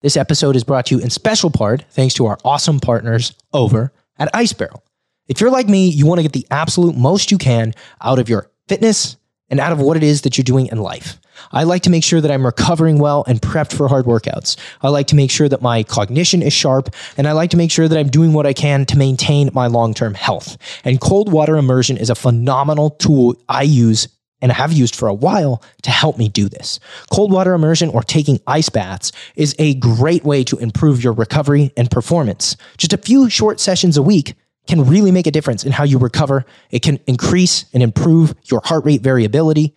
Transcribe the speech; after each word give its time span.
This 0.00 0.16
episode 0.16 0.54
is 0.54 0.62
brought 0.62 0.86
to 0.86 0.96
you 0.96 1.02
in 1.02 1.10
special 1.10 1.50
part 1.50 1.84
thanks 1.90 2.14
to 2.14 2.26
our 2.26 2.38
awesome 2.44 2.78
partners 2.78 3.32
over 3.52 3.92
at 4.16 4.30
Ice 4.32 4.52
Barrel. 4.52 4.84
If 5.26 5.40
you're 5.40 5.50
like 5.50 5.66
me, 5.66 5.88
you 5.88 6.06
want 6.06 6.20
to 6.20 6.22
get 6.22 6.32
the 6.32 6.46
absolute 6.52 6.96
most 6.96 7.32
you 7.32 7.38
can 7.38 7.74
out 8.00 8.20
of 8.20 8.28
your 8.28 8.48
fitness 8.68 9.16
and 9.50 9.58
out 9.58 9.72
of 9.72 9.80
what 9.80 9.96
it 9.96 10.04
is 10.04 10.22
that 10.22 10.38
you're 10.38 10.44
doing 10.44 10.68
in 10.68 10.78
life. 10.78 11.18
I 11.50 11.64
like 11.64 11.82
to 11.82 11.90
make 11.90 12.04
sure 12.04 12.20
that 12.20 12.30
I'm 12.30 12.46
recovering 12.46 12.98
well 12.98 13.24
and 13.26 13.42
prepped 13.42 13.72
for 13.72 13.88
hard 13.88 14.06
workouts. 14.06 14.56
I 14.82 14.88
like 14.88 15.08
to 15.08 15.16
make 15.16 15.32
sure 15.32 15.48
that 15.48 15.62
my 15.62 15.82
cognition 15.82 16.42
is 16.42 16.52
sharp, 16.52 16.94
and 17.16 17.26
I 17.26 17.32
like 17.32 17.50
to 17.50 17.56
make 17.56 17.72
sure 17.72 17.88
that 17.88 17.98
I'm 17.98 18.08
doing 18.08 18.32
what 18.32 18.46
I 18.46 18.52
can 18.52 18.84
to 18.86 18.98
maintain 18.98 19.50
my 19.52 19.66
long 19.66 19.94
term 19.94 20.14
health. 20.14 20.58
And 20.84 21.00
cold 21.00 21.32
water 21.32 21.56
immersion 21.56 21.96
is 21.96 22.10
a 22.10 22.14
phenomenal 22.14 22.90
tool 22.90 23.36
I 23.48 23.62
use 23.62 24.06
and 24.40 24.52
have 24.52 24.72
used 24.72 24.94
for 24.94 25.08
a 25.08 25.14
while 25.14 25.62
to 25.82 25.90
help 25.90 26.18
me 26.18 26.28
do 26.28 26.48
this. 26.48 26.80
Cold 27.10 27.32
water 27.32 27.54
immersion 27.54 27.88
or 27.90 28.02
taking 28.02 28.40
ice 28.46 28.68
baths 28.68 29.12
is 29.36 29.54
a 29.58 29.74
great 29.74 30.24
way 30.24 30.44
to 30.44 30.58
improve 30.58 31.02
your 31.02 31.12
recovery 31.12 31.72
and 31.76 31.90
performance. 31.90 32.56
Just 32.76 32.92
a 32.92 32.98
few 32.98 33.28
short 33.28 33.60
sessions 33.60 33.96
a 33.96 34.02
week 34.02 34.34
can 34.66 34.84
really 34.86 35.10
make 35.10 35.26
a 35.26 35.30
difference 35.30 35.64
in 35.64 35.72
how 35.72 35.84
you 35.84 35.98
recover. 35.98 36.44
It 36.70 36.82
can 36.82 37.00
increase 37.06 37.64
and 37.72 37.82
improve 37.82 38.34
your 38.44 38.60
heart 38.64 38.84
rate 38.84 39.00
variability. 39.00 39.74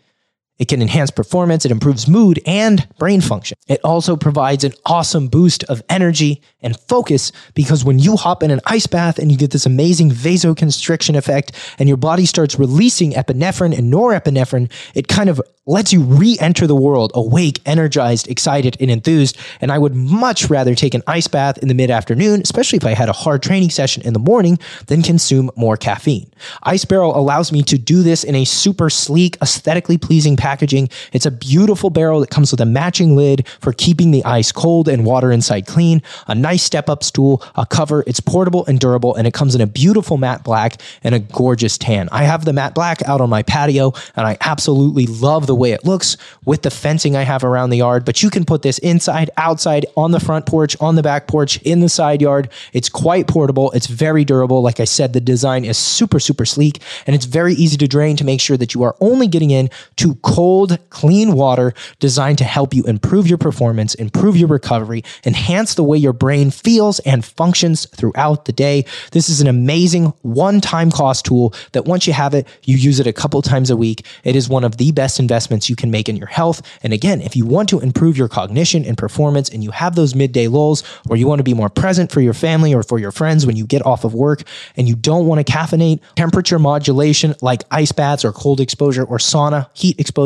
It 0.61 0.67
can 0.67 0.79
enhance 0.79 1.09
performance, 1.09 1.65
it 1.65 1.71
improves 1.71 2.07
mood 2.07 2.39
and 2.45 2.87
brain 2.99 3.19
function. 3.19 3.57
It 3.67 3.81
also 3.83 4.15
provides 4.15 4.63
an 4.63 4.73
awesome 4.85 5.27
boost 5.27 5.63
of 5.63 5.81
energy 5.89 6.39
and 6.61 6.79
focus 6.81 7.31
because 7.55 7.83
when 7.83 7.97
you 7.97 8.15
hop 8.15 8.43
in 8.43 8.51
an 8.51 8.61
ice 8.67 8.85
bath 8.85 9.17
and 9.17 9.31
you 9.31 9.39
get 9.39 9.49
this 9.49 9.65
amazing 9.65 10.11
vasoconstriction 10.11 11.17
effect 11.17 11.53
and 11.79 11.89
your 11.89 11.97
body 11.97 12.27
starts 12.27 12.59
releasing 12.59 13.13
epinephrine 13.13 13.75
and 13.75 13.91
norepinephrine, 13.91 14.71
it 14.93 15.07
kind 15.07 15.31
of 15.31 15.41
lets 15.65 15.93
you 15.93 16.01
re 16.01 16.37
enter 16.39 16.65
the 16.65 16.75
world 16.75 17.11
awake, 17.13 17.61
energized, 17.65 18.27
excited, 18.27 18.75
and 18.79 18.89
enthused. 18.89 19.37
And 19.61 19.71
I 19.71 19.77
would 19.77 19.95
much 19.95 20.49
rather 20.49 20.75
take 20.75 20.93
an 20.93 21.03
ice 21.07 21.27
bath 21.27 21.57
in 21.59 21.67
the 21.67 21.73
mid 21.73 21.91
afternoon, 21.91 22.41
especially 22.41 22.77
if 22.77 22.85
I 22.85 22.93
had 22.93 23.09
a 23.09 23.13
hard 23.13 23.43
training 23.43 23.69
session 23.69 24.03
in 24.03 24.13
the 24.13 24.19
morning, 24.19 24.57
than 24.87 25.03
consume 25.03 25.51
more 25.55 25.77
caffeine. 25.77 26.31
Ice 26.63 26.85
Barrel 26.85 27.17
allows 27.17 27.51
me 27.51 27.61
to 27.63 27.77
do 27.77 28.03
this 28.03 28.23
in 28.23 28.35
a 28.35 28.45
super 28.45 28.89
sleek, 28.89 29.37
aesthetically 29.41 29.97
pleasing 29.97 30.35
packaging. 30.51 30.89
It's 31.13 31.25
a 31.25 31.31
beautiful 31.31 31.89
barrel 31.89 32.19
that 32.19 32.29
comes 32.29 32.51
with 32.51 32.59
a 32.59 32.65
matching 32.65 33.15
lid 33.15 33.47
for 33.61 33.71
keeping 33.71 34.11
the 34.11 34.23
ice 34.25 34.51
cold 34.51 34.89
and 34.89 35.05
water 35.05 35.31
inside 35.31 35.65
clean, 35.65 36.01
a 36.27 36.35
nice 36.35 36.61
step 36.61 36.89
up 36.89 37.03
stool, 37.03 37.41
a 37.55 37.65
cover. 37.65 38.03
It's 38.05 38.19
portable 38.19 38.65
and 38.65 38.77
durable, 38.77 39.15
and 39.15 39.25
it 39.27 39.33
comes 39.33 39.55
in 39.55 39.61
a 39.61 39.67
beautiful 39.67 40.17
matte 40.17 40.43
black 40.43 40.81
and 41.03 41.15
a 41.15 41.19
gorgeous 41.19 41.77
tan. 41.77 42.09
I 42.11 42.23
have 42.23 42.43
the 42.43 42.51
matte 42.51 42.75
black 42.75 43.01
out 43.03 43.21
on 43.21 43.29
my 43.29 43.43
patio, 43.43 43.93
and 44.17 44.27
I 44.27 44.37
absolutely 44.41 45.05
love 45.05 45.47
the 45.47 45.55
way 45.55 45.71
it 45.71 45.85
looks 45.85 46.17
with 46.43 46.63
the 46.63 46.71
fencing 46.71 47.15
I 47.15 47.23
have 47.23 47.45
around 47.45 47.69
the 47.69 47.77
yard. 47.77 48.03
But 48.03 48.21
you 48.21 48.29
can 48.29 48.43
put 48.43 48.61
this 48.61 48.77
inside, 48.79 49.29
outside, 49.37 49.85
on 49.95 50.11
the 50.11 50.19
front 50.19 50.45
porch, 50.45 50.75
on 50.81 50.95
the 50.95 51.03
back 51.03 51.27
porch, 51.27 51.61
in 51.61 51.79
the 51.79 51.87
side 51.87 52.21
yard. 52.21 52.49
It's 52.73 52.89
quite 52.89 53.27
portable. 53.27 53.71
It's 53.71 53.87
very 53.87 54.25
durable. 54.25 54.61
Like 54.61 54.81
I 54.81 54.85
said, 54.85 55.13
the 55.13 55.21
design 55.21 55.63
is 55.63 55.77
super, 55.77 56.19
super 56.19 56.45
sleek 56.45 56.81
and 57.07 57.15
it's 57.15 57.25
very 57.25 57.53
easy 57.53 57.77
to 57.77 57.87
drain 57.87 58.17
to 58.17 58.25
make 58.25 58.41
sure 58.41 58.57
that 58.57 58.73
you 58.73 58.83
are 58.83 58.95
only 58.99 59.27
getting 59.27 59.51
in 59.51 59.69
to 59.97 60.15
cold, 60.31 60.77
clean 60.89 61.33
water 61.33 61.73
designed 61.99 62.37
to 62.37 62.45
help 62.45 62.73
you 62.73 62.83
improve 62.85 63.27
your 63.27 63.37
performance, 63.37 63.93
improve 63.95 64.37
your 64.37 64.47
recovery, 64.47 65.03
enhance 65.25 65.73
the 65.73 65.83
way 65.83 65.97
your 65.97 66.13
brain 66.13 66.49
feels 66.49 66.99
and 66.99 67.25
functions 67.25 67.85
throughout 67.87 68.45
the 68.45 68.53
day. 68.53 68.85
This 69.11 69.27
is 69.27 69.41
an 69.41 69.47
amazing 69.47 70.05
one 70.21 70.61
time 70.61 70.89
cost 70.89 71.25
tool 71.25 71.53
that 71.73 71.83
once 71.83 72.07
you 72.07 72.13
have 72.13 72.33
it, 72.33 72.47
you 72.63 72.77
use 72.77 73.01
it 73.01 73.07
a 73.07 73.13
couple 73.13 73.41
times 73.41 73.69
a 73.69 73.75
week. 73.75 74.05
It 74.23 74.37
is 74.37 74.47
one 74.47 74.63
of 74.63 74.77
the 74.77 74.93
best 74.93 75.19
investments 75.19 75.69
you 75.69 75.75
can 75.75 75.91
make 75.91 76.07
in 76.07 76.15
your 76.15 76.27
health. 76.27 76.61
And 76.81 76.93
again, 76.93 77.19
if 77.19 77.35
you 77.35 77.45
want 77.45 77.67
to 77.69 77.81
improve 77.81 78.17
your 78.17 78.29
cognition 78.29 78.85
and 78.85 78.97
performance 78.97 79.49
and 79.49 79.65
you 79.65 79.71
have 79.71 79.95
those 79.95 80.15
midday 80.15 80.47
lulls 80.47 80.81
or 81.09 81.17
you 81.17 81.27
want 81.27 81.39
to 81.39 81.43
be 81.43 81.53
more 81.53 81.69
present 81.69 82.09
for 82.09 82.21
your 82.21 82.33
family 82.33 82.73
or 82.73 82.83
for 82.83 82.99
your 82.99 83.11
friends 83.11 83.45
when 83.45 83.57
you 83.57 83.65
get 83.65 83.85
off 83.85 84.05
of 84.05 84.13
work 84.13 84.43
and 84.77 84.87
you 84.87 84.95
don't 84.95 85.27
want 85.27 85.45
to 85.45 85.53
caffeinate, 85.53 85.99
temperature 86.15 86.57
modulation 86.57 87.35
like 87.41 87.63
ice 87.69 87.91
baths 87.91 88.23
or 88.23 88.31
cold 88.31 88.61
exposure 88.61 89.03
or 89.03 89.17
sauna, 89.17 89.67
heat 89.73 89.99
exposure 89.99 90.20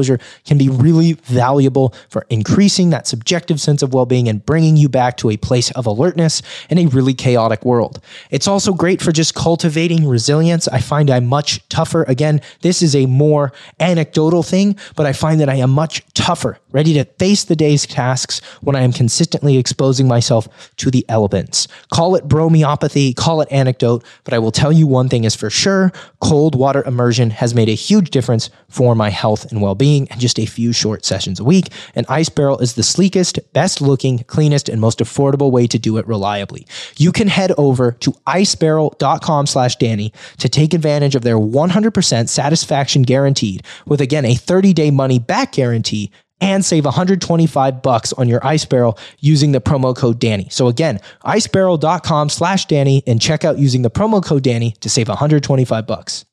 can 0.46 0.58
be 0.58 0.70
really 0.70 1.14
valuable 1.14 1.94
for 2.10 2.26
increasing 2.30 2.90
that 2.90 3.08
subjective 3.08 3.60
sense 3.60 3.82
of 3.82 3.94
well 3.94 4.06
being 4.06 4.28
and 4.28 4.46
bringing 4.46 4.78
you 4.78 4.90
back 4.90 5.18
to 5.18 5.30
a 5.30 5.38
place 5.38 5.72
of 5.72 5.86
alertness 5.86 6.42
in 6.70 6.78
a 6.78 6.88
really 6.88 7.14
chaotic 7.14 7.64
world. 7.66 8.00
It's 8.32 8.48
also 8.48 8.74
great 8.74 9.02
for 9.02 9.12
just 9.12 9.36
cultivating 9.36 10.08
resilience. 10.08 10.68
I 10.68 10.80
find 10.80 11.10
I'm 11.10 11.26
much 11.26 11.68
tougher. 11.70 12.04
Again, 12.04 12.42
this 12.62 12.82
is 12.82 12.96
a 12.96 13.06
more 13.06 13.52
anecdotal 13.80 14.44
thing, 14.44 14.78
but 14.96 15.06
I 15.06 15.14
find 15.14 15.40
that 15.42 15.50
I 15.50 15.56
am 15.56 15.70
much 15.70 16.04
tougher, 16.14 16.58
ready 16.72 16.94
to 16.96 17.06
face 17.20 17.44
the 17.44 17.56
day's 17.56 17.86
tasks 17.86 18.42
when 18.62 18.76
I 18.76 18.82
am 18.82 18.92
consistently 18.92 19.58
exposing 19.58 20.08
myself 20.08 20.48
to 20.78 20.92
the 20.92 21.06
elements. 21.10 21.68
Call 21.92 22.16
it 22.16 22.28
bromeopathy, 22.28 23.14
call 23.14 23.42
it 23.42 23.52
anecdote, 23.52 24.04
but 24.24 24.34
I 24.34 24.40
will 24.40 24.52
tell 24.52 24.72
you 24.72 24.88
one 24.88 25.10
thing 25.10 25.24
is 25.24 25.36
for 25.36 25.50
sure 25.50 25.92
cold 26.20 26.56
water 26.56 26.84
immersion 26.86 27.30
has 27.30 27.54
made 27.54 27.70
a 27.70 27.74
huge 27.74 28.10
difference 28.10 28.50
for 28.68 28.96
my 28.96 29.10
health 29.10 29.52
and 29.52 29.62
well 29.62 29.76
being 29.76 29.85
in 29.86 30.08
just 30.18 30.40
a 30.40 30.46
few 30.46 30.74
short 30.74 31.06
sessions 31.06 31.40
a 31.40 31.44
week. 31.44 31.70
And 31.94 32.06
Ice 32.10 32.30
Barrel 32.30 32.60
is 32.60 32.74
the 32.74 32.84
sleekest, 32.84 33.40
best 33.54 33.82
looking, 33.82 34.20
cleanest, 34.20 34.70
and 34.70 34.82
most 34.82 35.00
affordable 35.00 35.52
way 35.52 35.68
to 35.68 35.80
do 35.80 35.98
it 35.98 36.08
reliably. 36.08 36.68
You 36.98 37.12
can 37.12 37.28
head 37.28 37.52
over 37.58 37.92
to 37.92 38.12
icebarrel.com 38.28 39.46
slash 39.46 39.76
Danny 39.76 40.12
to 40.40 40.50
take 40.50 40.74
advantage 40.74 41.16
of 41.16 41.22
their 41.22 41.38
100% 41.38 42.30
satisfaction 42.30 43.04
guaranteed 43.04 43.64
with 43.86 44.02
again 44.02 44.26
a 44.26 44.36
30 44.36 44.74
day 44.74 44.92
money 44.92 45.20
back 45.20 45.54
guarantee 45.54 46.12
and 46.42 46.66
save 46.66 46.86
125 46.86 47.82
bucks 47.82 48.14
on 48.14 48.28
your 48.28 48.46
ice 48.46 48.66
barrel 48.66 48.98
using 49.20 49.52
the 49.52 49.62
promo 49.62 49.96
code 49.96 50.20
Danny. 50.20 50.48
So 50.50 50.68
again, 50.68 51.00
icebarrel.com 51.24 52.30
slash 52.30 52.66
Danny 52.66 53.04
and 53.08 53.22
check 53.22 53.46
out 53.46 53.58
using 53.58 53.82
the 53.82 53.92
promo 53.92 54.24
code 54.24 54.44
Danny 54.44 54.72
to 54.82 54.90
save 54.90 55.08
125 55.08 55.88
bucks. 55.88 56.26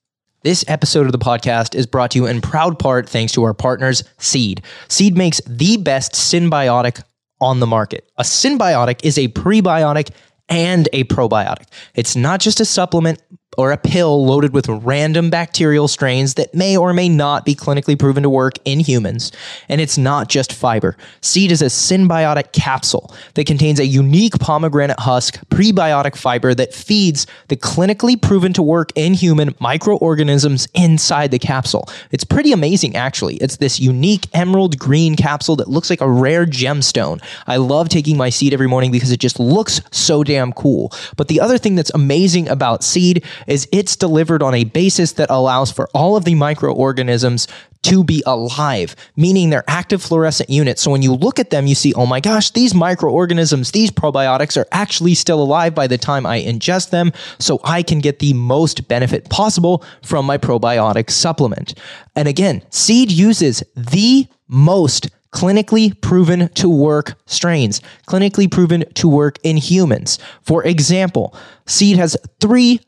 This 0.45 0.65
episode 0.67 1.07
of 1.07 1.13
the 1.13 1.19
podcast 1.19 1.77
is 1.77 1.87
brought 1.87 2.11
to 2.11 2.19
you 2.19 2.27
in 2.27 2.41
proud 2.41 2.77
part 2.77 3.09
thanks 3.09 3.33
to 3.35 3.45
our 3.45 3.55
partners, 3.55 4.03
Seed. 4.19 4.61
Seed 4.89 5.17
makes 5.17 5.41
the 5.47 5.77
best 5.77 6.15
symbiotic 6.15 7.05
on 7.41 7.61
the 7.61 7.67
market. 7.67 8.11
A 8.17 8.25
symbiotic 8.25 9.05
is 9.05 9.19
a 9.19 9.29
prebiotic 9.29 10.11
and 10.49 10.89
a 10.93 11.05
probiotic. 11.05 11.67
It's 11.95 12.17
not 12.17 12.41
just 12.41 12.59
a 12.59 12.65
supplement 12.65 13.23
or 13.59 13.71
a 13.71 13.77
pill 13.77 14.25
loaded 14.25 14.55
with 14.55 14.69
random 14.69 15.29
bacterial 15.29 15.87
strains 15.87 16.35
that 16.35 16.55
may 16.55 16.77
or 16.77 16.95
may 16.95 17.09
not 17.09 17.45
be 17.45 17.55
clinically 17.55 17.99
proven 17.99 18.23
to 18.23 18.31
work 18.31 18.55
in 18.65 18.81
humans. 18.81 19.31
And 19.69 19.81
it's 19.81 19.99
not 19.99 20.29
just 20.29 20.53
fiber. 20.53 20.97
Seed 21.21 21.53
is 21.53 21.61
a 21.61 21.67
symbiotic 21.67 22.53
capsule 22.53 23.15
that 23.35 23.47
contains 23.47 23.79
a 23.79 23.87
unique 23.87 24.39
pomegranate 24.39 25.01
husk 25.01 25.39
prebiotic 25.49 26.17
fiber 26.17 26.55
that 26.55 26.73
feeds 26.73 27.27
the 27.49 27.57
clinically 27.57 28.21
proven 28.21 28.55
to 28.55 28.62
work 28.62 28.91
in 28.95 29.12
human 29.12 29.55
microorganisms 29.61 30.67
inside 30.75 31.31
the 31.31 31.39
capsule. 31.39 31.89
It's 32.11 32.25
pretty 32.25 32.53
amazing, 32.53 32.97
actually. 32.97 33.37
It's 33.37 33.59
this 33.59 33.79
unique 33.79 34.29
emerald 34.33 34.79
green 34.79 35.15
capsule 35.15 35.57
that 35.57 35.69
looks 35.69 35.91
like 35.91 36.01
a 36.01 36.11
rare 36.11 36.47
gemstone. 36.47 37.23
I 37.47 37.59
love 37.59 37.91
taking 37.91 38.17
my 38.17 38.31
seed 38.31 38.55
every 38.55 38.69
morning 38.69 38.91
because 38.91 39.12
it 39.12 39.21
just 39.21 39.39
looks 39.39 39.83
so 39.91 40.25
damn 40.25 40.53
cool. 40.53 40.91
But 41.17 41.29
the 41.29 41.41
other 41.41 41.59
thing 41.59 41.75
that's 41.75 41.91
amazing 41.95 42.49
about 42.49 42.83
seed 42.83 43.25
is 43.47 43.69
it's 43.73 43.97
delivered 43.97 44.43
on 44.43 44.55
a 44.55 44.65
basis 44.65 45.13
that 45.13 45.31
allows 45.31 45.71
for 45.71 45.89
all 45.95 46.17
of 46.17 46.25
the 46.25 46.35
microorganisms 46.35 47.49
to 47.83 48.05
be 48.05 48.23
alive, 48.27 48.95
meaning 49.17 49.51
they're 49.51 49.65
active 49.67 50.03
fluorescent 50.03 50.49
units. 50.49 50.83
So 50.83 50.91
when 50.91 51.03
you 51.03 51.15
look 51.15 51.39
at 51.39 51.51
them, 51.51 51.67
you 51.67 51.75
see, 51.75 51.93
oh 51.95 52.07
my 52.07 52.21
gosh, 52.21 52.51
these 52.53 52.75
microorganisms, 52.75 53.73
these 53.73 53.91
probiotics 53.91 54.57
are 54.57 54.69
actually 54.71 55.15
still 55.15 55.43
alive 55.43 55.75
by 55.75 55.87
the 55.87 55.99
time 55.99 56.25
I 56.25 56.41
ingest 56.41 56.91
them. 56.91 57.13
So 57.39 57.61
I 57.65 57.83
can 57.83 57.99
get 57.99 58.21
the 58.21 58.35
most 58.35 58.87
benefit 58.89 59.29
possible 59.31 59.85
from 60.03 60.27
my 60.27 60.39
probiotic 60.39 61.11
supplement. 61.11 61.75
And 62.15 62.29
again, 62.29 62.63
seed 62.71 63.11
uses 63.11 63.65
the 63.75 64.29
most 64.47 65.09
clinically 65.33 65.99
proven 66.03 66.49
to 66.51 66.69
work 66.69 67.15
strains, 67.27 67.81
clinically 68.07 68.51
proven 68.51 68.85
to 68.95 69.09
work 69.09 69.39
in 69.43 69.57
humans. 69.57 70.19
For 70.43 70.65
example, 70.65 71.35
seed 71.67 71.97
has 71.97 72.17
three 72.41 72.81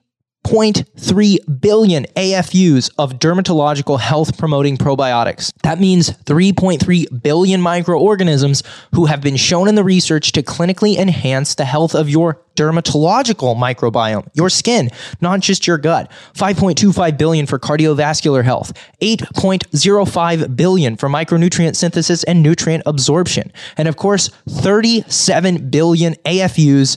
0.3 0.44 1.60
billion 1.60 2.04
AFUs 2.16 2.90
of 2.98 3.14
dermatological 3.14 3.98
health 3.98 4.36
promoting 4.38 4.76
probiotics. 4.76 5.52
That 5.62 5.80
means 5.80 6.10
3.3 6.10 7.22
billion 7.22 7.60
microorganisms 7.60 8.62
who 8.94 9.06
have 9.06 9.22
been 9.22 9.36
shown 9.36 9.68
in 9.68 9.74
the 9.74 9.82
research 9.82 10.32
to 10.32 10.42
clinically 10.42 10.96
enhance 10.96 11.54
the 11.54 11.64
health 11.64 11.94
of 11.94 12.10
your 12.10 12.42
dermatological 12.56 13.56
microbiome, 13.56 14.28
your 14.34 14.50
skin, 14.50 14.90
not 15.20 15.40
just 15.40 15.66
your 15.66 15.78
gut. 15.78 16.10
5.25 16.34 17.18
billion 17.18 17.46
for 17.46 17.58
cardiovascular 17.58 18.44
health, 18.44 18.72
8.05 19.00 20.54
billion 20.56 20.96
for 20.96 21.08
micronutrient 21.08 21.74
synthesis 21.74 22.22
and 22.24 22.42
nutrient 22.42 22.82
absorption, 22.86 23.50
and 23.76 23.88
of 23.88 23.96
course, 23.96 24.28
37 24.48 25.70
billion 25.70 26.14
AFUs 26.26 26.96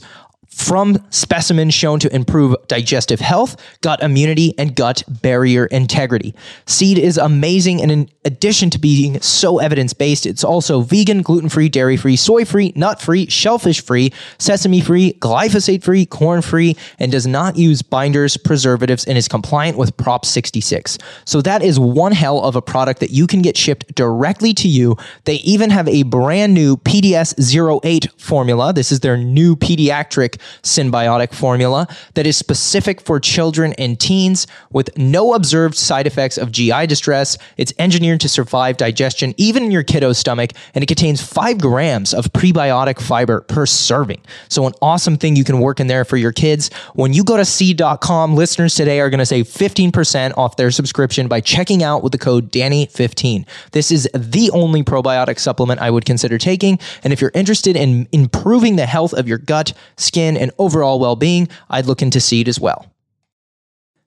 from 0.58 0.98
specimens 1.10 1.72
shown 1.72 2.00
to 2.00 2.12
improve 2.14 2.54
digestive 2.66 3.20
health, 3.20 3.56
gut 3.80 4.02
immunity, 4.02 4.52
and 4.58 4.74
gut 4.74 5.04
barrier 5.22 5.66
integrity. 5.66 6.34
Seed 6.66 6.98
is 6.98 7.16
amazing, 7.16 7.80
and 7.80 7.92
in 7.92 8.10
addition 8.24 8.68
to 8.70 8.78
being 8.78 9.20
so 9.20 9.60
evidence 9.60 9.92
based, 9.92 10.26
it's 10.26 10.42
also 10.42 10.80
vegan, 10.80 11.22
gluten 11.22 11.48
free, 11.48 11.68
dairy 11.68 11.96
free, 11.96 12.16
soy 12.16 12.44
free, 12.44 12.72
nut 12.74 13.00
free, 13.00 13.26
shellfish 13.28 13.80
free, 13.80 14.12
sesame 14.38 14.80
free, 14.80 15.12
glyphosate 15.20 15.82
free, 15.82 16.04
corn 16.04 16.42
free, 16.42 16.76
and 16.98 17.12
does 17.12 17.26
not 17.26 17.56
use 17.56 17.80
binders, 17.80 18.36
preservatives, 18.36 19.04
and 19.04 19.16
is 19.16 19.28
compliant 19.28 19.78
with 19.78 19.96
Prop 19.96 20.26
66. 20.26 20.98
So 21.24 21.40
that 21.42 21.62
is 21.62 21.78
one 21.78 22.12
hell 22.12 22.42
of 22.42 22.56
a 22.56 22.62
product 22.62 22.98
that 23.00 23.10
you 23.10 23.28
can 23.28 23.42
get 23.42 23.56
shipped 23.56 23.94
directly 23.94 24.52
to 24.54 24.68
you. 24.68 24.96
They 25.24 25.36
even 25.36 25.70
have 25.70 25.86
a 25.86 26.02
brand 26.02 26.52
new 26.52 26.76
PDS 26.78 27.38
08 27.84 28.08
formula. 28.20 28.72
This 28.72 28.90
is 28.90 29.00
their 29.00 29.16
new 29.16 29.54
pediatric 29.54 30.40
symbiotic 30.62 31.32
formula 31.32 31.86
that 32.14 32.26
is 32.26 32.36
specific 32.36 33.00
for 33.00 33.20
children 33.20 33.72
and 33.74 33.98
teens 33.98 34.46
with 34.70 34.96
no 34.96 35.34
observed 35.34 35.76
side 35.76 36.06
effects 36.06 36.38
of 36.38 36.52
GI 36.52 36.86
distress. 36.86 37.38
It's 37.56 37.72
engineered 37.78 38.20
to 38.20 38.28
survive 38.28 38.76
digestion 38.76 39.34
even 39.36 39.64
in 39.64 39.70
your 39.70 39.82
kiddo's 39.82 40.18
stomach, 40.18 40.52
and 40.74 40.82
it 40.82 40.86
contains 40.86 41.22
five 41.22 41.58
grams 41.58 42.14
of 42.14 42.32
prebiotic 42.32 43.00
fiber 43.00 43.42
per 43.42 43.66
serving. 43.66 44.20
So, 44.48 44.66
an 44.66 44.72
awesome 44.82 45.16
thing 45.16 45.36
you 45.36 45.44
can 45.44 45.60
work 45.60 45.80
in 45.80 45.86
there 45.86 46.04
for 46.04 46.16
your 46.16 46.32
kids. 46.32 46.70
When 46.94 47.12
you 47.12 47.24
go 47.24 47.36
to 47.36 47.44
seed.com, 47.44 48.34
listeners 48.34 48.74
today 48.74 49.00
are 49.00 49.10
going 49.10 49.18
to 49.18 49.26
save 49.26 49.46
15% 49.46 50.36
off 50.36 50.56
their 50.56 50.70
subscription 50.70 51.28
by 51.28 51.40
checking 51.40 51.82
out 51.82 52.02
with 52.02 52.12
the 52.12 52.18
code 52.18 52.50
Danny15. 52.50 53.46
This 53.72 53.90
is 53.90 54.08
the 54.14 54.50
only 54.52 54.82
probiotic 54.82 55.38
supplement 55.38 55.80
I 55.80 55.90
would 55.90 56.04
consider 56.04 56.38
taking. 56.38 56.78
And 57.04 57.12
if 57.12 57.20
you're 57.20 57.32
interested 57.34 57.76
in 57.76 58.08
improving 58.12 58.76
the 58.76 58.86
health 58.86 59.12
of 59.12 59.28
your 59.28 59.38
gut, 59.38 59.72
skin, 59.96 60.36
and 60.38 60.52
overall 60.58 60.98
well 60.98 61.16
being, 61.16 61.48
I'd 61.68 61.86
look 61.86 62.02
into 62.02 62.20
Seed 62.20 62.48
as 62.48 62.60
well. 62.60 62.86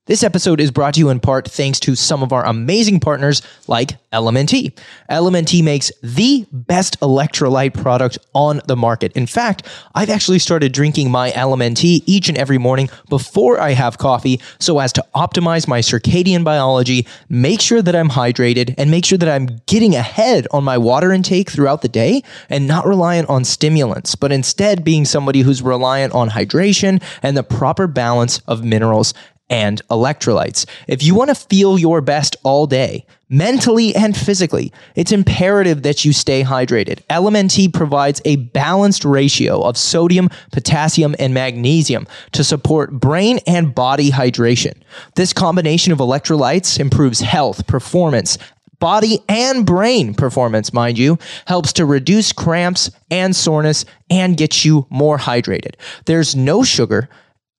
This 0.07 0.23
episode 0.23 0.59
is 0.59 0.71
brought 0.71 0.95
to 0.95 0.99
you 0.99 1.09
in 1.09 1.19
part 1.19 1.47
thanks 1.47 1.79
to 1.81 1.95
some 1.95 2.23
of 2.23 2.33
our 2.33 2.43
amazing 2.43 3.01
partners 3.01 3.43
like 3.67 3.91
LMNT. 4.11 4.75
LMNT 5.11 5.63
makes 5.63 5.91
the 6.01 6.47
best 6.51 6.99
electrolyte 7.01 7.75
product 7.75 8.17
on 8.33 8.61
the 8.65 8.75
market. 8.75 9.11
In 9.13 9.27
fact, 9.27 9.67
I've 9.93 10.09
actually 10.09 10.39
started 10.39 10.71
drinking 10.71 11.11
my 11.11 11.29
LMNT 11.29 12.01
each 12.07 12.29
and 12.29 12.37
every 12.37 12.57
morning 12.57 12.89
before 13.09 13.61
I 13.61 13.73
have 13.73 13.99
coffee 13.99 14.41
so 14.59 14.79
as 14.79 14.91
to 14.93 15.05
optimize 15.13 15.67
my 15.67 15.81
circadian 15.81 16.43
biology, 16.43 17.05
make 17.29 17.61
sure 17.61 17.83
that 17.83 17.95
I'm 17.95 18.09
hydrated, 18.09 18.73
and 18.79 18.89
make 18.89 19.05
sure 19.05 19.19
that 19.19 19.29
I'm 19.29 19.61
getting 19.67 19.93
ahead 19.93 20.47
on 20.49 20.63
my 20.63 20.79
water 20.79 21.11
intake 21.13 21.51
throughout 21.51 21.83
the 21.83 21.87
day 21.87 22.23
and 22.49 22.67
not 22.67 22.87
reliant 22.87 23.29
on 23.29 23.45
stimulants, 23.45 24.15
but 24.15 24.31
instead 24.31 24.83
being 24.83 25.05
somebody 25.05 25.41
who's 25.41 25.61
reliant 25.61 26.11
on 26.13 26.31
hydration 26.31 27.03
and 27.21 27.37
the 27.37 27.43
proper 27.43 27.85
balance 27.85 28.39
of 28.47 28.63
minerals 28.63 29.13
and 29.51 29.85
electrolytes. 29.89 30.65
If 30.87 31.03
you 31.03 31.13
want 31.13 31.29
to 31.29 31.35
feel 31.35 31.77
your 31.77 32.01
best 32.01 32.37
all 32.43 32.65
day, 32.65 33.05
mentally 33.29 33.93
and 33.93 34.17
physically, 34.17 34.73
it's 34.95 35.11
imperative 35.11 35.83
that 35.83 36.03
you 36.03 36.13
stay 36.13 36.43
hydrated. 36.43 37.01
LMNT 37.09 37.73
provides 37.73 38.21
a 38.25 38.37
balanced 38.37 39.05
ratio 39.05 39.61
of 39.61 39.77
sodium, 39.77 40.29
potassium, 40.51 41.15
and 41.19 41.33
magnesium 41.33 42.07
to 42.31 42.43
support 42.43 42.91
brain 42.91 43.39
and 43.45 43.75
body 43.75 44.09
hydration. 44.09 44.73
This 45.15 45.33
combination 45.33 45.93
of 45.93 45.99
electrolytes 45.99 46.79
improves 46.79 47.19
health, 47.19 47.67
performance, 47.67 48.37
body 48.79 49.19
and 49.29 49.65
brain 49.65 50.13
performance, 50.13 50.73
mind 50.73 50.97
you, 50.97 51.17
helps 51.45 51.71
to 51.73 51.85
reduce 51.85 52.33
cramps 52.33 52.89
and 53.11 53.35
soreness 53.35 53.85
and 54.09 54.35
get 54.35 54.65
you 54.65 54.87
more 54.89 55.17
hydrated. 55.17 55.75
There's 56.05 56.35
no 56.35 56.63
sugar. 56.63 57.07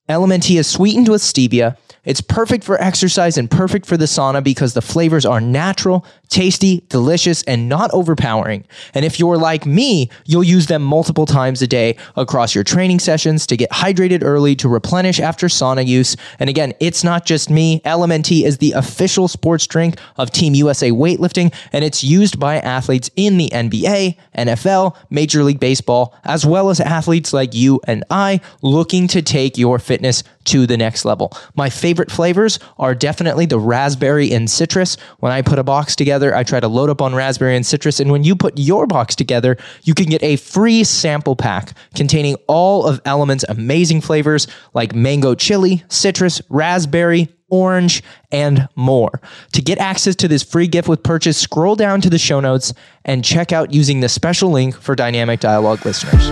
LMNT 0.09 0.59
is 0.59 0.67
sweetened 0.67 1.09
with 1.09 1.23
stevia. 1.23 1.77
It's 2.05 2.21
perfect 2.21 2.65
for 2.65 2.81
exercise 2.81 3.39
and 3.39 3.51
perfect 3.51 3.87
for 3.87 3.97
the 3.97 4.07
sauna 4.07 4.43
because 4.43 4.75
the 4.75 4.83
flavors 4.83 5.25
are 5.25 5.41
natural, 5.41 6.05
tasty, 6.33 6.83
delicious, 6.89 7.43
and 7.45 7.69
not 7.69 7.91
overpowering. 7.93 8.65
And 8.95 9.05
if 9.05 9.21
you're 9.21 9.37
like 9.37 9.67
me, 9.67 10.09
you'll 10.25 10.43
use 10.43 10.67
them 10.67 10.83
multiple 10.83 11.27
times 11.27 11.61
a 11.61 11.67
day 11.67 11.97
across 12.17 12.55
your 12.55 12.65
training 12.65 12.99
sessions 12.99 13.47
to 13.47 13.57
get 13.57 13.71
hydrated 13.71 14.25
early 14.25 14.57
to 14.57 14.69
replenish 14.69 15.21
after 15.21 15.47
sauna 15.47 15.87
use. 15.87 16.17
And 16.39 16.49
again, 16.49 16.73
it's 16.81 17.05
not 17.05 17.27
just 17.27 17.51
me. 17.51 17.81
LMNT 17.81 18.45
is 18.45 18.59
the 18.59 18.73
official 18.73 19.29
sports 19.29 19.67
drink 19.67 19.99
of 20.17 20.31
Team 20.31 20.55
USA 20.55 20.91
weightlifting, 20.91 21.55
and 21.73 21.85
it's 21.85 22.03
used 22.03 22.41
by 22.41 22.59
athletes 22.59 23.11
in 23.15 23.37
the 23.37 23.51
NBA, 23.51 24.17
NFL, 24.37 24.97
Major 25.11 25.45
League 25.45 25.61
Baseball, 25.61 26.19
as 26.25 26.47
well 26.47 26.71
as 26.71 26.81
athletes 26.81 27.33
like 27.33 27.55
you 27.55 27.81
and 27.87 28.05
I 28.11 28.41
looking 28.63 29.07
to 29.09 29.21
take 29.21 29.59
your 29.59 29.79
fitness 29.79 30.25
to 30.45 30.67
the 30.67 30.77
next 30.77 31.05
level. 31.05 31.33
My 31.55 31.71
favorite 31.71 32.11
flavors 32.11 32.59
are 32.79 32.95
definitely 32.95 33.47
the 33.47 33.59
raspberry 33.59 34.33
and 34.33 34.51
citrus. 34.51 34.97
When 35.21 35.33
I 35.33 35.43
put 35.43 35.59
a 35.59 35.65
box 35.65 35.95
together, 35.95 36.22
I 36.31 36.43
try 36.45 36.61
to 36.61 36.69
load 36.69 36.91
up 36.91 37.03
on 37.03 37.15
raspberry 37.15 37.57
and 37.57 37.67
citrus. 37.67 37.99
And 37.99 38.13
when 38.13 38.23
you 38.23 38.37
put 38.37 38.59
your 38.59 38.87
box 38.87 39.17
together, 39.17 39.57
you 39.83 39.95
can 39.95 40.07
get 40.07 40.23
a 40.23 40.37
free 40.37 40.85
sample 40.85 41.35
pack 41.35 41.73
containing 41.95 42.37
all 42.47 42.87
of 42.87 43.03
LMNT's 43.05 43.45
amazing 43.49 44.01
flavors 44.01 44.47
like 44.75 44.95
mango 44.95 45.35
chili, 45.35 45.83
citrus, 45.89 46.41
raspberry, 46.49 47.29
orange, 47.49 48.03
and 48.31 48.69
more. 48.77 49.21
To 49.53 49.63
get 49.63 49.79
access 49.79 50.17
to 50.17 50.29
this 50.29 50.43
free 50.43 50.67
gift 50.67 50.89
with 50.89 51.03
purchase, 51.03 51.39
scroll 51.39 51.77
down 51.77 52.01
to 52.01 52.11
the 52.11 52.19
show 52.19 52.41
notes 52.41 52.73
and 53.05 53.25
check 53.25 53.53
out 53.53 53.73
using 53.75 54.01
the 54.01 54.09
special 54.09 54.51
link 54.51 54.75
for 54.75 54.95
Dynamic 54.95 55.41
Dialogue 55.41 55.85
listeners. 55.85 56.31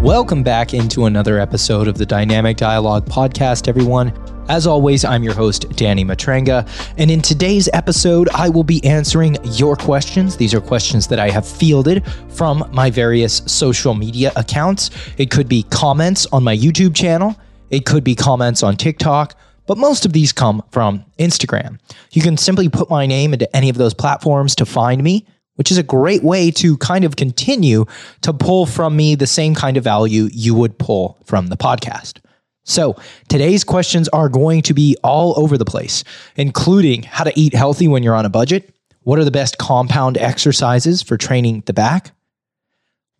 Welcome 0.00 0.44
back 0.44 0.72
into 0.72 1.06
another 1.06 1.40
episode 1.40 1.88
of 1.88 1.98
the 1.98 2.06
Dynamic 2.06 2.56
Dialogue 2.56 3.06
podcast, 3.06 3.66
everyone. 3.66 4.12
As 4.48 4.64
always, 4.64 5.04
I'm 5.04 5.24
your 5.24 5.34
host, 5.34 5.68
Danny 5.70 6.04
Matranga, 6.04 6.68
and 6.98 7.10
in 7.10 7.20
today's 7.20 7.68
episode, 7.72 8.28
I 8.32 8.48
will 8.48 8.62
be 8.62 8.84
answering 8.84 9.36
your 9.42 9.74
questions. 9.74 10.36
These 10.36 10.54
are 10.54 10.60
questions 10.60 11.08
that 11.08 11.18
I 11.18 11.30
have 11.30 11.46
fielded 11.46 12.06
from 12.28 12.64
my 12.72 12.88
various 12.88 13.42
social 13.46 13.92
media 13.94 14.30
accounts. 14.36 14.90
It 15.18 15.32
could 15.32 15.48
be 15.48 15.64
comments 15.64 16.26
on 16.26 16.44
my 16.44 16.56
YouTube 16.56 16.94
channel, 16.94 17.34
it 17.70 17.86
could 17.86 18.04
be 18.04 18.14
comments 18.14 18.62
on 18.62 18.76
TikTok, 18.76 19.36
but 19.66 19.78
most 19.78 20.06
of 20.06 20.12
these 20.12 20.32
come 20.32 20.62
from 20.70 21.04
Instagram. 21.18 21.80
You 22.12 22.22
can 22.22 22.36
simply 22.36 22.68
put 22.68 22.88
my 22.88 23.04
name 23.04 23.32
into 23.32 23.54
any 23.56 23.68
of 23.68 23.76
those 23.76 23.94
platforms 23.94 24.54
to 24.56 24.66
find 24.66 25.02
me 25.02 25.26
which 25.56 25.70
is 25.70 25.78
a 25.78 25.82
great 25.82 26.22
way 26.22 26.50
to 26.50 26.76
kind 26.76 27.02
of 27.02 27.16
continue 27.16 27.86
to 28.20 28.32
pull 28.34 28.66
from 28.66 28.94
me 28.94 29.14
the 29.14 29.26
same 29.26 29.54
kind 29.54 29.78
of 29.78 29.84
value 29.84 30.28
you 30.32 30.54
would 30.54 30.78
pull 30.78 31.18
from 31.24 31.46
the 31.46 31.56
podcast. 31.56 32.18
So, 32.68 32.96
today's 33.28 33.62
questions 33.62 34.08
are 34.08 34.28
going 34.28 34.62
to 34.62 34.74
be 34.74 34.96
all 35.04 35.38
over 35.38 35.56
the 35.56 35.64
place, 35.64 36.02
including 36.34 37.04
how 37.04 37.22
to 37.22 37.32
eat 37.38 37.54
healthy 37.54 37.86
when 37.86 38.02
you're 38.02 38.16
on 38.16 38.26
a 38.26 38.28
budget, 38.28 38.74
what 39.02 39.20
are 39.20 39.24
the 39.24 39.30
best 39.30 39.56
compound 39.56 40.18
exercises 40.18 41.00
for 41.00 41.16
training 41.16 41.62
the 41.66 41.72
back, 41.72 42.10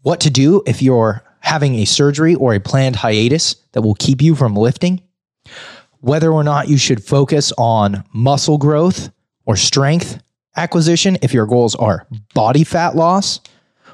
what 0.03 0.19
to 0.23 0.31
do 0.31 0.65
if 0.67 0.83
you're 0.83 1.23
having 1.39 1.77
a 1.77 1.85
surgery 1.85 2.35
or 2.35 2.55
a 2.55 2.61
planned 2.61 2.97
hiatus 2.97 3.55
that 3.71 3.83
will 3.83 3.95
keep 3.95 4.21
you 4.21 4.35
from 4.35 4.57
lifting, 4.57 5.00
whether 6.00 6.33
or 6.33 6.43
not 6.43 6.69
you 6.69 6.76
should 6.76 7.05
focus 7.05 7.53
on 7.57 8.03
muscle 8.12 8.59
growth 8.59 9.11
or 9.45 9.55
strength 9.55 10.21
acquisition 10.57 11.19
if 11.23 11.33
your 11.33 11.47
goals 11.47 11.76
are 11.76 12.05
body 12.35 12.65
fat 12.65 12.97
loss. 12.97 13.38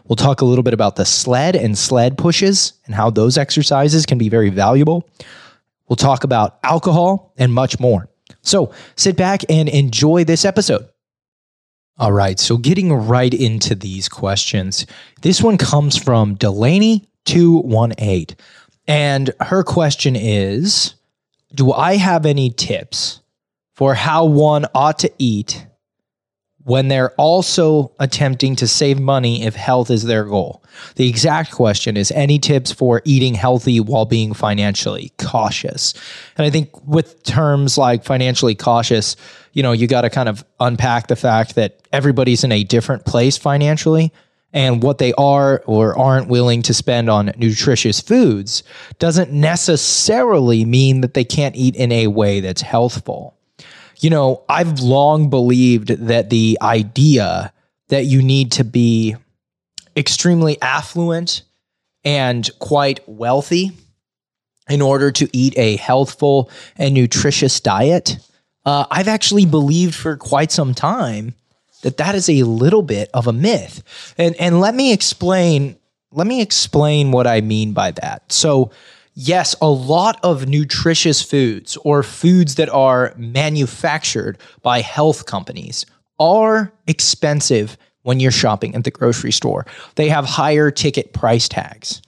We'll 0.05 0.17
talk 0.17 0.41
a 0.41 0.47
little 0.47 0.63
bit 0.63 0.73
about 0.73 0.97
the 0.97 1.05
sled 1.05 1.57
and 1.57 1.77
sled 1.77 2.17
pushes 2.17 2.73
and 2.87 2.95
how 2.95 3.11
those 3.11 3.37
exercises 3.37 4.07
can 4.07 4.17
be 4.17 4.31
very 4.31 4.49
valuable. 4.49 5.07
We'll 5.93 5.97
talk 5.97 6.25
about 6.25 6.59
alcohol 6.63 7.35
and 7.37 7.53
much 7.53 7.79
more. 7.79 8.09
So 8.41 8.73
sit 8.97 9.15
back 9.15 9.43
and 9.51 9.69
enjoy 9.69 10.25
this 10.25 10.47
episode. 10.47 10.89
All 11.99 12.13
right, 12.13 12.41
so 12.41 12.57
getting 12.57 12.95
right 12.95 13.35
into 13.35 13.75
these 13.75 14.09
questions. 14.09 14.87
This 15.21 15.43
one 15.43 15.59
comes 15.59 15.99
from 15.99 16.39
Delaney218. 16.39 18.41
And 18.89 19.33
her 19.39 19.63
question 19.63 20.17
is 20.17 20.95
Do 21.55 21.75
I 21.75 21.99
have 21.99 22.25
any 22.25 22.49
tips 22.49 23.21
for 23.75 23.95
how 23.95 24.25
one 24.25 24.65
ought 24.75 24.99
to 25.01 25.13
eat 25.19 25.67
when 26.65 26.89
they're 26.89 27.11
also 27.13 27.93
attempting 27.99 28.55
to 28.57 28.69
save 28.69 29.01
money 29.01 29.45
if 29.45 29.55
health 29.55 29.91
is 29.91 30.05
their 30.05 30.25
goal. 30.25 30.63
The 30.97 31.09
exact 31.09 31.53
question 31.53 31.97
is 31.97 32.11
any 32.13 32.39
tips 32.39 32.71
for 32.71 33.03
eating 33.05 33.35
healthy 33.35 33.81
while 33.81 34.05
being 34.05 34.33
financially 34.33 35.13
cautious? 35.19 35.95
And 36.37 36.47
I 36.47 36.51
think 36.51 36.71
with 36.87 37.23
terms 37.25 37.77
like 37.77 38.05
financially 38.05 38.55
cautious, 38.55 39.17
you 39.53 39.63
know, 39.63 39.73
you 39.73 39.87
got 39.87 40.03
to 40.03 40.11
kind 40.11 40.29
of 40.29 40.45
unpack 40.61 41.09
the 41.09 41.17
fact 41.17 41.57
that 41.57 41.81
everybody's 41.93 42.45
in 42.45 42.53
a 42.53 42.65
different 42.65 43.05
place 43.05 43.37
financially. 43.37 44.13
And 44.55 44.83
what 44.83 44.99
they 44.99 45.15
are 45.15 45.63
or 45.67 45.99
aren't 45.99 46.29
willing 46.29 46.61
to 46.63 46.75
spend 46.75 47.09
on 47.09 47.33
nutritious 47.39 48.01
foods 48.01 48.63
doesn't 48.99 49.33
necessarily 49.33 50.67
mean 50.67 51.01
that 51.01 51.15
they 51.15 51.25
can't 51.25 51.57
eat 51.57 51.75
in 51.75 51.91
a 51.91 52.09
way 52.09 52.41
that's 52.41 52.61
healthful 52.61 53.35
you 54.01 54.11
know, 54.11 54.43
I've 54.49 54.81
long 54.81 55.31
believed 55.31 55.89
that 55.89 56.31
the 56.31 56.59
idea 56.61 57.53
that 57.89 58.07
you 58.07 58.23
need 58.23 58.53
to 58.53 58.65
be 58.65 59.17
extremely 59.97 60.61
affluent 60.63 61.43
and 62.05 62.49
quite 62.59 63.01
wealthy 63.07 63.73
in 64.69 64.81
order 64.81 65.11
to 65.13 65.29
eat 65.33 65.55
a 65.57 65.77
healthful 65.77 66.51
and 66.77 66.95
nutritious 66.95 67.61
diet. 67.61 68.19
Uh, 68.65 68.87
I've 68.91 69.09
actually 69.09 69.47
believed 69.47 69.95
for 69.95 70.17
quite 70.17 70.51
some 70.51 70.75
time 70.75 71.35
that 71.83 71.97
that 71.97 72.15
is 72.15 72.29
a 72.29 72.45
little 72.45 72.83
bit 72.83 73.11
of 73.13 73.27
a 73.27 73.33
myth. 73.33 73.83
And 74.17 74.37
and 74.37 74.61
let 74.61 74.75
me 74.75 74.93
explain 74.93 75.77
let 76.13 76.27
me 76.27 76.41
explain 76.41 77.11
what 77.11 77.27
I 77.27 77.41
mean 77.41 77.73
by 77.73 77.91
that. 77.93 78.31
So, 78.31 78.71
yes, 79.15 79.55
a 79.61 79.69
lot 79.69 80.19
of 80.23 80.49
nutritious 80.49 81.23
foods 81.23 81.77
or 81.85 82.03
foods 82.03 82.57
that 82.57 82.69
are 82.71 83.15
manufactured 83.17 84.39
by 84.63 84.81
health 84.81 85.27
companies 85.27 85.87
are 86.19 86.73
expensive 86.87 87.77
when 88.03 88.21
you're 88.21 88.31
shopping 88.31 88.75
at 88.75 88.85
the 88.85 88.91
grocery 88.91 89.33
store. 89.33 89.67
They 89.95 90.09
have 90.09 90.25
higher 90.25 90.71
ticket 90.71 91.13
price 91.13 91.49
tags. 91.49 92.03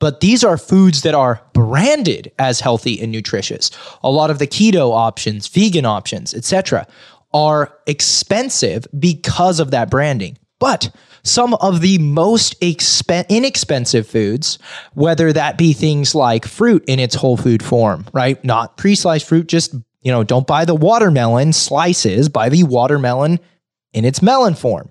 But 0.00 0.20
these 0.20 0.44
are 0.44 0.56
foods 0.56 1.02
that 1.02 1.14
are 1.14 1.42
branded 1.52 2.30
as 2.38 2.60
healthy 2.60 3.00
and 3.00 3.10
nutritious. 3.10 3.70
A 4.02 4.10
lot 4.10 4.30
of 4.30 4.38
the 4.38 4.46
keto 4.46 4.92
options, 4.92 5.48
vegan 5.48 5.84
options, 5.84 6.34
etc., 6.34 6.86
are 7.34 7.76
expensive 7.86 8.86
because 8.98 9.60
of 9.60 9.70
that 9.72 9.90
branding. 9.90 10.38
But 10.60 10.94
some 11.22 11.54
of 11.54 11.80
the 11.80 11.98
most 11.98 12.60
expen- 12.60 13.28
inexpensive 13.28 14.06
foods, 14.06 14.58
whether 14.94 15.32
that 15.32 15.58
be 15.58 15.72
things 15.72 16.14
like 16.14 16.46
fruit 16.46 16.84
in 16.86 16.98
its 16.98 17.14
whole 17.14 17.36
food 17.36 17.62
form, 17.62 18.06
right? 18.12 18.42
Not 18.44 18.76
pre 18.76 18.94
sliced 18.94 19.26
fruit, 19.26 19.46
just, 19.46 19.74
you 20.02 20.12
know, 20.12 20.24
don't 20.24 20.46
buy 20.46 20.64
the 20.64 20.74
watermelon 20.74 21.52
slices, 21.52 22.28
buy 22.28 22.48
the 22.48 22.64
watermelon 22.64 23.40
in 23.92 24.04
its 24.04 24.20
melon 24.20 24.54
form. 24.54 24.90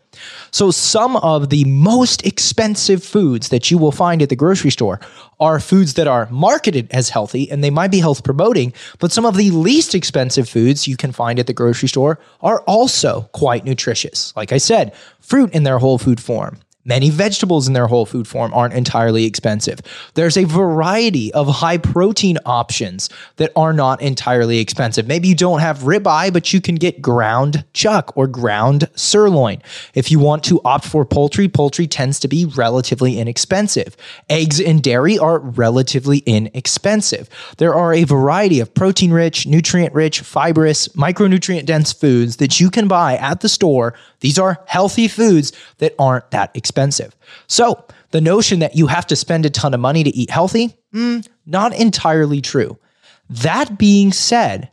So, 0.51 0.71
some 0.71 1.17
of 1.17 1.49
the 1.49 1.63
most 1.65 2.25
expensive 2.25 3.03
foods 3.03 3.49
that 3.49 3.69
you 3.69 3.77
will 3.77 3.91
find 3.91 4.21
at 4.21 4.29
the 4.29 4.35
grocery 4.35 4.71
store 4.71 4.99
are 5.39 5.59
foods 5.59 5.93
that 5.93 6.07
are 6.07 6.27
marketed 6.31 6.87
as 6.91 7.09
healthy 7.09 7.49
and 7.51 7.63
they 7.63 7.69
might 7.69 7.91
be 7.91 7.99
health 7.99 8.23
promoting, 8.23 8.73
but 8.99 9.11
some 9.11 9.25
of 9.25 9.37
the 9.37 9.51
least 9.51 9.93
expensive 9.93 10.49
foods 10.49 10.87
you 10.87 10.97
can 10.97 11.11
find 11.11 11.39
at 11.39 11.45
the 11.45 11.53
grocery 11.53 11.87
store 11.87 12.19
are 12.41 12.61
also 12.61 13.29
quite 13.33 13.65
nutritious. 13.65 14.35
Like 14.35 14.51
I 14.51 14.57
said, 14.57 14.95
fruit 15.19 15.53
in 15.53 15.63
their 15.63 15.77
whole 15.77 15.99
food 15.99 16.19
form, 16.19 16.57
Many 16.87 17.09
vegetables 17.09 17.67
in 17.67 17.73
their 17.73 17.87
whole 17.87 18.05
food 18.05 18.29
form 18.29 18.53
aren't 18.53 18.73
entirely 18.73 19.25
expensive. 19.25 19.81
There's 20.13 20.37
a 20.37 20.45
variety 20.45 21.33
of 21.33 21.47
high 21.47 21.77
protein 21.77 22.37
options 22.45 23.09
that 23.35 23.51
are 23.57 23.73
not 23.73 24.01
entirely 24.01 24.59
expensive. 24.59 25.05
Maybe 25.05 25.27
you 25.27 25.35
don't 25.35 25.59
have 25.59 25.79
ribeye, 25.79 26.31
but 26.31 26.53
you 26.53 26.61
can 26.61 26.75
get 26.75 27.01
ground 27.01 27.65
chuck 27.73 28.15
or 28.15 28.25
ground 28.25 28.89
sirloin. 28.95 29.61
If 29.95 30.09
you 30.09 30.17
want 30.17 30.45
to 30.45 30.61
opt 30.63 30.85
for 30.85 31.03
poultry, 31.03 31.49
poultry 31.49 31.87
tends 31.87 32.21
to 32.21 32.29
be 32.29 32.45
relatively 32.45 33.19
inexpensive. 33.19 33.97
Eggs 34.29 34.61
and 34.61 34.81
dairy 34.81 35.19
are 35.19 35.39
relatively 35.39 36.19
inexpensive. 36.19 37.27
There 37.57 37.75
are 37.75 37.93
a 37.93 38.05
variety 38.05 38.61
of 38.61 38.73
protein 38.73 39.11
rich, 39.11 39.45
nutrient 39.45 39.93
rich, 39.93 40.21
fibrous, 40.21 40.87
micronutrient 40.89 41.65
dense 41.65 41.91
foods 41.91 42.37
that 42.37 42.61
you 42.61 42.69
can 42.69 42.87
buy 42.87 43.17
at 43.17 43.41
the 43.41 43.49
store 43.49 43.93
these 44.19 44.39
are 44.39 44.63
healthy 44.65 45.07
foods 45.07 45.51
that 45.77 45.93
aren't 45.99 46.31
that 46.31 46.51
expensive. 46.55 46.76
So, 47.47 47.85
the 48.11 48.21
notion 48.21 48.59
that 48.59 48.75
you 48.75 48.87
have 48.87 49.07
to 49.07 49.15
spend 49.15 49.45
a 49.45 49.49
ton 49.49 49.73
of 49.73 49.79
money 49.79 50.03
to 50.03 50.15
eat 50.15 50.29
healthy, 50.29 50.77
mm, 50.93 51.27
not 51.45 51.75
entirely 51.75 52.41
true. 52.41 52.77
That 53.29 53.77
being 53.77 54.13
said, 54.13 54.71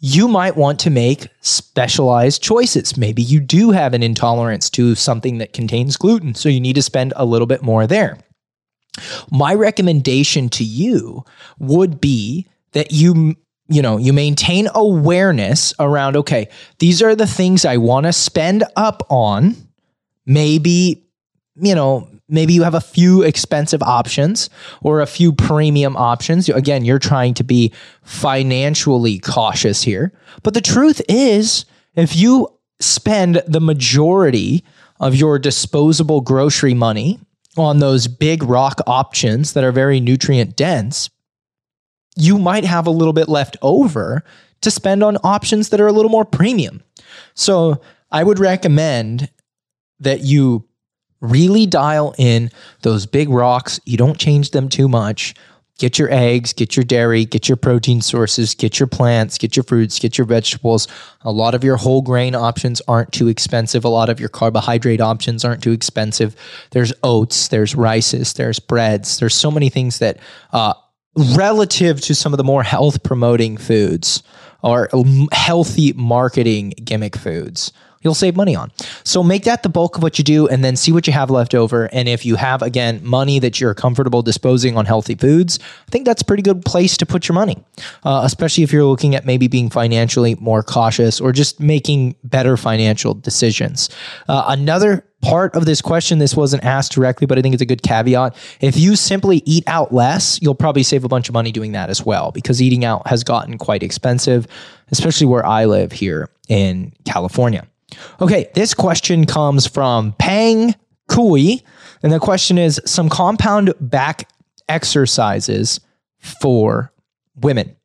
you 0.00 0.28
might 0.28 0.56
want 0.56 0.78
to 0.80 0.90
make 0.90 1.28
specialized 1.40 2.42
choices. 2.42 2.96
Maybe 2.96 3.22
you 3.22 3.40
do 3.40 3.70
have 3.70 3.92
an 3.92 4.02
intolerance 4.02 4.70
to 4.70 4.94
something 4.94 5.38
that 5.38 5.52
contains 5.52 5.96
gluten, 5.96 6.34
so 6.34 6.48
you 6.48 6.60
need 6.60 6.76
to 6.76 6.82
spend 6.82 7.12
a 7.16 7.26
little 7.26 7.46
bit 7.46 7.62
more 7.62 7.86
there. 7.86 8.18
My 9.30 9.54
recommendation 9.54 10.48
to 10.50 10.64
you 10.64 11.24
would 11.58 12.00
be 12.00 12.46
that 12.72 12.92
you 12.92 13.36
you 13.70 13.82
know, 13.82 13.98
you 13.98 14.12
maintain 14.12 14.68
awareness 14.74 15.72
around, 15.78 16.16
okay, 16.16 16.48
these 16.80 17.00
are 17.02 17.14
the 17.14 17.26
things 17.26 17.64
I 17.64 17.76
want 17.76 18.04
to 18.06 18.12
spend 18.12 18.64
up 18.74 19.06
on. 19.08 19.54
Maybe, 20.26 21.06
you 21.60 21.74
know, 21.74 22.08
maybe 22.28 22.52
you 22.52 22.62
have 22.62 22.74
a 22.74 22.80
few 22.80 23.22
expensive 23.22 23.82
options 23.82 24.48
or 24.82 25.00
a 25.00 25.06
few 25.06 25.32
premium 25.32 25.96
options. 25.96 26.48
Again, 26.48 26.84
you're 26.84 26.98
trying 26.98 27.34
to 27.34 27.44
be 27.44 27.72
financially 28.02 29.18
cautious 29.18 29.82
here. 29.82 30.12
But 30.42 30.54
the 30.54 30.60
truth 30.60 31.02
is, 31.08 31.64
if 31.94 32.16
you 32.16 32.48
spend 32.80 33.42
the 33.46 33.60
majority 33.60 34.64
of 35.00 35.14
your 35.14 35.38
disposable 35.38 36.20
grocery 36.20 36.74
money 36.74 37.18
on 37.56 37.78
those 37.78 38.06
big 38.06 38.42
rock 38.42 38.80
options 38.86 39.52
that 39.54 39.64
are 39.64 39.72
very 39.72 40.00
nutrient 40.00 40.56
dense, 40.56 41.10
you 42.16 42.38
might 42.38 42.64
have 42.64 42.86
a 42.86 42.90
little 42.90 43.12
bit 43.12 43.28
left 43.28 43.56
over 43.62 44.22
to 44.60 44.70
spend 44.70 45.02
on 45.02 45.16
options 45.24 45.70
that 45.70 45.80
are 45.80 45.86
a 45.86 45.92
little 45.92 46.10
more 46.10 46.24
premium. 46.24 46.82
So 47.34 47.80
I 48.10 48.24
would 48.24 48.38
recommend 48.38 49.30
that 50.00 50.20
you 50.20 50.66
really 51.20 51.66
dial 51.66 52.14
in 52.18 52.50
those 52.82 53.06
big 53.06 53.28
rocks. 53.28 53.80
You 53.84 53.96
don't 53.96 54.18
change 54.18 54.50
them 54.50 54.68
too 54.68 54.88
much. 54.88 55.34
Get 55.78 55.98
your 55.98 56.12
eggs, 56.12 56.52
get 56.52 56.76
your 56.76 56.84
dairy, 56.84 57.24
get 57.24 57.48
your 57.48 57.56
protein 57.56 58.02
sources, 58.02 58.54
get 58.54 58.78
your 58.78 58.86
plants, 58.86 59.38
get 59.38 59.56
your 59.56 59.64
fruits, 59.64 59.98
get 59.98 60.18
your 60.18 60.26
vegetables. 60.26 60.86
A 61.22 61.32
lot 61.32 61.54
of 61.54 61.64
your 61.64 61.78
whole 61.78 62.02
grain 62.02 62.34
options 62.34 62.82
aren't 62.86 63.12
too 63.12 63.28
expensive. 63.28 63.82
A 63.82 63.88
lot 63.88 64.10
of 64.10 64.20
your 64.20 64.28
carbohydrate 64.28 65.00
options 65.00 65.42
aren't 65.42 65.62
too 65.62 65.72
expensive. 65.72 66.36
There's 66.72 66.92
oats, 67.02 67.48
there's 67.48 67.74
rices, 67.74 68.34
there's 68.34 68.58
breads. 68.58 69.18
There's 69.18 69.34
so 69.34 69.50
many 69.50 69.70
things 69.70 70.00
that 70.00 70.18
uh, 70.52 70.74
relative 71.34 72.02
to 72.02 72.14
some 72.14 72.34
of 72.34 72.36
the 72.36 72.44
more 72.44 72.62
health 72.62 73.02
promoting 73.02 73.56
foods 73.56 74.22
or 74.62 74.90
healthy 75.32 75.94
marketing 75.94 76.74
gimmick 76.84 77.16
foods 77.16 77.72
you'll 78.02 78.14
save 78.14 78.34
money 78.34 78.56
on. 78.56 78.72
So 79.04 79.22
make 79.22 79.44
that 79.44 79.62
the 79.62 79.68
bulk 79.68 79.96
of 79.96 80.02
what 80.02 80.18
you 80.18 80.24
do 80.24 80.48
and 80.48 80.64
then 80.64 80.76
see 80.76 80.90
what 80.90 81.06
you 81.06 81.12
have 81.12 81.30
left 81.30 81.54
over. 81.54 81.84
And 81.92 82.08
if 82.08 82.24
you 82.24 82.36
have, 82.36 82.62
again, 82.62 83.00
money 83.04 83.38
that 83.40 83.60
you're 83.60 83.74
comfortable 83.74 84.22
disposing 84.22 84.76
on 84.76 84.86
healthy 84.86 85.14
foods, 85.14 85.58
I 85.86 85.90
think 85.90 86.06
that's 86.06 86.22
a 86.22 86.24
pretty 86.24 86.42
good 86.42 86.64
place 86.64 86.96
to 86.96 87.06
put 87.06 87.28
your 87.28 87.34
money, 87.34 87.58
uh, 88.04 88.22
especially 88.24 88.64
if 88.64 88.72
you're 88.72 88.84
looking 88.84 89.14
at 89.14 89.26
maybe 89.26 89.48
being 89.48 89.68
financially 89.68 90.34
more 90.36 90.62
cautious 90.62 91.20
or 91.20 91.32
just 91.32 91.60
making 91.60 92.16
better 92.24 92.56
financial 92.56 93.14
decisions. 93.14 93.90
Uh, 94.28 94.44
another 94.48 95.04
part 95.20 95.54
of 95.54 95.66
this 95.66 95.82
question, 95.82 96.18
this 96.18 96.34
wasn't 96.34 96.64
asked 96.64 96.92
directly, 96.92 97.26
but 97.26 97.38
I 97.38 97.42
think 97.42 97.52
it's 97.52 97.62
a 97.62 97.66
good 97.66 97.82
caveat. 97.82 98.34
If 98.60 98.78
you 98.78 98.96
simply 98.96 99.42
eat 99.44 99.64
out 99.66 99.92
less, 99.92 100.40
you'll 100.40 100.54
probably 100.54 100.82
save 100.82 101.04
a 101.04 101.08
bunch 101.08 101.28
of 101.28 101.34
money 101.34 101.52
doing 101.52 101.72
that 101.72 101.90
as 101.90 102.04
well 102.04 102.30
because 102.32 102.62
eating 102.62 102.84
out 102.84 103.06
has 103.06 103.22
gotten 103.22 103.58
quite 103.58 103.82
expensive, 103.82 104.46
especially 104.90 105.26
where 105.26 105.44
I 105.44 105.66
live 105.66 105.92
here 105.92 106.30
in 106.48 106.92
California. 107.04 107.66
Okay, 108.20 108.48
this 108.54 108.74
question 108.74 109.26
comes 109.26 109.66
from 109.66 110.12
Pang 110.18 110.74
Kui. 111.08 111.62
And 112.02 112.12
the 112.12 112.20
question 112.20 112.58
is 112.58 112.80
some 112.86 113.08
compound 113.08 113.74
back 113.80 114.28
exercises 114.68 115.80
for 116.18 116.92
women. 117.34 117.76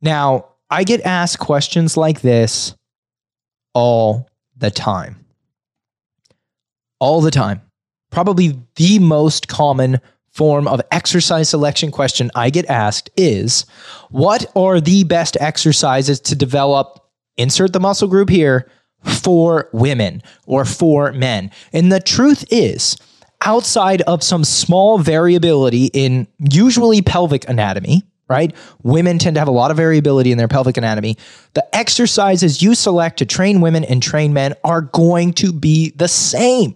Now, 0.00 0.46
I 0.70 0.84
get 0.84 1.00
asked 1.02 1.38
questions 1.38 1.96
like 1.96 2.20
this 2.20 2.74
all 3.74 4.28
the 4.56 4.70
time. 4.70 5.24
All 7.00 7.20
the 7.20 7.30
time. 7.30 7.60
Probably 8.10 8.58
the 8.76 8.98
most 8.98 9.48
common 9.48 10.00
form 10.30 10.66
of 10.66 10.80
exercise 10.90 11.48
selection 11.48 11.90
question 11.90 12.30
I 12.34 12.50
get 12.50 12.66
asked 12.66 13.10
is 13.16 13.66
What 14.10 14.46
are 14.56 14.80
the 14.80 15.04
best 15.04 15.36
exercises 15.40 16.20
to 16.20 16.36
develop? 16.36 17.00
Insert 17.36 17.72
the 17.72 17.80
muscle 17.80 18.08
group 18.08 18.30
here 18.30 18.70
for 19.04 19.68
women 19.72 20.22
or 20.46 20.64
for 20.64 21.12
men. 21.12 21.50
And 21.72 21.92
the 21.92 22.00
truth 22.00 22.44
is, 22.50 22.96
outside 23.42 24.02
of 24.02 24.22
some 24.22 24.44
small 24.44 24.98
variability 24.98 25.90
in 25.92 26.26
usually 26.38 27.02
pelvic 27.02 27.48
anatomy, 27.48 28.02
right? 28.28 28.54
Women 28.82 29.18
tend 29.18 29.34
to 29.34 29.40
have 29.40 29.48
a 29.48 29.52
lot 29.52 29.70
of 29.70 29.76
variability 29.76 30.32
in 30.32 30.38
their 30.38 30.48
pelvic 30.48 30.76
anatomy. 30.76 31.16
The 31.52 31.76
exercises 31.76 32.62
you 32.62 32.74
select 32.74 33.18
to 33.18 33.26
train 33.26 33.60
women 33.60 33.84
and 33.84 34.02
train 34.02 34.32
men 34.32 34.54
are 34.64 34.82
going 34.82 35.34
to 35.34 35.52
be 35.52 35.90
the 35.90 36.08
same. 36.08 36.74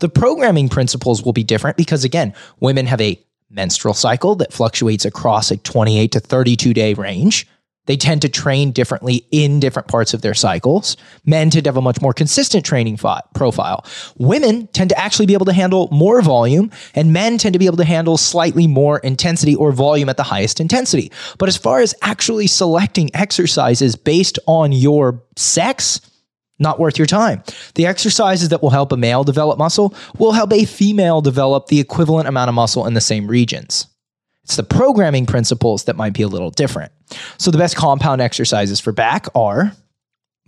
The 0.00 0.08
programming 0.08 0.68
principles 0.68 1.22
will 1.22 1.32
be 1.32 1.44
different 1.44 1.76
because, 1.76 2.04
again, 2.04 2.34
women 2.60 2.86
have 2.86 3.00
a 3.00 3.18
menstrual 3.50 3.94
cycle 3.94 4.34
that 4.36 4.52
fluctuates 4.52 5.04
across 5.04 5.50
a 5.50 5.56
28 5.56 6.12
to 6.12 6.20
32 6.20 6.74
day 6.74 6.94
range. 6.94 7.46
They 7.86 7.96
tend 7.96 8.22
to 8.22 8.28
train 8.28 8.72
differently 8.72 9.26
in 9.30 9.58
different 9.58 9.88
parts 9.88 10.14
of 10.14 10.22
their 10.22 10.34
cycles. 10.34 10.96
Men 11.24 11.50
tend 11.50 11.64
to 11.64 11.68
have 11.68 11.76
a 11.76 11.82
much 11.82 12.00
more 12.00 12.12
consistent 12.12 12.64
training 12.64 12.98
fi- 12.98 13.22
profile. 13.34 13.84
Women 14.18 14.68
tend 14.68 14.90
to 14.90 14.98
actually 14.98 15.26
be 15.26 15.34
able 15.34 15.46
to 15.46 15.52
handle 15.52 15.88
more 15.90 16.22
volume, 16.22 16.70
and 16.94 17.12
men 17.12 17.38
tend 17.38 17.54
to 17.54 17.58
be 17.58 17.66
able 17.66 17.78
to 17.78 17.84
handle 17.84 18.16
slightly 18.16 18.66
more 18.66 18.98
intensity 18.98 19.54
or 19.54 19.72
volume 19.72 20.08
at 20.08 20.16
the 20.16 20.22
highest 20.22 20.60
intensity. 20.60 21.10
But 21.38 21.48
as 21.48 21.56
far 21.56 21.80
as 21.80 21.94
actually 22.02 22.46
selecting 22.46 23.10
exercises 23.14 23.96
based 23.96 24.38
on 24.46 24.72
your 24.72 25.24
sex, 25.36 26.00
not 26.60 26.78
worth 26.78 26.98
your 26.98 27.06
time. 27.06 27.42
The 27.74 27.86
exercises 27.86 28.50
that 28.50 28.62
will 28.62 28.70
help 28.70 28.92
a 28.92 28.96
male 28.96 29.24
develop 29.24 29.58
muscle 29.58 29.94
will 30.18 30.32
help 30.32 30.52
a 30.52 30.66
female 30.66 31.22
develop 31.22 31.66
the 31.66 31.80
equivalent 31.80 32.28
amount 32.28 32.50
of 32.50 32.54
muscle 32.54 32.86
in 32.86 32.94
the 32.94 33.00
same 33.00 33.26
regions. 33.26 33.86
It's 34.50 34.56
the 34.56 34.64
programming 34.64 35.26
principles 35.26 35.84
that 35.84 35.94
might 35.94 36.12
be 36.12 36.22
a 36.22 36.26
little 36.26 36.50
different. 36.50 36.90
So, 37.38 37.52
the 37.52 37.58
best 37.58 37.76
compound 37.76 38.20
exercises 38.20 38.80
for 38.80 38.90
back 38.90 39.28
are 39.32 39.70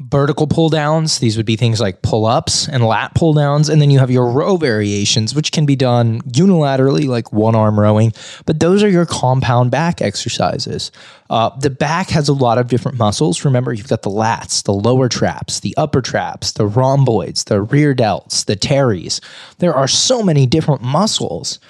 vertical 0.01 0.49
pull 0.49 0.71
downs. 0.71 1.21
These 1.21 1.37
would 1.37 1.47
be 1.47 1.55
things 1.55 1.81
like 1.81 2.03
pull 2.03 2.27
ups 2.27 2.67
and 2.67 2.85
lat 2.85 3.15
pull 3.15 3.33
downs. 3.33 3.69
And 3.69 3.81
then 3.81 3.93
you 3.93 4.01
have 4.01 4.11
your 4.11 4.29
row 4.29 4.57
variations, 4.57 5.37
which 5.37 5.53
can 5.53 5.67
be 5.67 5.77
done 5.77 6.21
unilaterally, 6.23 7.07
like 7.07 7.33
one 7.33 7.55
arm 7.55 7.79
rowing. 7.79 8.13
But 8.45 8.59
those 8.59 8.83
are 8.83 8.89
your 8.89 9.07
compound 9.07 9.71
back 9.71 10.03
exercises. 10.03 10.91
Uh, 11.31 11.57
the 11.61 11.71
back 11.71 12.11
has 12.11 12.29
a 12.29 12.33
lot 12.33 12.59
of 12.59 12.67
different 12.67 12.99
muscles. 12.99 13.45
Remember, 13.45 13.73
you've 13.73 13.87
got 13.87 14.03
the 14.03 14.11
lats, 14.11 14.65
the 14.65 14.75
lower 14.75 15.09
traps, 15.09 15.61
the 15.61 15.77
upper 15.77 16.03
traps, 16.03 16.51
the 16.51 16.67
rhomboids, 16.67 17.45
the 17.45 17.63
rear 17.63 17.95
delts, 17.95 18.45
the 18.45 18.57
teres. 18.57 19.21
There 19.59 19.75
are 19.75 19.87
so 19.87 20.25
many 20.25 20.47
different 20.47 20.83
muscles 20.83 21.61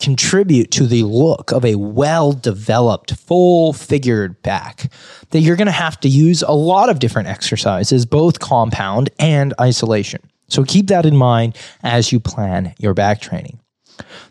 contribute 0.00 0.70
to 0.72 0.86
the 0.86 1.02
look 1.04 1.52
of 1.52 1.64
a 1.64 1.76
well 1.76 2.32
developed, 2.32 3.14
full 3.14 3.72
figured 3.72 4.40
back, 4.42 4.90
that 5.30 5.40
you're 5.40 5.56
going 5.56 5.66
to 5.66 5.72
have 5.72 6.00
to 6.00 6.08
use 6.08 6.42
a 6.42 6.52
lot 6.52 6.88
of 6.88 6.98
different 6.98 7.28
exercises, 7.28 8.06
both 8.06 8.40
compound 8.40 9.10
and 9.18 9.54
isolation. 9.60 10.20
So 10.48 10.64
keep 10.64 10.88
that 10.88 11.06
in 11.06 11.16
mind 11.16 11.56
as 11.82 12.10
you 12.10 12.18
plan 12.18 12.74
your 12.78 12.94
back 12.94 13.20
training. 13.20 13.60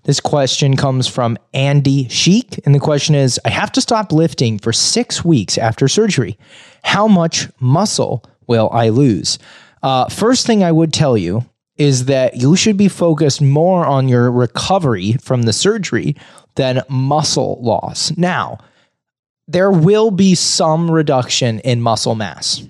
This 0.04 0.20
question 0.20 0.76
comes 0.76 1.08
from 1.08 1.38
Andy 1.54 2.08
Sheik, 2.10 2.60
and 2.66 2.74
the 2.74 2.80
question 2.80 3.16
is 3.16 3.40
I 3.46 3.50
have 3.50 3.72
to 3.74 3.82
stop 3.82 4.12
lifting 4.12 4.58
for 4.58 4.74
six 4.74 5.24
weeks 5.24 5.58
after 5.58 5.88
surgery. 5.88 6.38
How 6.84 7.08
much 7.08 7.48
muscle 7.60 8.24
will 8.48 8.70
I 8.74 8.90
lose? 8.90 9.38
Uh, 9.84 10.10
first 10.10 10.46
thing 10.46 10.64
I 10.64 10.72
would 10.72 10.92
tell 10.92 11.18
you 11.18 11.46
is 11.80 12.06
that 12.06 12.36
you 12.36 12.56
should 12.56 12.78
be 12.78 12.90
focused 12.90 13.42
more 13.42 13.86
on 13.86 14.08
your 14.08 14.30
recovery 14.30 15.14
from 15.14 15.44
the 15.44 15.54
surgery 15.54 16.16
than 16.56 16.84
muscle 16.90 17.58
loss. 17.62 18.16
Now, 18.18 18.60
there 19.48 19.72
will 19.72 20.12
be 20.12 20.36
some 20.36 20.92
reduction 20.92 21.60
in 21.62 21.82
muscle 21.82 22.16
mass. 22.16 22.62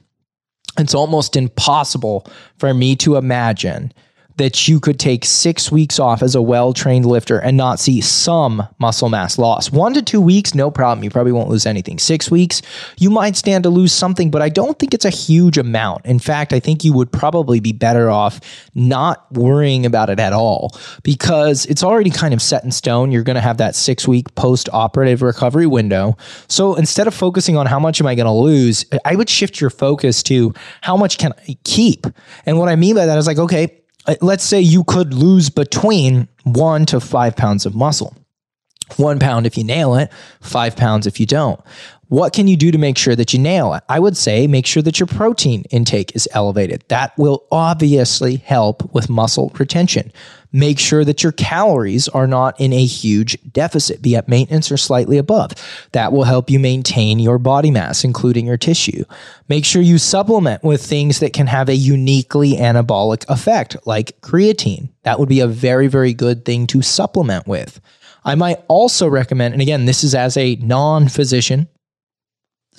It's 0.78 0.94
almost 0.94 1.36
impossible 1.36 2.26
for 2.58 2.74
me 2.74 2.96
to 2.98 3.18
imagine 3.18 3.92
that 4.40 4.68
you 4.68 4.80
could 4.80 4.98
take 4.98 5.26
six 5.26 5.70
weeks 5.72 6.00
off 6.00 6.24
as 6.24 6.34
a 6.34 6.42
well 6.42 6.74
trained 6.74 7.06
lifter 7.06 7.40
and 7.40 7.58
not 7.58 7.78
see 7.78 8.00
some 8.02 8.68
muscle 8.80 9.10
mass 9.10 9.38
loss. 9.38 9.70
One 9.70 9.94
to 9.94 10.02
two 10.02 10.22
weeks, 10.22 10.56
no 10.56 10.72
problem. 10.72 11.04
You 11.04 11.10
probably 11.10 11.34
won't 11.34 11.50
lose 11.50 11.66
anything. 11.66 12.00
Six 12.00 12.32
weeks, 12.32 12.62
you 12.98 13.10
might 13.10 13.36
stand 13.36 13.64
to 13.66 13.70
lose 13.70 13.92
something, 13.92 14.32
but 14.32 14.42
I 14.42 14.48
don't 14.48 14.80
think 14.80 14.94
it's 14.94 15.06
a 15.06 15.10
huge 15.10 15.58
amount. 15.58 16.06
In 16.06 16.20
fact, 16.20 16.54
I 16.54 16.60
think 16.60 16.86
you 16.86 16.94
would 16.94 17.12
probably 17.12 17.60
be 17.60 17.74
better 17.74 18.10
off 18.10 18.40
not 18.74 19.30
worrying 19.34 19.86
about 19.86 20.10
it 20.10 20.20
at 20.22 20.32
all 20.32 20.72
because 21.04 21.66
it's 21.66 21.84
already 21.84 22.10
kind 22.10 22.34
of 22.34 22.42
set 22.42 22.64
in 22.64 22.72
stone. 22.72 23.12
You're 23.12 23.24
going 23.24 23.36
to 23.36 23.42
have 23.42 23.58
that 23.58 23.76
six 23.76 24.08
week 24.08 24.34
post 24.36 24.70
operative 24.72 25.22
recovery 25.22 25.68
window. 25.68 26.16
So 26.48 26.76
instead 26.76 27.08
of 27.08 27.14
focusing 27.14 27.58
on 27.58 27.66
how 27.66 27.80
much 27.80 28.00
am 28.00 28.08
I 28.08 28.16
going 28.16 28.26
to 28.26 28.32
lose, 28.32 28.86
I 29.04 29.16
would 29.16 29.30
shift 29.30 29.60
your 29.60 29.70
focus 29.70 30.24
to 30.24 30.54
how 30.82 30.96
much 30.96 31.18
can 31.18 31.34
I 31.48 31.58
keep? 31.66 32.08
And 32.46 32.58
what 32.58 32.70
I 32.70 32.78
mean 32.78 32.96
by 32.96 33.06
that 33.06 33.18
is 33.18 33.28
like, 33.28 33.38
okay, 33.38 33.79
Uh, 34.10 34.16
let's 34.22 34.44
say 34.44 34.60
you 34.60 34.84
could 34.84 35.14
lose 35.14 35.52
between 35.52 36.28
one 36.44 36.84
to 36.84 37.00
five 37.00 37.36
pounds 37.36 37.68
of 37.68 37.76
muscle. 37.76 38.16
One 38.98 39.20
pound 39.20 39.46
if 39.46 39.56
you 39.56 39.64
nail 39.64 39.94
it, 39.96 40.12
five 40.42 40.76
pounds 40.76 41.06
if 41.06 41.20
you 41.20 41.28
don't. 41.28 41.62
What 42.10 42.34
can 42.34 42.48
you 42.48 42.58
do 42.58 42.72
to 42.72 42.80
make 42.80 42.98
sure 42.98 43.16
that 43.16 43.34
you 43.34 43.40
nail 43.40 43.76
it? 43.76 43.84
I 43.88 44.00
would 44.00 44.18
say 44.18 44.48
make 44.48 44.66
sure 44.66 44.82
that 44.82 45.00
your 45.00 45.06
protein 45.06 45.64
intake 45.70 46.16
is 46.16 46.28
elevated. 46.32 46.84
That 46.88 47.16
will 47.20 47.46
obviously 47.52 48.38
help 48.38 48.92
with 48.96 49.12
muscle 49.12 49.52
retention. 49.60 50.12
Make 50.52 50.80
sure 50.80 51.06
that 51.06 51.22
your 51.22 51.32
calories 51.34 52.08
are 52.08 52.26
not 52.26 52.60
in 52.60 52.74
a 52.74 52.84
huge 52.84 53.38
deficit, 53.52 54.02
be 54.02 54.16
at 54.16 54.28
maintenance 54.28 54.72
or 54.72 54.78
slightly 54.78 55.20
above. 55.20 55.52
That 55.92 56.12
will 56.12 56.24
help 56.24 56.50
you 56.50 56.58
maintain 56.58 57.20
your 57.20 57.38
body 57.38 57.70
mass, 57.70 58.04
including 58.04 58.48
your 58.48 58.58
tissue. 58.58 59.04
Make 59.48 59.64
sure 59.64 59.84
you 59.84 60.00
supplement 60.00 60.64
with 60.64 60.84
things 60.84 61.20
that 61.20 61.34
can 61.34 61.46
have 61.46 61.70
a 61.70 61.76
uniquely 61.76 62.54
anabolic 62.54 63.24
effect, 63.30 63.78
like 63.86 64.20
creatine. 64.22 64.90
That 65.04 65.20
would 65.20 65.30
be 65.30 65.42
a 65.42 65.48
very, 65.48 65.86
very 65.86 66.16
good 66.16 66.44
thing 66.44 66.66
to 66.68 66.82
supplement 66.82 67.46
with. 67.46 67.80
I 68.26 68.34
might 68.34 68.64
also 68.68 69.08
recommend, 69.08 69.54
and 69.54 69.62
again, 69.62 69.86
this 69.86 70.04
is 70.04 70.16
as 70.16 70.36
a 70.36 70.56
non 70.56 71.08
physician, 71.08 71.68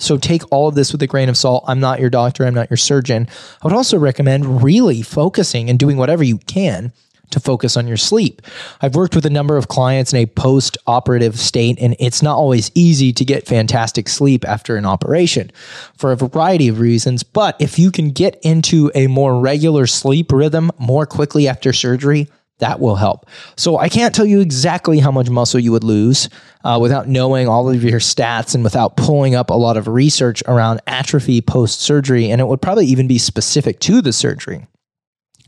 so 0.01 0.17
take 0.17 0.43
all 0.51 0.67
of 0.67 0.75
this 0.75 0.91
with 0.91 1.01
a 1.01 1.07
grain 1.07 1.29
of 1.29 1.37
salt. 1.37 1.63
I'm 1.67 1.79
not 1.79 1.99
your 1.99 2.09
doctor, 2.09 2.45
I'm 2.45 2.53
not 2.53 2.69
your 2.69 2.77
surgeon. 2.77 3.27
I 3.61 3.67
would 3.67 3.75
also 3.75 3.97
recommend 3.97 4.63
really 4.63 5.01
focusing 5.01 5.69
and 5.69 5.77
doing 5.77 5.97
whatever 5.97 6.23
you 6.23 6.37
can 6.39 6.91
to 7.31 7.39
focus 7.39 7.75
on 7.77 7.87
your 7.87 7.97
sleep. 7.97 8.41
I've 8.81 8.95
worked 8.95 9.15
with 9.15 9.25
a 9.25 9.29
number 9.29 9.57
of 9.57 9.67
clients 9.67 10.13
in 10.13 10.19
a 10.19 10.25
post 10.25 10.77
operative 10.85 11.39
state, 11.39 11.77
and 11.79 11.95
it's 11.99 12.21
not 12.21 12.35
always 12.35 12.71
easy 12.75 13.11
to 13.13 13.25
get 13.25 13.47
fantastic 13.47 14.07
sleep 14.07 14.45
after 14.45 14.75
an 14.75 14.85
operation 14.85 15.51
for 15.95 16.11
a 16.11 16.17
variety 16.17 16.67
of 16.67 16.79
reasons. 16.79 17.23
But 17.23 17.55
if 17.59 17.79
you 17.79 17.91
can 17.91 18.11
get 18.11 18.39
into 18.43 18.91
a 18.93 19.07
more 19.07 19.39
regular 19.39 19.87
sleep 19.87 20.31
rhythm 20.31 20.71
more 20.77 21.05
quickly 21.05 21.47
after 21.47 21.73
surgery, 21.73 22.27
that 22.61 22.79
will 22.79 22.95
help. 22.95 23.29
So 23.57 23.77
I 23.77 23.89
can't 23.89 24.15
tell 24.15 24.25
you 24.25 24.39
exactly 24.39 24.99
how 24.99 25.11
much 25.11 25.29
muscle 25.29 25.59
you 25.59 25.71
would 25.73 25.83
lose 25.83 26.29
uh, 26.63 26.79
without 26.81 27.07
knowing 27.07 27.47
all 27.47 27.69
of 27.69 27.83
your 27.83 27.99
stats 27.99 28.55
and 28.55 28.63
without 28.63 28.95
pulling 28.95 29.35
up 29.35 29.49
a 29.49 29.55
lot 29.55 29.77
of 29.77 29.87
research 29.87 30.41
around 30.47 30.79
atrophy 30.87 31.41
post 31.41 31.81
surgery. 31.81 32.31
And 32.31 32.39
it 32.39 32.47
would 32.47 32.61
probably 32.61 32.85
even 32.85 33.07
be 33.07 33.17
specific 33.17 33.79
to 33.81 34.01
the 34.01 34.13
surgery. 34.13 34.67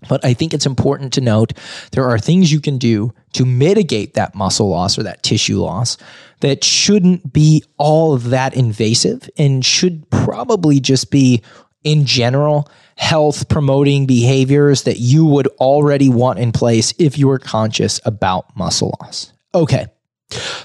But 0.09 0.25
I 0.25 0.33
think 0.33 0.53
it's 0.53 0.65
important 0.65 1.13
to 1.13 1.21
note 1.21 1.53
there 1.91 2.09
are 2.09 2.19
things 2.19 2.51
you 2.51 2.59
can 2.59 2.77
do 2.77 3.13
to 3.33 3.45
mitigate 3.45 4.15
that 4.15 4.35
muscle 4.35 4.69
loss 4.69 4.97
or 4.97 5.03
that 5.03 5.23
tissue 5.23 5.61
loss 5.61 5.97
that 6.41 6.63
shouldn't 6.63 7.31
be 7.31 7.63
all 7.77 8.17
that 8.17 8.53
invasive 8.53 9.29
and 9.37 9.63
should 9.63 10.09
probably 10.09 10.79
just 10.79 11.09
be 11.09 11.41
in 11.83 12.05
general 12.05 12.69
health 12.95 13.49
promoting 13.49 14.05
behaviors 14.05 14.83
that 14.83 14.99
you 14.99 15.25
would 15.25 15.47
already 15.59 16.09
want 16.09 16.39
in 16.39 16.51
place 16.51 16.93
if 16.99 17.17
you 17.17 17.27
were 17.27 17.39
conscious 17.39 17.99
about 18.05 18.55
muscle 18.55 18.97
loss. 19.01 19.33
Okay. 19.55 19.87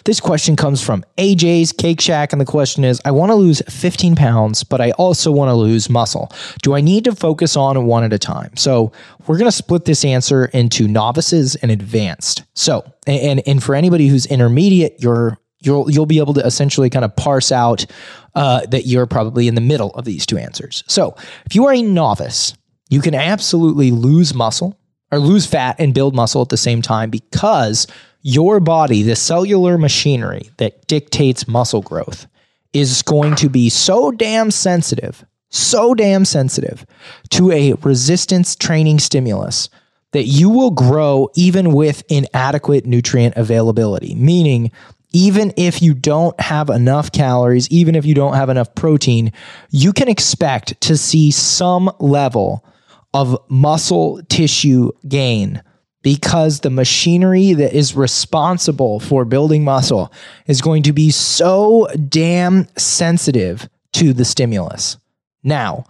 This 0.04 0.20
question 0.20 0.56
comes 0.56 0.82
from 0.82 1.04
AJ's 1.18 1.72
Cake 1.72 2.00
Shack, 2.00 2.32
and 2.32 2.40
the 2.40 2.46
question 2.46 2.84
is 2.84 3.00
I 3.04 3.10
want 3.10 3.30
to 3.30 3.34
lose 3.34 3.60
15 3.68 4.16
pounds, 4.16 4.64
but 4.64 4.80
I 4.80 4.92
also 4.92 5.30
want 5.30 5.50
to 5.50 5.54
lose 5.54 5.90
muscle. 5.90 6.32
Do 6.62 6.74
I 6.74 6.80
need 6.80 7.04
to 7.04 7.14
focus 7.14 7.54
on 7.54 7.84
one 7.84 8.04
at 8.04 8.12
a 8.12 8.18
time? 8.18 8.56
So, 8.56 8.92
we're 9.26 9.36
going 9.36 9.50
to 9.50 9.56
split 9.56 9.84
this 9.84 10.06
answer 10.06 10.46
into 10.46 10.88
novices 10.88 11.54
and 11.56 11.70
advanced. 11.70 12.44
So, 12.54 12.90
and, 13.06 13.42
and 13.46 13.62
for 13.62 13.74
anybody 13.74 14.08
who's 14.08 14.24
intermediate, 14.24 15.02
you're 15.02 15.38
you'll 15.60 15.90
you'll 15.90 16.06
be 16.06 16.18
able 16.18 16.34
to 16.34 16.44
essentially 16.44 16.90
kind 16.90 17.04
of 17.04 17.14
parse 17.16 17.52
out 17.52 17.86
uh, 18.34 18.64
that 18.66 18.86
you're 18.86 19.06
probably 19.06 19.48
in 19.48 19.54
the 19.54 19.60
middle 19.60 19.90
of 19.90 20.04
these 20.04 20.26
two 20.26 20.38
answers. 20.38 20.84
So 20.86 21.16
if 21.46 21.54
you 21.54 21.66
are 21.66 21.72
a 21.72 21.82
novice, 21.82 22.54
you 22.88 23.00
can 23.00 23.14
absolutely 23.14 23.90
lose 23.90 24.34
muscle 24.34 24.78
or 25.10 25.18
lose 25.18 25.46
fat 25.46 25.76
and 25.78 25.94
build 25.94 26.14
muscle 26.14 26.42
at 26.42 26.48
the 26.48 26.56
same 26.56 26.82
time 26.82 27.10
because 27.10 27.86
your 28.22 28.60
body, 28.60 29.02
the 29.02 29.16
cellular 29.16 29.78
machinery 29.78 30.50
that 30.58 30.86
dictates 30.86 31.48
muscle 31.48 31.82
growth, 31.82 32.26
is 32.72 33.02
going 33.02 33.34
to 33.36 33.48
be 33.48 33.70
so 33.70 34.10
damn 34.10 34.50
sensitive, 34.50 35.24
so 35.48 35.94
damn 35.94 36.24
sensitive 36.24 36.84
to 37.30 37.50
a 37.50 37.72
resistance 37.74 38.54
training 38.54 38.98
stimulus 38.98 39.70
that 40.12 40.24
you 40.24 40.50
will 40.50 40.70
grow 40.70 41.28
even 41.34 41.72
with 41.72 42.02
inadequate 42.08 42.86
nutrient 42.86 43.36
availability, 43.36 44.14
meaning 44.14 44.70
even 45.18 45.52
if 45.56 45.82
you 45.82 45.94
don't 45.94 46.38
have 46.40 46.70
enough 46.70 47.10
calories, 47.10 47.68
even 47.70 47.96
if 47.96 48.06
you 48.06 48.14
don't 48.14 48.34
have 48.34 48.48
enough 48.48 48.72
protein, 48.76 49.32
you 49.70 49.92
can 49.92 50.06
expect 50.06 50.80
to 50.80 50.96
see 50.96 51.32
some 51.32 51.90
level 51.98 52.64
of 53.12 53.36
muscle 53.48 54.22
tissue 54.28 54.92
gain 55.08 55.60
because 56.02 56.60
the 56.60 56.70
machinery 56.70 57.52
that 57.52 57.74
is 57.74 57.96
responsible 57.96 59.00
for 59.00 59.24
building 59.24 59.64
muscle 59.64 60.12
is 60.46 60.60
going 60.60 60.84
to 60.84 60.92
be 60.92 61.10
so 61.10 61.88
damn 62.08 62.68
sensitive 62.76 63.68
to 63.94 64.12
the 64.12 64.24
stimulus. 64.24 64.98
Now, 65.42 65.82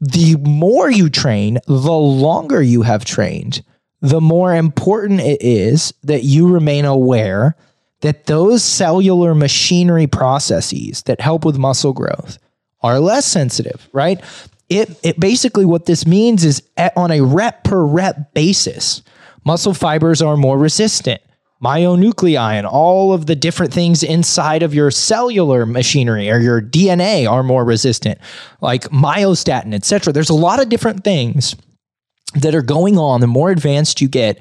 the 0.00 0.36
more 0.36 0.88
you 0.88 1.10
train, 1.10 1.58
the 1.66 1.72
longer 1.92 2.62
you 2.62 2.82
have 2.82 3.04
trained, 3.04 3.64
the 4.00 4.20
more 4.20 4.54
important 4.54 5.18
it 5.18 5.42
is 5.42 5.92
that 6.04 6.22
you 6.22 6.46
remain 6.46 6.84
aware 6.84 7.56
that 8.00 8.26
those 8.26 8.62
cellular 8.62 9.34
machinery 9.34 10.06
processes 10.06 11.02
that 11.02 11.20
help 11.20 11.44
with 11.44 11.58
muscle 11.58 11.92
growth 11.92 12.38
are 12.82 13.00
less 13.00 13.26
sensitive, 13.26 13.88
right? 13.92 14.20
It, 14.68 14.98
it 15.02 15.18
basically 15.18 15.64
what 15.64 15.86
this 15.86 16.06
means 16.06 16.44
is 16.44 16.62
at, 16.76 16.96
on 16.96 17.10
a 17.10 17.22
rep 17.22 17.64
per 17.64 17.82
rep 17.84 18.34
basis, 18.34 19.02
muscle 19.44 19.74
fibers 19.74 20.22
are 20.22 20.36
more 20.36 20.58
resistant. 20.58 21.20
myonuclei 21.62 22.38
and 22.38 22.66
all 22.66 23.12
of 23.12 23.26
the 23.26 23.34
different 23.34 23.72
things 23.72 24.02
inside 24.04 24.62
of 24.62 24.74
your 24.74 24.90
cellular 24.90 25.66
machinery 25.66 26.30
or 26.30 26.38
your 26.38 26.60
DNA 26.60 27.28
are 27.28 27.42
more 27.42 27.64
resistant, 27.64 28.18
like 28.60 28.84
myostatin, 28.90 29.74
etc. 29.74 30.12
There's 30.12 30.30
a 30.30 30.34
lot 30.34 30.60
of 30.60 30.68
different 30.68 31.02
things 31.02 31.56
that 32.34 32.54
are 32.54 32.62
going 32.62 32.98
on. 32.98 33.20
The 33.20 33.26
more 33.26 33.50
advanced 33.50 34.00
you 34.00 34.06
get, 34.08 34.38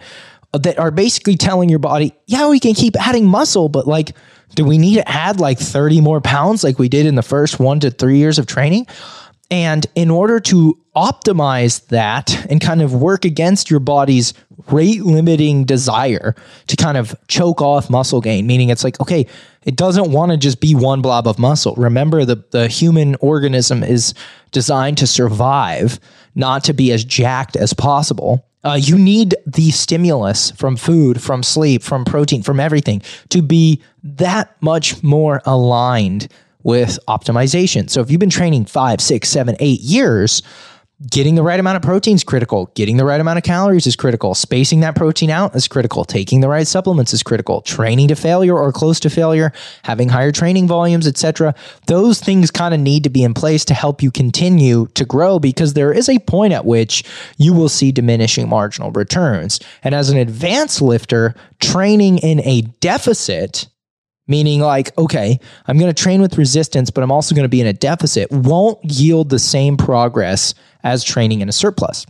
that 0.54 0.80
are 0.80 0.92
basically 0.92 1.36
telling 1.36 1.70
your 1.70 1.80
body, 1.80 2.14
yeah, 2.26 2.48
we 2.48 2.60
can 2.60 2.74
keep 2.74 2.96
adding 2.96 3.26
muscle, 3.26 3.70
but 3.70 3.88
like, 3.88 4.16
do 4.56 4.64
we 4.64 4.78
need 4.78 4.96
to 4.96 5.08
add 5.08 5.40
like 5.40 5.60
30 5.60 6.02
more 6.02 6.22
pounds 6.22 6.64
like 6.64 6.80
we 6.80 6.90
did 6.90 7.06
in 7.06 7.16
the 7.16 7.22
first 7.22 7.60
one 7.60 7.80
to 7.82 7.92
three 7.92 8.18
years 8.18 8.40
of 8.40 8.48
training? 8.48 8.88
And 9.50 9.86
in 9.96 10.10
order 10.10 10.40
to 10.42 10.78
optimize 10.96 11.88
that 11.88 12.46
and 12.50 12.60
kind 12.60 12.82
of 12.82 12.94
work 12.94 13.24
against 13.24 13.70
your 13.70 13.80
body's 13.80 14.34
rate 14.72 15.04
limiting 15.04 15.64
desire 15.64 16.36
to 16.68 16.76
kind 16.76 16.98
of 16.98 17.16
choke 17.28 17.62
off 17.62 17.90
muscle 17.90 18.20
gain, 18.20 18.48
meaning 18.48 18.70
it's 18.70 18.84
like, 18.84 19.00
okay, 19.00 19.26
it 19.64 19.76
doesn't 19.76 20.12
want 20.12 20.32
to 20.32 20.38
just 20.38 20.60
be 20.60 20.76
one 20.76 21.02
blob 21.02 21.28
of 21.28 21.40
muscle. 21.40 21.76
Remember, 21.76 22.26
the, 22.26 22.44
the 22.52 22.68
human 22.68 23.16
organism 23.16 23.84
is 23.84 24.14
designed 24.52 24.98
to 24.98 25.08
survive, 25.08 26.00
not 26.36 26.64
to 26.66 26.74
be 26.74 26.92
as 26.92 27.06
jacked 27.06 27.56
as 27.56 27.74
possible. 27.74 28.47
Uh, 28.64 28.74
you 28.74 28.98
need 28.98 29.36
the 29.46 29.72
stimulus 29.72 30.52
from 30.52 30.76
food, 30.76 31.22
from 31.22 31.44
sleep, 31.44 31.84
from 31.84 32.04
protein, 32.04 32.42
from 32.42 32.60
everything 32.60 33.02
to 33.30 33.42
be 33.42 33.82
that 34.04 34.56
much 34.62 35.02
more 35.04 35.42
aligned 35.46 36.28
with 36.64 37.00
optimization. 37.08 37.90
So 37.90 38.02
if 38.02 38.12
you've 38.12 38.20
been 38.20 38.30
training 38.30 38.66
five, 38.66 39.00
six, 39.00 39.30
seven, 39.30 39.56
eight 39.60 39.80
years, 39.80 40.42
getting 41.06 41.36
the 41.36 41.44
right 41.44 41.60
amount 41.60 41.76
of 41.76 41.84
protein 41.84 42.16
is 42.16 42.24
critical. 42.24 42.72
Getting 42.74 42.98
the 42.98 43.06
right 43.06 43.22
amount 43.22 43.38
of 43.38 43.44
calories 43.44 43.86
is 43.86 43.96
critical. 43.96 44.34
Spacing 44.34 44.80
that 44.80 44.96
protein 44.96 45.30
out 45.30 45.56
is 45.56 45.68
critical. 45.68 46.04
Taking 46.04 46.42
the 46.42 46.50
right 46.50 46.66
supplements 46.66 47.14
is 47.14 47.22
critical. 47.22 47.62
Training 47.62 48.08
to 48.08 48.16
failure 48.16 48.58
or 48.58 48.72
close 48.72 49.00
to 49.02 49.10
failure, 49.10 49.52
having 49.84 50.10
higher 50.10 50.32
training 50.32 50.68
volumes, 50.68 51.06
etc. 51.06 51.54
Those 51.86 52.20
things 52.20 52.50
kind 52.50 52.74
of 52.74 52.80
need 52.80 53.04
to 53.04 53.12
be 53.12 53.24
in 53.24 53.36
place 53.36 53.64
to 53.66 53.76
help 53.76 54.02
you 54.02 54.10
continue 54.10 54.88
to 54.96 55.06
grow 55.06 55.38
because 55.38 55.74
there 55.74 55.94
is 55.94 56.10
a 56.10 56.20
point 56.20 56.54
at 56.54 56.66
which 56.66 57.04
you 57.38 57.54
will 57.54 57.70
see 57.70 57.92
diminishing 57.92 58.50
marginal 58.50 58.92
returns. 58.92 59.60
And 59.84 59.94
as 59.94 60.10
an 60.10 60.18
advanced 60.18 60.82
lifter, 60.82 61.36
training 61.60 62.18
in 62.20 62.42
a 62.42 62.62
deficit 62.80 63.68
meaning 64.28 64.60
like 64.60 64.96
okay 64.98 65.40
i'm 65.68 65.78
going 65.78 65.94
to 65.94 66.02
train 66.02 66.22
with 66.22 66.38
resistance 66.38 66.92
but 66.92 67.04
i'm 67.04 67.12
also 67.12 67.34
going 67.34 67.46
to 67.46 67.50
be 67.50 67.62
in 67.62 67.68
a 67.68 67.74
deficit 67.74 68.30
won't 68.32 68.78
yield 68.84 69.30
the 69.30 69.40
same 69.40 69.78
progress 69.78 70.54
as 70.84 71.04
training 71.04 71.42
in 71.42 71.50
a 71.50 71.54
surplus 71.54 72.06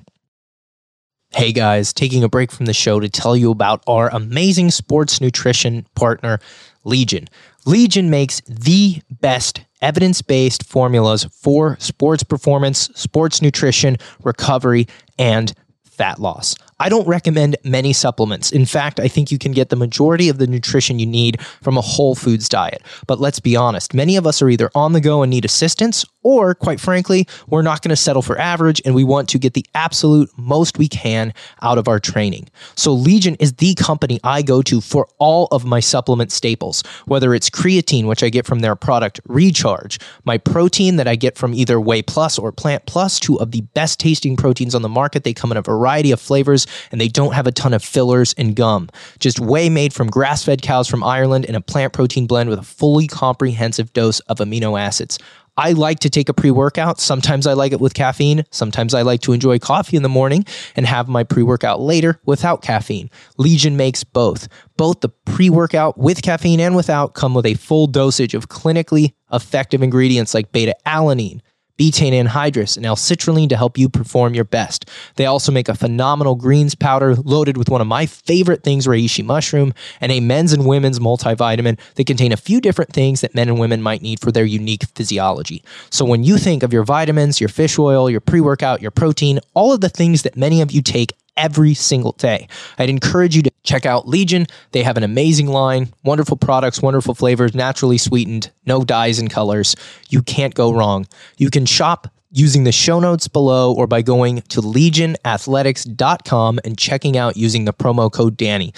hey 1.31 1.51
guys 1.51 1.93
taking 1.93 2.23
a 2.23 2.29
break 2.29 2.51
from 2.51 2.65
the 2.65 2.73
show 2.73 2.99
to 2.99 3.09
tell 3.09 3.35
you 3.35 3.51
about 3.51 3.83
our 3.87 4.09
amazing 4.13 4.71
sports 4.71 5.19
nutrition 5.19 5.85
partner 5.95 6.39
legion 6.83 7.27
legion 7.65 8.09
makes 8.09 8.41
the 8.41 9.01
best 9.19 9.61
evidence-based 9.81 10.65
formulas 10.65 11.25
for 11.25 11.77
sports 11.79 12.23
performance 12.23 12.89
sports 12.95 13.41
nutrition 13.41 13.97
recovery 14.23 14.87
and 15.19 15.53
fat 15.83 16.19
loss 16.19 16.55
I 16.79 16.89
don't 16.89 17.07
recommend 17.07 17.55
many 17.63 17.91
supplements. 17.91 18.51
In 18.51 18.65
fact, 18.65 18.99
I 18.99 19.07
think 19.07 19.31
you 19.31 19.39
can 19.39 19.51
get 19.51 19.69
the 19.69 19.75
majority 19.75 20.29
of 20.29 20.37
the 20.37 20.45
nutrition 20.45 20.99
you 20.99 21.07
need 21.07 21.41
from 21.41 21.77
a 21.77 21.81
whole 21.81 22.13
foods 22.13 22.47
diet. 22.47 22.83
But 23.07 23.19
let's 23.19 23.39
be 23.39 23.55
honest, 23.55 23.93
many 23.93 24.15
of 24.15 24.27
us 24.27 24.41
are 24.41 24.49
either 24.49 24.69
on 24.75 24.93
the 24.93 25.01
go 25.01 25.23
and 25.23 25.29
need 25.31 25.45
assistance, 25.45 26.05
or 26.27 26.53
quite 26.53 26.81
frankly, 26.81 27.25
we're 27.47 27.61
not 27.61 27.81
going 27.81 27.89
to 27.89 27.95
settle 27.95 28.21
for 28.21 28.37
average 28.37 28.81
and 28.83 28.93
we 28.93 29.05
want 29.05 29.29
to 29.29 29.39
get 29.39 29.53
the 29.53 29.65
absolute 29.73 30.29
most 30.37 30.77
we 30.77 30.89
can 30.89 31.33
out 31.61 31.77
of 31.77 31.87
our 31.87 32.01
training. 32.01 32.49
So, 32.75 32.91
Legion 32.91 33.35
is 33.35 33.53
the 33.53 33.75
company 33.75 34.19
I 34.25 34.41
go 34.41 34.61
to 34.63 34.81
for 34.81 35.07
all 35.19 35.47
of 35.51 35.63
my 35.63 35.79
supplement 35.79 36.33
staples, 36.33 36.83
whether 37.05 37.33
it's 37.33 37.49
creatine, 37.49 38.07
which 38.07 38.23
I 38.23 38.29
get 38.29 38.45
from 38.45 38.59
their 38.59 38.75
product 38.75 39.21
Recharge, 39.29 39.99
my 40.25 40.37
protein 40.37 40.97
that 40.97 41.07
I 41.07 41.15
get 41.15 41.37
from 41.37 41.53
either 41.53 41.79
Whey 41.79 42.01
Plus 42.01 42.37
or 42.37 42.51
Plant 42.51 42.85
Plus, 42.87 43.21
two 43.21 43.39
of 43.39 43.51
the 43.51 43.61
best 43.61 43.97
tasting 43.97 44.35
proteins 44.35 44.75
on 44.75 44.81
the 44.81 44.89
market. 44.89 45.23
They 45.23 45.33
come 45.33 45.53
in 45.53 45.57
a 45.57 45.61
variety 45.61 46.11
of 46.11 46.19
flavors 46.19 46.67
and 46.91 46.99
they 46.99 47.07
don't 47.07 47.35
have 47.35 47.47
a 47.47 47.53
ton 47.53 47.73
of 47.73 47.81
fillers 47.81 48.33
and 48.37 48.53
gum. 48.53 48.89
Just 49.19 49.39
whey 49.39 49.69
made 49.69 49.93
from 49.93 50.09
grass 50.09 50.43
fed 50.43 50.61
cows 50.61 50.89
from 50.89 51.05
Ireland 51.05 51.45
and 51.45 51.55
a 51.55 51.61
plant 51.61 51.93
protein 51.93 52.27
blend 52.27 52.49
with 52.49 52.59
a 52.59 52.63
fully 52.63 53.07
comprehensive 53.07 53.93
dose 53.93 54.19
of 54.21 54.39
amino 54.39 54.77
acids. 54.77 55.17
I 55.57 55.71
like 55.71 55.99
to 56.01 56.09
take 56.09 56.29
a 56.29 56.33
pre 56.33 56.51
workout. 56.51 56.99
Sometimes 56.99 57.47
I 57.47 57.53
like 57.53 57.71
it 57.71 57.81
with 57.81 57.95
caffeine. 57.95 58.43
Sometimes 58.51 58.93
I 58.93 59.01
like 59.01 59.21
to 59.21 59.33
enjoy 59.33 59.57
coffee 59.57 59.97
in 59.97 60.03
the 60.03 60.09
morning 60.09 60.45
and 60.75 60.85
have 60.85 61.07
my 61.07 61.23
pre 61.23 61.43
workout 61.43 61.81
later 61.81 62.21
without 62.25 62.61
caffeine. 62.61 63.09
Legion 63.37 63.75
makes 63.75 64.03
both. 64.03 64.47
Both 64.77 65.01
the 65.01 65.09
pre 65.09 65.49
workout 65.49 65.97
with 65.97 66.21
caffeine 66.21 66.59
and 66.59 66.75
without 66.75 67.15
come 67.15 67.33
with 67.33 67.47
a 67.47 67.55
full 67.55 67.87
dosage 67.87 68.35
of 68.35 68.49
clinically 68.49 69.13
effective 69.33 69.81
ingredients 69.81 70.33
like 70.33 70.51
beta 70.51 70.75
alanine, 70.85 71.41
betaine 71.77 72.13
anhydrous, 72.13 72.77
and 72.77 72.85
L-citrulline 72.85 73.49
to 73.49 73.57
help 73.57 73.77
you 73.77 73.89
perform 73.89 74.33
your 74.33 74.43
best. 74.43 74.89
They 75.15 75.25
also 75.25 75.51
make 75.51 75.69
a 75.69 75.75
phenomenal 75.75 76.35
greens 76.35 76.75
powder 76.75 77.15
loaded 77.15 77.57
with 77.57 77.69
one 77.69 77.81
of 77.81 77.87
my 77.87 78.05
favorite 78.05 78.63
things, 78.63 78.87
reishi 78.87 79.23
mushroom, 79.23 79.73
and 80.01 80.11
a 80.11 80.19
men's 80.19 80.53
and 80.53 80.65
women's 80.65 80.99
multivitamin 80.99 81.79
that 81.95 82.07
contain 82.07 82.31
a 82.31 82.37
few 82.37 82.59
different 82.59 82.93
things 82.93 83.21
that 83.21 83.35
men 83.35 83.49
and 83.49 83.59
women 83.59 83.81
might 83.81 84.01
need 84.01 84.19
for 84.19 84.31
their 84.31 84.45
unique 84.45 84.85
physiology. 84.95 85.63
So 85.89 86.05
when 86.05 86.23
you 86.23 86.37
think 86.37 86.63
of 86.63 86.73
your 86.73 86.83
vitamins, 86.83 87.39
your 87.39 87.49
fish 87.49 87.77
oil, 87.77 88.09
your 88.09 88.21
pre-workout, 88.21 88.81
your 88.81 88.91
protein, 88.91 89.39
all 89.53 89.73
of 89.73 89.81
the 89.81 89.89
things 89.89 90.23
that 90.23 90.35
many 90.35 90.61
of 90.61 90.71
you 90.71 90.81
take 90.81 91.13
every 91.37 91.73
single 91.73 92.11
day. 92.13 92.47
I'd 92.77 92.89
encourage 92.89 93.35
you 93.35 93.41
to 93.43 93.51
check 93.63 93.85
out 93.85 94.07
Legion. 94.07 94.47
They 94.71 94.83
have 94.83 94.97
an 94.97 95.03
amazing 95.03 95.47
line, 95.47 95.93
wonderful 96.03 96.37
products, 96.37 96.81
wonderful 96.81 97.13
flavors, 97.13 97.55
naturally 97.55 97.97
sweetened, 97.97 98.51
no 98.65 98.83
dyes 98.83 99.19
and 99.19 99.29
colors. 99.29 99.75
You 100.09 100.21
can't 100.23 100.55
go 100.55 100.73
wrong. 100.73 101.07
You 101.37 101.49
can 101.49 101.65
shop 101.65 102.07
using 102.31 102.63
the 102.63 102.71
show 102.71 102.99
notes 102.99 103.27
below 103.27 103.73
or 103.73 103.87
by 103.87 104.01
going 104.01 104.41
to 104.41 104.61
legionathletics.com 104.61 106.59
and 106.65 106.77
checking 106.77 107.17
out 107.17 107.37
using 107.37 107.65
the 107.65 107.73
promo 107.73 108.11
code 108.11 108.35
Danny. 108.35 108.73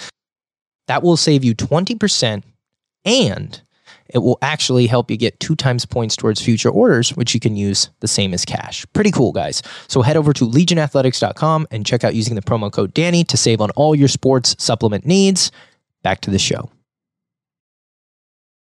That 0.86 1.02
will 1.02 1.16
save 1.16 1.44
you 1.44 1.54
20% 1.54 2.42
and 3.04 3.60
it 4.12 4.18
will 4.18 4.38
actually 4.42 4.86
help 4.86 5.10
you 5.10 5.16
get 5.16 5.38
two 5.40 5.56
times 5.56 5.84
points 5.84 6.16
towards 6.16 6.42
future 6.42 6.70
orders, 6.70 7.10
which 7.10 7.34
you 7.34 7.40
can 7.40 7.56
use 7.56 7.90
the 8.00 8.08
same 8.08 8.34
as 8.34 8.44
cash. 8.44 8.86
Pretty 8.92 9.10
cool, 9.10 9.32
guys. 9.32 9.62
So 9.88 10.02
head 10.02 10.16
over 10.16 10.32
to 10.34 10.46
legionathletics.com 10.46 11.68
and 11.70 11.86
check 11.86 12.04
out 12.04 12.14
using 12.14 12.34
the 12.34 12.42
promo 12.42 12.72
code 12.72 12.94
Danny 12.94 13.24
to 13.24 13.36
save 13.36 13.60
on 13.60 13.70
all 13.72 13.94
your 13.94 14.08
sports 14.08 14.56
supplement 14.58 15.06
needs. 15.06 15.52
Back 16.02 16.20
to 16.22 16.30
the 16.30 16.38
show. 16.38 16.70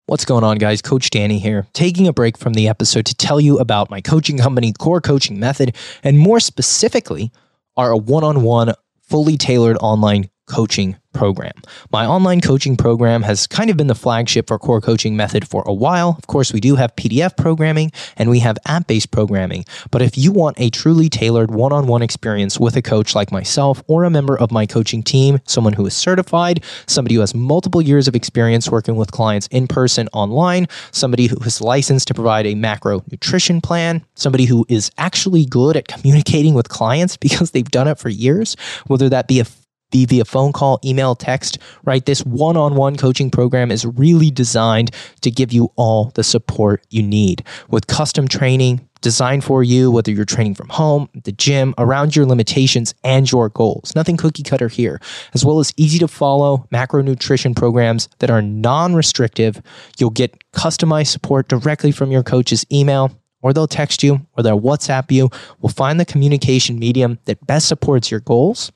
What's 0.05 0.25
going 0.25 0.43
on, 0.43 0.57
guys? 0.57 0.81
Coach 0.81 1.09
Danny 1.11 1.39
here, 1.39 1.65
taking 1.71 2.09
a 2.09 2.13
break 2.13 2.37
from 2.37 2.53
the 2.53 2.67
episode 2.67 3.05
to 3.05 3.15
tell 3.15 3.39
you 3.39 3.57
about 3.59 3.89
my 3.89 4.01
coaching 4.01 4.37
company, 4.37 4.73
Core 4.73 4.99
Coaching 4.99 5.39
Method, 5.39 5.77
and 6.03 6.19
more 6.19 6.41
specifically, 6.41 7.31
our 7.77 7.95
one 7.95 8.25
on 8.25 8.43
one, 8.43 8.73
fully 9.01 9.37
tailored 9.37 9.77
online 9.79 10.29
coaching 10.53 10.95
program. 11.13 11.53
My 11.91 12.05
online 12.05 12.41
coaching 12.41 12.75
program 12.75 13.23
has 13.23 13.47
kind 13.47 13.69
of 13.69 13.77
been 13.77 13.87
the 13.87 13.95
flagship 13.95 14.47
for 14.47 14.59
core 14.59 14.81
coaching 14.81 15.15
method 15.15 15.47
for 15.47 15.63
a 15.65 15.73
while. 15.73 16.15
Of 16.17 16.27
course, 16.27 16.51
we 16.53 16.59
do 16.59 16.75
have 16.75 16.95
PDF 16.95 17.37
programming 17.37 17.91
and 18.17 18.29
we 18.29 18.39
have 18.39 18.57
app 18.65 18.87
based 18.87 19.09
programming. 19.11 19.65
But 19.89 20.01
if 20.01 20.17
you 20.17 20.31
want 20.31 20.59
a 20.59 20.69
truly 20.69 21.09
tailored 21.09 21.51
one 21.51 21.71
on 21.71 21.87
one 21.87 22.01
experience 22.01 22.59
with 22.59 22.75
a 22.75 22.81
coach 22.81 23.15
like 23.15 23.31
myself 23.31 23.81
or 23.87 24.03
a 24.03 24.09
member 24.09 24.37
of 24.37 24.51
my 24.51 24.65
coaching 24.65 25.01
team, 25.01 25.39
someone 25.45 25.73
who 25.73 25.85
is 25.85 25.95
certified, 25.95 26.63
somebody 26.87 27.15
who 27.15 27.21
has 27.21 27.33
multiple 27.33 27.81
years 27.81 28.07
of 28.07 28.15
experience 28.15 28.69
working 28.69 28.95
with 28.95 29.11
clients 29.11 29.47
in 29.47 29.67
person, 29.67 30.07
online, 30.13 30.67
somebody 30.91 31.27
who 31.27 31.37
is 31.45 31.61
licensed 31.61 32.07
to 32.09 32.13
provide 32.13 32.45
a 32.45 32.55
macro 32.55 33.03
nutrition 33.11 33.61
plan, 33.61 34.03
somebody 34.15 34.45
who 34.45 34.65
is 34.69 34.91
actually 34.97 35.45
good 35.45 35.75
at 35.77 35.87
communicating 35.87 36.53
with 36.53 36.69
clients 36.69 37.17
because 37.23 37.51
they've 37.51 37.71
done 37.71 37.87
it 37.87 37.97
for 37.97 38.09
years, 38.09 38.55
whether 38.87 39.09
that 39.09 39.27
be 39.27 39.39
a 39.39 39.45
via 39.93 40.25
phone 40.25 40.51
call, 40.51 40.79
email, 40.83 41.15
text, 41.15 41.57
right? 41.83 42.05
This 42.05 42.25
one 42.25 42.57
on 42.57 42.75
one 42.75 42.97
coaching 42.97 43.29
program 43.29 43.71
is 43.71 43.85
really 43.85 44.31
designed 44.31 44.91
to 45.21 45.31
give 45.31 45.53
you 45.53 45.71
all 45.75 46.11
the 46.15 46.23
support 46.23 46.85
you 46.89 47.03
need 47.03 47.43
with 47.69 47.87
custom 47.87 48.27
training 48.27 48.87
designed 49.03 49.43
for 49.43 49.61
you, 49.61 49.91
whether 49.91 50.09
you're 50.09 50.25
training 50.25 50.55
from 50.55 50.69
home, 50.69 51.07
the 51.25 51.31
gym, 51.31 51.75
around 51.77 52.15
your 52.15 52.25
limitations 52.25 52.95
and 53.03 53.31
your 53.31 53.49
goals. 53.49 53.93
Nothing 53.95 54.17
cookie 54.17 54.41
cutter 54.41 54.69
here, 54.69 54.99
as 55.33 55.45
well 55.45 55.59
as 55.59 55.73
easy 55.77 55.99
to 55.99 56.07
follow 56.07 56.67
macronutrition 56.73 57.55
programs 57.55 58.09
that 58.19 58.31
are 58.31 58.41
non 58.41 58.95
restrictive. 58.95 59.61
You'll 59.99 60.09
get 60.09 60.35
customized 60.53 61.07
support 61.07 61.49
directly 61.49 61.91
from 61.91 62.11
your 62.11 62.23
coach's 62.23 62.65
email 62.71 63.11
or 63.41 63.53
they'll 63.53 63.67
text 63.67 64.01
you 64.01 64.25
or 64.37 64.41
they'll 64.41 64.59
WhatsApp 64.59 65.11
you. 65.11 65.29
We'll 65.59 65.69
find 65.69 65.99
the 65.99 66.05
communication 66.05 66.79
medium 66.79 67.19
that 67.25 67.45
best 67.45 67.67
supports 67.67 68.09
your 68.09 68.21
goals 68.21 68.71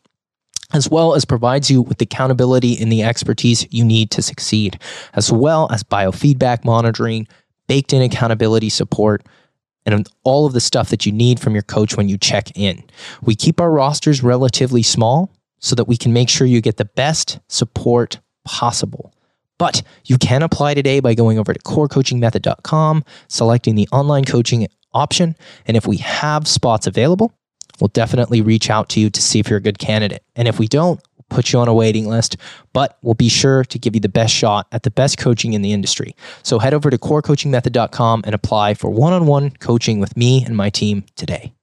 as 0.73 0.89
well 0.89 1.15
as 1.15 1.25
provides 1.25 1.69
you 1.69 1.81
with 1.81 1.97
the 1.97 2.03
accountability 2.03 2.77
and 2.81 2.91
the 2.91 3.03
expertise 3.03 3.65
you 3.71 3.85
need 3.85 4.11
to 4.11 4.21
succeed, 4.21 4.79
as 5.13 5.31
well 5.31 5.69
as 5.71 5.83
biofeedback 5.83 6.65
monitoring, 6.65 7.27
baked 7.67 7.93
in 7.93 8.01
accountability 8.01 8.69
support, 8.69 9.23
and 9.85 10.09
all 10.23 10.45
of 10.45 10.53
the 10.53 10.59
stuff 10.59 10.89
that 10.89 11.05
you 11.05 11.11
need 11.11 11.39
from 11.39 11.53
your 11.53 11.63
coach 11.63 11.95
when 11.95 12.09
you 12.09 12.17
check 12.17 12.51
in. 12.57 12.83
We 13.21 13.35
keep 13.35 13.61
our 13.61 13.71
rosters 13.71 14.21
relatively 14.21 14.83
small 14.83 15.31
so 15.59 15.75
that 15.75 15.87
we 15.87 15.95
can 15.95 16.11
make 16.11 16.29
sure 16.29 16.45
you 16.45 16.61
get 16.61 16.77
the 16.77 16.85
best 16.85 17.39
support 17.47 18.19
possible. 18.43 19.13
But 19.57 19.81
you 20.05 20.17
can 20.17 20.43
apply 20.43 20.75
today 20.75 20.99
by 20.99 21.13
going 21.15 21.39
over 21.39 21.53
to 21.53 21.59
corecoachingmethod.com, 21.59 23.03
selecting 23.27 23.75
the 23.75 23.87
online 23.91 24.25
coaching 24.25 24.67
option. 24.93 25.35
And 25.65 25.75
if 25.75 25.87
we 25.87 25.97
have 25.97 26.47
spots 26.47 26.85
available, 26.85 27.33
we'll 27.79 27.89
definitely 27.89 28.41
reach 28.41 28.69
out 28.69 28.89
to 28.89 28.99
you 28.99 29.09
to 29.09 29.21
see 29.21 29.39
if 29.39 29.49
you're 29.49 29.57
a 29.57 29.61
good 29.61 29.79
candidate. 29.79 30.23
And 30.35 30.47
if 30.47 30.59
we 30.59 30.67
don't, 30.67 31.01
put 31.29 31.51
you 31.51 31.59
on 31.59 31.67
a 31.67 31.73
waiting 31.73 32.07
list, 32.07 32.37
but 32.73 32.97
we'll 33.01 33.13
be 33.13 33.29
sure 33.29 33.63
to 33.65 33.79
give 33.79 33.95
you 33.95 33.99
the 33.99 34.09
best 34.09 34.33
shot 34.33 34.67
at 34.71 34.83
the 34.83 34.91
best 34.91 35.17
coaching 35.17 35.53
in 35.53 35.61
the 35.61 35.73
industry. 35.73 36.15
So 36.43 36.59
head 36.59 36.73
over 36.73 36.89
to 36.89 36.97
corecoachingmethod.com 36.97 38.23
and 38.25 38.33
apply 38.33 38.75
for 38.75 38.89
one 38.89 39.13
on 39.13 39.25
one 39.25 39.51
coaching 39.51 39.99
with 39.99 40.15
me 40.15 40.43
and 40.45 40.55
my 40.55 40.69
team 40.69 41.03
today. 41.15 41.53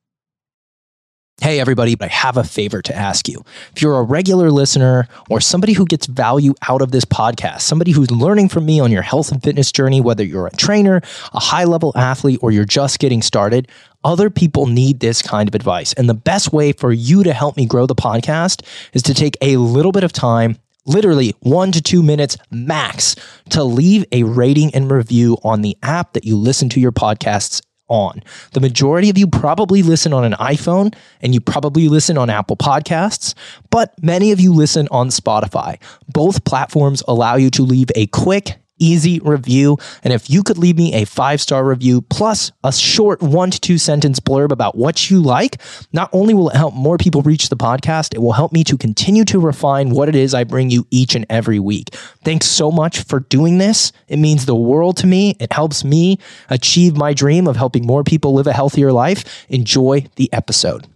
Hey, 1.40 1.60
everybody, 1.60 1.94
I 2.00 2.06
have 2.06 2.38
a 2.38 2.42
favor 2.44 2.80
to 2.80 2.96
ask 2.96 3.28
you. 3.28 3.44
If 3.76 3.82
you're 3.82 3.98
a 3.98 4.02
regular 4.02 4.50
listener 4.50 5.08
or 5.28 5.42
somebody 5.42 5.74
who 5.74 5.84
gets 5.84 6.06
value 6.06 6.54
out 6.68 6.80
of 6.80 6.90
this 6.90 7.04
podcast, 7.04 7.60
somebody 7.60 7.90
who's 7.90 8.10
learning 8.10 8.48
from 8.48 8.64
me 8.64 8.80
on 8.80 8.90
your 8.90 9.02
health 9.02 9.30
and 9.30 9.42
fitness 9.42 9.70
journey, 9.70 10.00
whether 10.00 10.24
you're 10.24 10.46
a 10.46 10.56
trainer, 10.56 11.02
a 11.34 11.40
high 11.40 11.64
level 11.64 11.92
athlete, 11.96 12.38
or 12.40 12.50
you're 12.50 12.64
just 12.64 12.98
getting 12.98 13.20
started, 13.20 13.68
other 14.04 14.30
people 14.30 14.66
need 14.66 15.00
this 15.00 15.20
kind 15.20 15.46
of 15.46 15.54
advice. 15.54 15.92
And 15.92 16.08
the 16.08 16.14
best 16.14 16.52
way 16.52 16.72
for 16.72 16.92
you 16.92 17.22
to 17.24 17.34
help 17.34 17.58
me 17.58 17.66
grow 17.66 17.84
the 17.84 17.94
podcast 17.94 18.64
is 18.94 19.02
to 19.02 19.12
take 19.12 19.36
a 19.42 19.58
little 19.58 19.92
bit 19.92 20.04
of 20.04 20.12
time 20.12 20.56
literally 20.86 21.34
one 21.40 21.72
to 21.72 21.82
two 21.82 22.02
minutes 22.02 22.38
max 22.50 23.16
to 23.50 23.64
leave 23.64 24.04
a 24.12 24.22
rating 24.22 24.74
and 24.74 24.90
review 24.90 25.36
on 25.42 25.62
the 25.62 25.76
app 25.82 26.12
that 26.12 26.24
you 26.24 26.36
listen 26.36 26.68
to 26.70 26.80
your 26.80 26.92
podcasts 26.92 27.60
on. 27.88 28.22
The 28.52 28.60
majority 28.60 29.10
of 29.10 29.18
you 29.18 29.26
probably 29.26 29.82
listen 29.82 30.12
on 30.12 30.24
an 30.24 30.32
iPhone 30.32 30.94
and 31.20 31.34
you 31.34 31.40
probably 31.40 31.88
listen 31.88 32.16
on 32.16 32.30
Apple 32.30 32.56
Podcasts, 32.56 33.34
but 33.70 33.94
many 34.02 34.32
of 34.32 34.40
you 34.40 34.52
listen 34.52 34.88
on 34.90 35.08
Spotify. 35.08 35.80
Both 36.08 36.44
platforms 36.44 37.02
allow 37.06 37.36
you 37.36 37.50
to 37.50 37.62
leave 37.62 37.90
a 37.94 38.06
quick 38.06 38.56
easy 38.78 39.20
review. 39.20 39.78
And 40.02 40.12
if 40.12 40.28
you 40.30 40.42
could 40.42 40.58
leave 40.58 40.76
me 40.76 40.94
a 40.94 41.04
five 41.04 41.40
star 41.40 41.64
review 41.64 42.02
plus 42.02 42.52
a 42.62 42.72
short 42.72 43.22
one 43.22 43.50
to 43.50 43.60
two 43.60 43.78
sentence 43.78 44.20
blurb 44.20 44.50
about 44.50 44.76
what 44.76 45.10
you 45.10 45.20
like, 45.20 45.60
not 45.92 46.10
only 46.12 46.34
will 46.34 46.50
it 46.50 46.56
help 46.56 46.74
more 46.74 46.98
people 46.98 47.22
reach 47.22 47.48
the 47.48 47.56
podcast, 47.56 48.14
it 48.14 48.18
will 48.18 48.32
help 48.32 48.52
me 48.52 48.64
to 48.64 48.76
continue 48.76 49.24
to 49.24 49.38
refine 49.38 49.90
what 49.90 50.08
it 50.08 50.16
is 50.16 50.34
I 50.34 50.44
bring 50.44 50.70
you 50.70 50.86
each 50.90 51.14
and 51.14 51.26
every 51.30 51.58
week. 51.58 51.94
Thanks 52.24 52.46
so 52.46 52.70
much 52.70 53.02
for 53.04 53.20
doing 53.20 53.58
this. 53.58 53.92
It 54.08 54.18
means 54.18 54.46
the 54.46 54.56
world 54.56 54.96
to 54.98 55.06
me. 55.06 55.36
It 55.40 55.52
helps 55.52 55.84
me 55.84 56.18
achieve 56.50 56.96
my 56.96 57.14
dream 57.14 57.46
of 57.46 57.56
helping 57.56 57.86
more 57.86 58.04
people 58.04 58.34
live 58.34 58.46
a 58.46 58.52
healthier 58.52 58.92
life. 58.92 59.46
Enjoy 59.48 60.06
the 60.16 60.32
episode. 60.32 60.86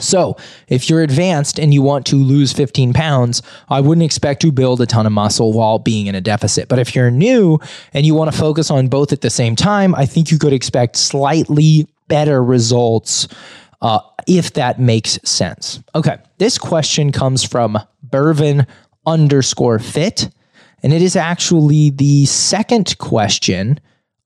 So, 0.00 0.36
if 0.68 0.88
you're 0.88 1.02
advanced 1.02 1.58
and 1.58 1.72
you 1.72 1.82
want 1.82 2.06
to 2.06 2.16
lose 2.16 2.52
15 2.52 2.92
pounds, 2.92 3.42
I 3.68 3.80
wouldn't 3.80 4.04
expect 4.04 4.42
to 4.42 4.52
build 4.52 4.80
a 4.80 4.86
ton 4.86 5.06
of 5.06 5.12
muscle 5.12 5.52
while 5.52 5.78
being 5.78 6.06
in 6.06 6.14
a 6.14 6.20
deficit. 6.20 6.68
But 6.68 6.78
if 6.78 6.94
you're 6.94 7.10
new 7.10 7.58
and 7.92 8.04
you 8.04 8.14
want 8.14 8.32
to 8.32 8.38
focus 8.38 8.70
on 8.70 8.88
both 8.88 9.12
at 9.12 9.20
the 9.20 9.30
same 9.30 9.56
time, 9.56 9.94
I 9.94 10.06
think 10.06 10.30
you 10.30 10.38
could 10.38 10.52
expect 10.52 10.96
slightly 10.96 11.86
better 12.08 12.42
results 12.42 13.28
uh, 13.82 14.00
if 14.26 14.52
that 14.54 14.78
makes 14.78 15.18
sense. 15.24 15.80
Okay, 15.94 16.18
this 16.38 16.58
question 16.58 17.12
comes 17.12 17.42
from 17.44 17.78
Bervin 18.02 18.66
underscore 19.06 19.78
fit, 19.78 20.28
and 20.82 20.92
it 20.92 21.02
is 21.02 21.16
actually 21.16 21.90
the 21.90 22.26
second 22.26 22.98
question 22.98 23.80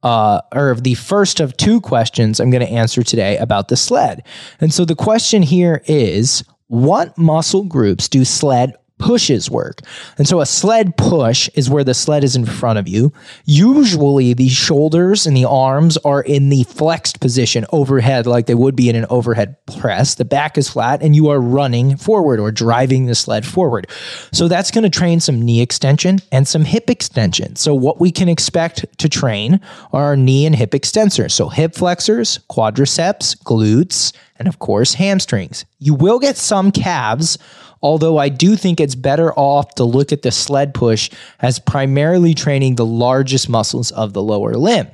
uh, 0.04 0.42
or 0.52 0.74
the 0.74 0.94
first 0.94 1.40
of 1.40 1.56
two 1.56 1.80
questions 1.80 2.38
I'm 2.38 2.50
going 2.50 2.64
to 2.64 2.72
answer 2.72 3.02
today 3.02 3.38
about 3.38 3.68
the 3.68 3.76
sled. 3.76 4.22
And 4.60 4.72
so 4.72 4.84
the 4.84 4.94
question 4.94 5.42
here 5.42 5.82
is 5.86 6.44
what 6.68 7.16
muscle 7.18 7.64
groups 7.64 8.08
do 8.08 8.24
sled 8.24 8.74
pushes 8.98 9.50
work. 9.50 9.80
And 10.18 10.28
so 10.28 10.40
a 10.40 10.46
sled 10.46 10.96
push 10.96 11.48
is 11.54 11.68
where 11.68 11.84
the 11.84 11.94
sled 11.94 12.24
is 12.24 12.36
in 12.36 12.46
front 12.46 12.78
of 12.78 12.88
you. 12.88 13.12
Usually 13.44 14.34
the 14.34 14.48
shoulders 14.48 15.26
and 15.26 15.36
the 15.36 15.44
arms 15.44 15.96
are 15.98 16.22
in 16.22 16.48
the 16.48 16.64
flexed 16.64 17.20
position 17.20 17.66
overhead, 17.72 18.26
like 18.26 18.46
they 18.46 18.54
would 18.54 18.76
be 18.76 18.88
in 18.88 18.96
an 18.96 19.06
overhead 19.10 19.56
press. 19.66 20.14
The 20.14 20.24
back 20.24 20.56
is 20.56 20.68
flat 20.68 21.02
and 21.02 21.14
you 21.14 21.28
are 21.28 21.40
running 21.40 21.96
forward 21.96 22.38
or 22.38 22.52
driving 22.52 23.06
the 23.06 23.14
sled 23.14 23.44
forward. 23.44 23.88
So 24.32 24.48
that's 24.48 24.70
going 24.70 24.84
to 24.84 24.90
train 24.90 25.20
some 25.20 25.42
knee 25.42 25.60
extension 25.60 26.20
and 26.30 26.46
some 26.46 26.64
hip 26.64 26.88
extension. 26.88 27.56
So 27.56 27.74
what 27.74 28.00
we 28.00 28.12
can 28.12 28.28
expect 28.28 28.86
to 28.98 29.08
train 29.08 29.60
are 29.92 30.16
knee 30.16 30.46
and 30.46 30.54
hip 30.54 30.70
extensors. 30.70 31.32
So 31.32 31.48
hip 31.48 31.74
flexors, 31.74 32.38
quadriceps, 32.50 33.36
glutes, 33.42 34.12
and 34.36 34.48
of 34.48 34.58
course 34.58 34.94
hamstrings. 34.94 35.64
You 35.78 35.94
will 35.94 36.18
get 36.18 36.36
some 36.36 36.72
calves 36.72 37.38
Although 37.84 38.16
I 38.16 38.30
do 38.30 38.56
think 38.56 38.80
it's 38.80 38.94
better 38.94 39.30
off 39.34 39.74
to 39.74 39.84
look 39.84 40.10
at 40.10 40.22
the 40.22 40.32
sled 40.32 40.72
push 40.72 41.10
as 41.40 41.58
primarily 41.58 42.32
training 42.32 42.76
the 42.76 42.86
largest 42.86 43.46
muscles 43.46 43.90
of 43.92 44.14
the 44.14 44.22
lower 44.22 44.54
limb. 44.54 44.88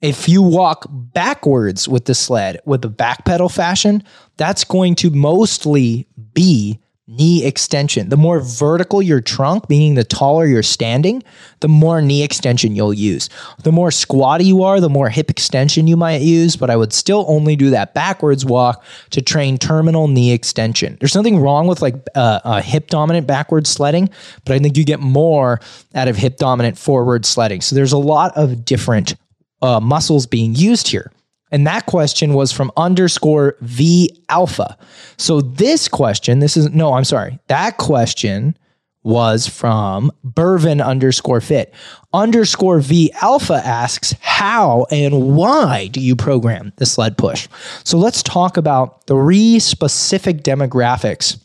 If 0.00 0.30
you 0.30 0.42
walk 0.42 0.86
backwards 0.90 1.86
with 1.90 2.06
the 2.06 2.14
sled 2.14 2.58
with 2.64 2.80
the 2.80 2.88
back 2.88 3.26
pedal 3.26 3.50
fashion, 3.50 4.02
that's 4.38 4.64
going 4.64 4.94
to 4.96 5.10
mostly 5.10 6.08
be 6.32 6.80
knee 7.16 7.44
extension. 7.44 8.08
The 8.08 8.16
more 8.16 8.40
vertical 8.40 9.02
your 9.02 9.20
trunk, 9.20 9.68
meaning 9.68 9.94
the 9.94 10.04
taller 10.04 10.46
you're 10.46 10.62
standing, 10.62 11.22
the 11.60 11.68
more 11.68 12.00
knee 12.00 12.22
extension 12.22 12.74
you'll 12.74 12.94
use. 12.94 13.28
The 13.62 13.72
more 13.72 13.90
squatty 13.90 14.44
you 14.44 14.62
are, 14.62 14.80
the 14.80 14.88
more 14.88 15.08
hip 15.08 15.30
extension 15.30 15.86
you 15.86 15.96
might 15.96 16.22
use, 16.22 16.56
but 16.56 16.70
I 16.70 16.76
would 16.76 16.92
still 16.92 17.24
only 17.28 17.56
do 17.56 17.70
that 17.70 17.94
backwards 17.94 18.44
walk 18.44 18.84
to 19.10 19.20
train 19.20 19.58
terminal 19.58 20.08
knee 20.08 20.32
extension. 20.32 20.96
There's 21.00 21.14
nothing 21.14 21.38
wrong 21.38 21.66
with 21.66 21.82
like 21.82 21.96
uh, 22.14 22.40
uh, 22.44 22.62
hip 22.62 22.88
dominant 22.88 23.26
backwards 23.26 23.70
sledding, 23.70 24.08
but 24.44 24.54
I 24.54 24.58
think 24.58 24.76
you 24.76 24.84
get 24.84 25.00
more 25.00 25.60
out 25.94 26.08
of 26.08 26.16
hip 26.16 26.36
dominant 26.36 26.78
forward 26.78 27.26
sledding. 27.26 27.60
So 27.60 27.74
there's 27.76 27.92
a 27.92 27.98
lot 27.98 28.36
of 28.36 28.64
different 28.64 29.14
uh, 29.60 29.80
muscles 29.80 30.26
being 30.26 30.54
used 30.54 30.88
here. 30.88 31.12
And 31.52 31.66
that 31.66 31.86
question 31.86 32.32
was 32.32 32.50
from 32.50 32.72
underscore 32.76 33.56
V 33.60 34.24
alpha. 34.28 34.76
So 35.18 35.40
this 35.40 35.86
question, 35.86 36.40
this 36.40 36.56
is, 36.56 36.70
no, 36.70 36.94
I'm 36.94 37.04
sorry. 37.04 37.38
That 37.48 37.76
question 37.76 38.56
was 39.04 39.46
from 39.48 40.12
Bervin 40.22 40.80
underscore 40.80 41.40
fit. 41.40 41.74
Underscore 42.12 42.80
V 42.80 43.12
alpha 43.20 43.60
asks, 43.64 44.14
how 44.20 44.86
and 44.90 45.36
why 45.36 45.88
do 45.88 46.00
you 46.00 46.14
program 46.14 46.72
the 46.76 46.86
sled 46.86 47.18
push? 47.18 47.48
So 47.84 47.98
let's 47.98 48.22
talk 48.22 48.56
about 48.56 49.06
three 49.06 49.58
specific 49.58 50.42
demographics 50.42 51.41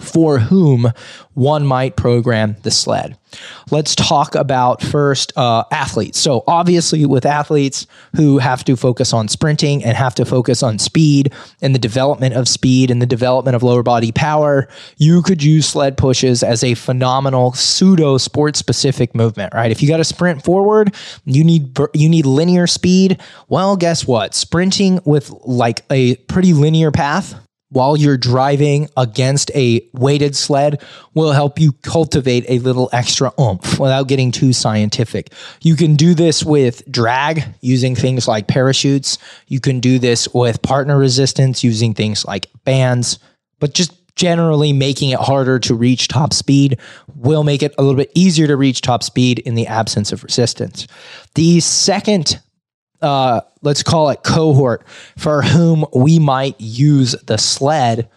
for 0.00 0.38
whom 0.38 0.92
one 1.34 1.66
might 1.66 1.96
program 1.96 2.56
the 2.62 2.70
sled. 2.70 3.16
Let's 3.70 3.94
talk 3.94 4.34
about 4.34 4.82
first 4.82 5.32
uh, 5.36 5.64
athletes. 5.70 6.18
So, 6.18 6.44
obviously, 6.46 7.06
with 7.06 7.24
athletes 7.24 7.86
who 8.14 8.38
have 8.38 8.64
to 8.64 8.76
focus 8.76 9.12
on 9.14 9.28
sprinting 9.28 9.82
and 9.82 9.96
have 9.96 10.14
to 10.16 10.24
focus 10.26 10.62
on 10.62 10.78
speed 10.78 11.32
and 11.62 11.74
the 11.74 11.78
development 11.78 12.34
of 12.34 12.48
speed 12.48 12.90
and 12.90 13.00
the 13.00 13.06
development 13.06 13.56
of 13.56 13.62
lower 13.62 13.82
body 13.82 14.12
power, 14.12 14.68
you 14.98 15.22
could 15.22 15.42
use 15.42 15.66
sled 15.66 15.96
pushes 15.96 16.42
as 16.42 16.62
a 16.62 16.74
phenomenal 16.74 17.52
pseudo 17.52 18.18
sport 18.18 18.56
specific 18.56 19.14
movement, 19.14 19.54
right? 19.54 19.70
If 19.70 19.82
you 19.82 19.88
got 19.88 19.98
to 19.98 20.04
sprint 20.04 20.44
forward, 20.44 20.94
you 21.24 21.42
need 21.42 21.78
you 21.94 22.08
need 22.08 22.26
linear 22.26 22.66
speed. 22.66 23.18
Well, 23.48 23.76
guess 23.76 24.06
what? 24.06 24.34
Sprinting 24.34 25.00
with 25.06 25.30
like 25.44 25.84
a 25.90 26.16
pretty 26.16 26.52
linear 26.52 26.90
path 26.90 27.41
while 27.72 27.96
you're 27.96 28.18
driving 28.18 28.88
against 28.98 29.50
a 29.54 29.82
weighted 29.94 30.36
sled 30.36 30.82
will 31.14 31.32
help 31.32 31.58
you 31.58 31.72
cultivate 31.82 32.44
a 32.48 32.58
little 32.58 32.90
extra 32.92 33.32
oomph 33.40 33.78
without 33.80 34.08
getting 34.08 34.30
too 34.30 34.52
scientific. 34.52 35.32
You 35.62 35.74
can 35.74 35.96
do 35.96 36.14
this 36.14 36.44
with 36.44 36.82
drag 36.90 37.44
using 37.62 37.94
things 37.94 38.28
like 38.28 38.46
parachutes. 38.46 39.16
You 39.48 39.58
can 39.58 39.80
do 39.80 39.98
this 39.98 40.28
with 40.34 40.60
partner 40.60 40.98
resistance 40.98 41.64
using 41.64 41.94
things 41.94 42.26
like 42.26 42.48
bands, 42.64 43.18
but 43.58 43.72
just 43.72 43.92
generally 44.16 44.74
making 44.74 45.08
it 45.08 45.18
harder 45.18 45.58
to 45.58 45.74
reach 45.74 46.08
top 46.08 46.34
speed 46.34 46.78
will 47.14 47.42
make 47.42 47.62
it 47.62 47.74
a 47.78 47.82
little 47.82 47.96
bit 47.96 48.12
easier 48.14 48.46
to 48.46 48.56
reach 48.56 48.82
top 48.82 49.02
speed 49.02 49.38
in 49.40 49.54
the 49.54 49.66
absence 49.66 50.12
of 50.12 50.22
resistance. 50.22 50.86
The 51.34 51.60
second 51.60 52.38
uh, 53.02 53.40
let's 53.62 53.82
call 53.82 54.10
it 54.10 54.22
cohort 54.22 54.86
for 55.18 55.42
whom 55.42 55.84
we 55.94 56.18
might 56.18 56.60
use 56.60 57.12
the 57.26 57.36
sled 57.36 58.08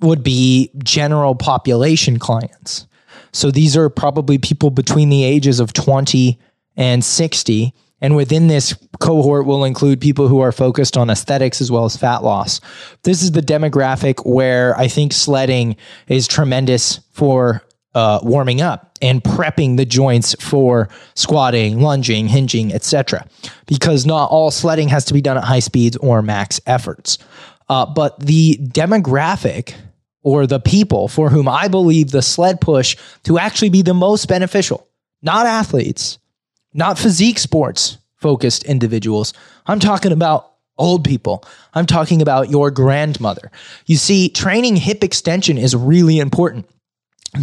would 0.00 0.24
be 0.24 0.70
general 0.82 1.34
population 1.34 2.18
clients. 2.18 2.86
So 3.32 3.50
these 3.50 3.76
are 3.76 3.88
probably 3.88 4.38
people 4.38 4.70
between 4.70 5.08
the 5.08 5.24
ages 5.24 5.60
of 5.60 5.72
20 5.72 6.38
and 6.76 7.04
60. 7.04 7.72
And 8.00 8.16
within 8.16 8.48
this 8.48 8.74
cohort 9.00 9.46
will 9.46 9.64
include 9.64 10.00
people 10.00 10.26
who 10.26 10.40
are 10.40 10.50
focused 10.50 10.96
on 10.96 11.08
aesthetics 11.08 11.60
as 11.60 11.70
well 11.70 11.84
as 11.84 11.96
fat 11.96 12.24
loss. 12.24 12.60
This 13.04 13.22
is 13.22 13.32
the 13.32 13.40
demographic 13.40 14.26
where 14.26 14.76
I 14.76 14.88
think 14.88 15.12
sledding 15.12 15.76
is 16.08 16.26
tremendous 16.26 16.98
for 17.12 17.62
uh, 17.94 18.20
warming 18.22 18.60
up 18.60 18.98
and 19.02 19.22
prepping 19.22 19.76
the 19.76 19.84
joints 19.84 20.34
for 20.40 20.88
squatting, 21.14 21.80
lunging, 21.80 22.28
hinging, 22.28 22.72
etc. 22.72 23.26
Because 23.66 24.06
not 24.06 24.30
all 24.30 24.50
sledding 24.50 24.88
has 24.88 25.04
to 25.06 25.14
be 25.14 25.20
done 25.20 25.36
at 25.36 25.44
high 25.44 25.60
speeds 25.60 25.96
or 25.98 26.22
max 26.22 26.60
efforts. 26.66 27.18
Uh, 27.68 27.86
but 27.86 28.18
the 28.20 28.56
demographic 28.62 29.74
or 30.22 30.46
the 30.46 30.60
people 30.60 31.08
for 31.08 31.30
whom 31.30 31.48
I 31.48 31.68
believe 31.68 32.10
the 32.10 32.22
sled 32.22 32.60
push 32.60 32.96
to 33.24 33.38
actually 33.38 33.70
be 33.70 33.82
the 33.82 33.94
most 33.94 34.26
beneficial, 34.26 34.86
not 35.20 35.46
athletes, 35.46 36.18
not 36.72 36.98
physique 36.98 37.38
sports 37.38 37.98
focused 38.16 38.64
individuals. 38.64 39.34
I'm 39.66 39.80
talking 39.80 40.12
about 40.12 40.52
old 40.78 41.04
people. 41.04 41.44
I'm 41.74 41.86
talking 41.86 42.22
about 42.22 42.50
your 42.50 42.70
grandmother. 42.70 43.50
You 43.86 43.96
see, 43.96 44.28
training 44.28 44.76
hip 44.76 45.04
extension 45.04 45.58
is 45.58 45.76
really 45.76 46.18
important. 46.18 46.66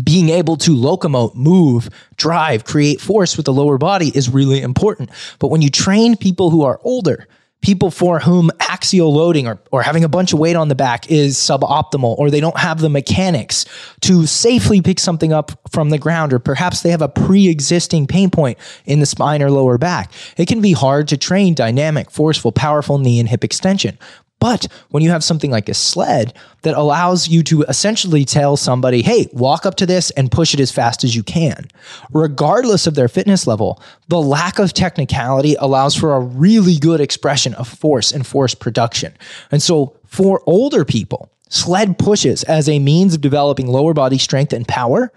Being 0.04 0.30
able 0.30 0.56
to 0.58 0.76
locomote, 0.76 1.36
move, 1.36 1.90
drive, 2.16 2.64
create 2.64 3.02
force 3.02 3.36
with 3.36 3.48
the 3.48 3.54
lower 3.54 3.80
body 3.80 4.12
is 4.14 4.30
really 4.30 4.62
important. 4.62 5.10
But 5.40 5.48
when 5.48 5.64
you 5.64 5.72
train 5.72 6.16
people 6.16 6.52
who 6.52 6.64
are 6.64 6.80
older, 6.84 7.28
people 7.62 7.92
for 7.92 8.20
whom 8.20 8.50
axial 8.60 9.14
loading 9.14 9.48
or, 9.48 9.60
or 9.72 9.82
having 9.82 10.04
a 10.04 10.10
bunch 10.10 10.32
of 10.32 10.40
weight 10.40 10.56
on 10.56 10.70
the 10.70 10.76
back 10.76 11.10
is 11.12 11.38
suboptimal, 11.38 12.18
or 12.18 12.30
they 12.30 12.40
don't 12.40 12.58
have 12.58 12.80
the 12.80 12.90
mechanics 12.90 13.66
to 14.02 14.26
safely 14.26 14.82
pick 14.82 15.00
something 15.00 15.34
up 15.34 15.52
from 15.72 15.90
the 15.90 15.98
ground, 15.98 16.34
or 16.34 16.40
perhaps 16.40 16.82
they 16.82 16.92
have 16.92 17.02
a 17.02 17.10
pre 17.10 17.50
existing 17.50 18.08
pain 18.08 18.30
point 18.30 18.58
in 18.86 19.00
the 19.00 19.06
spine 19.06 19.42
or 19.42 19.52
lower 19.52 19.78
back. 19.78 20.12
It 20.38 20.48
can 20.48 20.62
be 20.62 20.74
hard 20.74 21.08
to 21.10 21.18
train 21.18 21.54
dynamic, 21.54 22.12
forceful, 22.12 22.52
powerful 22.52 22.98
knee 22.98 23.20
and 23.20 23.28
hip 23.28 23.44
extension. 23.44 23.98
But 24.40 24.68
when 24.90 25.04
you 25.04 25.10
have 25.10 25.24
something 25.24 25.52
like 25.52 25.68
a 25.70 25.74
sled 25.74 26.34
that 26.62 26.76
allows 26.76 27.28
you 27.28 27.44
to 27.44 27.64
essentially 27.64 28.26
tell 28.26 28.56
somebody, 28.58 29.02
hey, 29.02 29.28
walk 29.34 29.66
up 29.66 29.76
to 29.76 29.86
this 29.86 30.12
and 30.12 30.32
push 30.32 30.54
it 30.54 30.60
as 30.60 30.72
fast 30.72 31.04
as 31.04 31.16
you 31.16 31.24
can, 31.24 31.68
regardless 32.12 32.88
of 32.88 32.96
their 32.96 33.08
fitness 33.08 33.46
level, 33.48 33.82
the 34.08 34.22
lack 34.22 34.60
of 34.60 34.74
technicality 34.74 35.56
allows 35.56 35.96
for 35.96 36.16
a 36.16 36.20
really 36.20 36.78
good 36.78 37.02
expression 37.02 37.54
of 37.56 37.68
force 37.68 38.12
and 38.12 38.26
force 38.26 38.56
production. 38.56 39.14
And 39.52 39.62
so 39.62 39.98
for 40.06 40.42
older 40.46 40.86
people, 40.86 41.32
sled 41.50 42.00
pushes 42.00 42.44
as 42.44 42.70
a 42.70 42.80
means 42.80 43.16
of 43.16 43.22
developing 43.22 43.68
lower 43.68 43.94
body 43.94 44.18
strength 44.18 44.54
and 44.54 44.68
power 44.68 45.12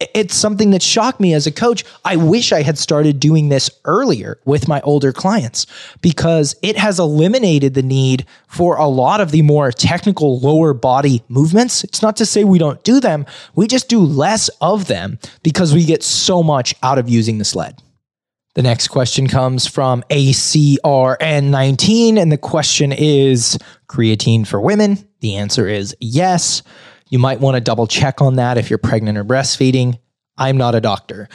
it's 0.00 0.34
something 0.34 0.70
that 0.70 0.82
shocked 0.82 1.18
me 1.18 1.34
as 1.34 1.46
a 1.46 1.52
coach. 1.52 1.84
I 2.04 2.16
wish 2.16 2.52
I 2.52 2.62
had 2.62 2.78
started 2.78 3.18
doing 3.18 3.48
this 3.48 3.68
earlier 3.84 4.38
with 4.44 4.68
my 4.68 4.80
older 4.82 5.12
clients 5.12 5.66
because 6.00 6.54
it 6.62 6.76
has 6.76 7.00
eliminated 7.00 7.74
the 7.74 7.82
need 7.82 8.24
for 8.46 8.76
a 8.76 8.86
lot 8.86 9.20
of 9.20 9.32
the 9.32 9.42
more 9.42 9.72
technical 9.72 10.38
lower 10.38 10.72
body 10.72 11.24
movements. 11.28 11.82
It's 11.82 12.00
not 12.00 12.16
to 12.18 12.26
say 12.26 12.44
we 12.44 12.60
don't 12.60 12.84
do 12.84 13.00
them, 13.00 13.26
we 13.56 13.66
just 13.66 13.88
do 13.88 13.98
less 13.98 14.48
of 14.60 14.86
them 14.86 15.18
because 15.42 15.74
we 15.74 15.84
get 15.84 16.04
so 16.04 16.44
much 16.44 16.76
out 16.82 16.98
of 16.98 17.08
using 17.08 17.38
the 17.38 17.44
sled. 17.44 17.82
The 18.54 18.62
next 18.62 18.88
question 18.88 19.28
comes 19.28 19.68
from 19.68 20.02
ACRN19, 20.10 22.18
and 22.18 22.32
the 22.32 22.38
question 22.38 22.92
is 22.92 23.56
creatine 23.86 24.46
for 24.46 24.60
women. 24.60 25.06
The 25.20 25.36
answer 25.36 25.68
is 25.68 25.94
yes. 26.00 26.62
You 27.08 27.18
might 27.18 27.40
want 27.40 27.56
to 27.56 27.60
double 27.60 27.86
check 27.86 28.20
on 28.20 28.36
that 28.36 28.58
if 28.58 28.70
you're 28.70 28.78
pregnant 28.78 29.18
or 29.18 29.24
breastfeeding. 29.24 29.98
I'm 30.36 30.56
not 30.56 30.74
a 30.74 30.80
doctor. 30.80 31.28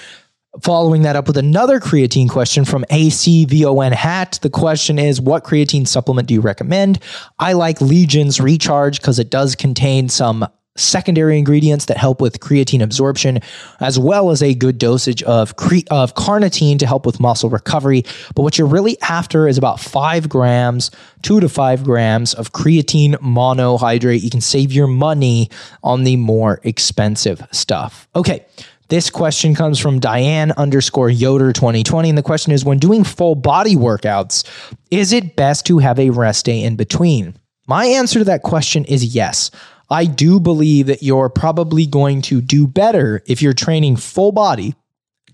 Following 0.62 1.02
that 1.02 1.16
up 1.16 1.28
with 1.28 1.38
another 1.38 1.80
creatine 1.80 2.30
question 2.30 2.64
from 2.64 2.86
ACVON 2.92 3.92
Hat. 3.92 4.38
The 4.44 4.52
question 4.52 5.00
is, 5.00 5.20
what 5.20 5.44
creatine 5.44 5.88
supplement 5.88 6.28
do 6.28 6.36
you 6.36 6.42
recommend? 6.42 7.00
I 7.40 7.54
like 7.54 7.82
Legion's 7.82 8.40
Recharge 8.40 9.02
because 9.02 9.18
it 9.18 9.32
does 9.32 9.56
contain 9.56 10.10
some 10.10 10.48
secondary 10.76 11.38
ingredients 11.38 11.86
that 11.86 11.98
help 11.98 12.20
with 12.20 12.40
creatine 12.40 12.82
absorption, 12.82 13.40
as 13.80 14.00
well 14.00 14.32
as 14.32 14.42
a 14.42 14.54
good 14.54 14.78
dosage 14.78 15.22
of, 15.24 15.56
cre- 15.56 15.88
of 15.92 16.16
carnitine 16.16 16.80
to 16.80 16.88
help 16.88 17.06
with 17.06 17.20
muscle 17.20 17.50
recovery. 17.50 18.04
But 18.36 18.42
what 18.44 18.58
you're 18.58 18.68
really 18.68 19.00
after 19.02 19.48
is 19.48 19.58
about 19.58 19.80
five 19.80 20.30
grams, 20.30 20.90
two 21.22 21.40
to 21.40 21.50
five 21.50 21.84
grams 21.84 22.34
of 22.34 22.52
creatine 22.54 23.14
monohydrate. 23.16 24.24
You 24.24 24.30
can 24.30 24.42
save 24.42 24.72
your 24.72 24.88
money 24.88 25.50
on 25.84 26.04
the 26.04 26.16
more 26.16 26.60
expensive 26.64 27.46
stuff. 27.52 28.08
Okay. 28.16 28.46
This 28.90 29.10
question 29.10 29.56
comes 29.56 29.80
from 29.80 30.00
Diane 30.00 30.52
underscore 30.52 31.10
Yoder 31.10 31.54
2020. 31.54 32.10
And 32.10 32.18
the 32.18 32.22
question 32.22 32.52
is 32.52 32.66
when 32.66 32.78
doing 32.78 33.04
full 33.04 33.34
body 33.34 33.76
workouts, 33.76 34.48
is 34.92 35.14
it 35.14 35.36
best 35.36 35.66
to 35.68 35.80
have 35.80 35.98
a 35.98 36.10
rest 36.12 36.46
day 36.46 36.62
in 36.62 36.76
between? 36.76 37.34
My 37.66 37.86
answer 37.86 38.20
to 38.20 38.26
that 38.26 38.44
question 38.44 38.84
is 38.86 39.16
yes. 39.16 39.50
I 39.90 40.06
do 40.06 40.40
believe 40.40 40.88
that 40.88 41.04
you're 41.04 41.30
probably 41.30 41.86
going 41.86 42.22
to 42.24 42.42
do 42.42 42.68
better 42.68 43.22
if 43.28 43.42
you're 43.42 43.54
training 43.54 43.98
full 43.98 44.32
body, 44.32 44.76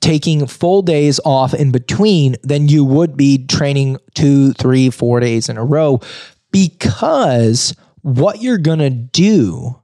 taking 0.01 0.47
full 0.47 0.81
days 0.81 1.19
off 1.23 1.53
in 1.53 1.71
between 1.71 2.35
than 2.43 2.67
you 2.67 2.83
would 2.83 3.15
be 3.15 3.45
training 3.45 3.97
two, 4.13 4.53
three, 4.53 4.89
four 4.89 5.19
days 5.19 5.49
in 5.49 5.57
a 5.57 5.63
row. 5.63 5.99
Because 6.51 7.75
what 8.01 8.41
you're 8.41 8.57
going 8.57 8.79
to 8.79 8.89
do 8.89 9.79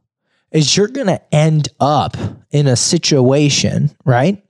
is 0.51 0.75
you're 0.75 0.88
going 0.88 1.08
to 1.08 1.21
end 1.36 1.69
up 1.80 2.17
in 2.51 2.67
a 2.67 2.75
situation, 2.75 3.91
right? 4.06 4.43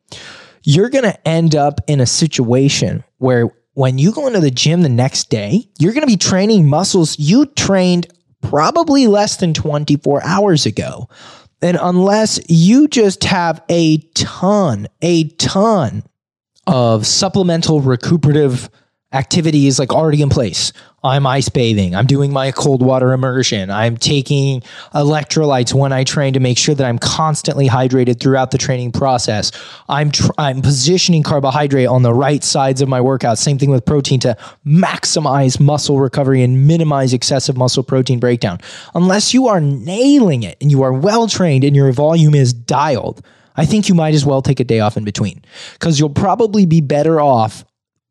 You're 0.63 0.89
going 0.89 1.03
to 1.03 1.27
end 1.27 1.55
up 1.55 1.81
in 1.87 1.99
a 1.99 2.05
situation 2.05 3.03
where 3.17 3.49
when 3.73 3.97
you 3.97 4.11
go 4.11 4.27
into 4.27 4.39
the 4.39 4.51
gym 4.51 4.81
the 4.81 4.89
next 4.89 5.29
day, 5.29 5.67
you're 5.77 5.93
going 5.93 6.01
to 6.01 6.07
be 6.07 6.17
training 6.17 6.67
muscles 6.69 7.19
you 7.19 7.45
trained 7.45 8.07
probably 8.49 9.07
less 9.07 9.37
than 9.37 9.53
24 9.53 10.23
hours 10.23 10.65
ago. 10.65 11.09
And 11.61 11.77
unless 11.81 12.39
you 12.47 12.87
just 12.87 13.23
have 13.23 13.63
a 13.69 13.97
ton, 14.13 14.87
a 15.01 15.29
ton 15.29 16.03
of 16.67 17.05
supplemental 17.05 17.81
recuperative 17.81 18.69
activities 19.13 19.79
like 19.79 19.93
already 19.93 20.21
in 20.21 20.29
place. 20.29 20.73
I'm 21.05 21.27
ice 21.27 21.49
bathing. 21.49 21.95
I'm 21.95 22.07
doing 22.07 22.33
my 22.33 22.51
cold 22.51 22.81
water 22.81 23.13
immersion. 23.13 23.69
I'm 23.69 23.95
taking 23.95 24.61
electrolytes 24.95 25.71
when 25.71 25.93
I 25.93 26.03
train 26.03 26.33
to 26.33 26.39
make 26.39 26.57
sure 26.57 26.73
that 26.73 26.83
I'm 26.83 26.97
constantly 26.97 27.67
hydrated 27.67 28.19
throughout 28.19 28.49
the 28.49 28.57
training 28.57 28.91
process. 28.91 29.51
I'm 29.87 30.09
tr- 30.09 30.31
I'm 30.39 30.63
positioning 30.63 31.21
carbohydrate 31.21 31.87
on 31.87 32.01
the 32.01 32.13
right 32.13 32.43
sides 32.43 32.81
of 32.81 32.89
my 32.89 33.01
workout. 33.01 33.37
Same 33.37 33.59
thing 33.59 33.69
with 33.69 33.85
protein 33.85 34.19
to 34.21 34.35
maximize 34.65 35.59
muscle 35.59 35.99
recovery 35.99 36.41
and 36.41 36.67
minimize 36.67 37.13
excessive 37.13 37.55
muscle 37.55 37.83
protein 37.83 38.19
breakdown. 38.19 38.59
Unless 38.95 39.31
you 39.31 39.47
are 39.47 39.61
nailing 39.61 40.41
it 40.41 40.57
and 40.59 40.71
you 40.71 40.81
are 40.81 40.91
well 40.91 41.27
trained 41.27 41.63
and 41.63 41.75
your 41.75 41.91
volume 41.91 42.33
is 42.33 42.51
dialed, 42.51 43.23
I 43.55 43.67
think 43.67 43.87
you 43.87 43.93
might 43.93 44.15
as 44.15 44.25
well 44.25 44.41
take 44.41 44.59
a 44.59 44.63
day 44.63 44.79
off 44.79 44.97
in 44.97 45.03
between 45.03 45.43
because 45.73 45.99
you'll 45.99 46.09
probably 46.09 46.65
be 46.65 46.81
better 46.81 47.21
off 47.21 47.63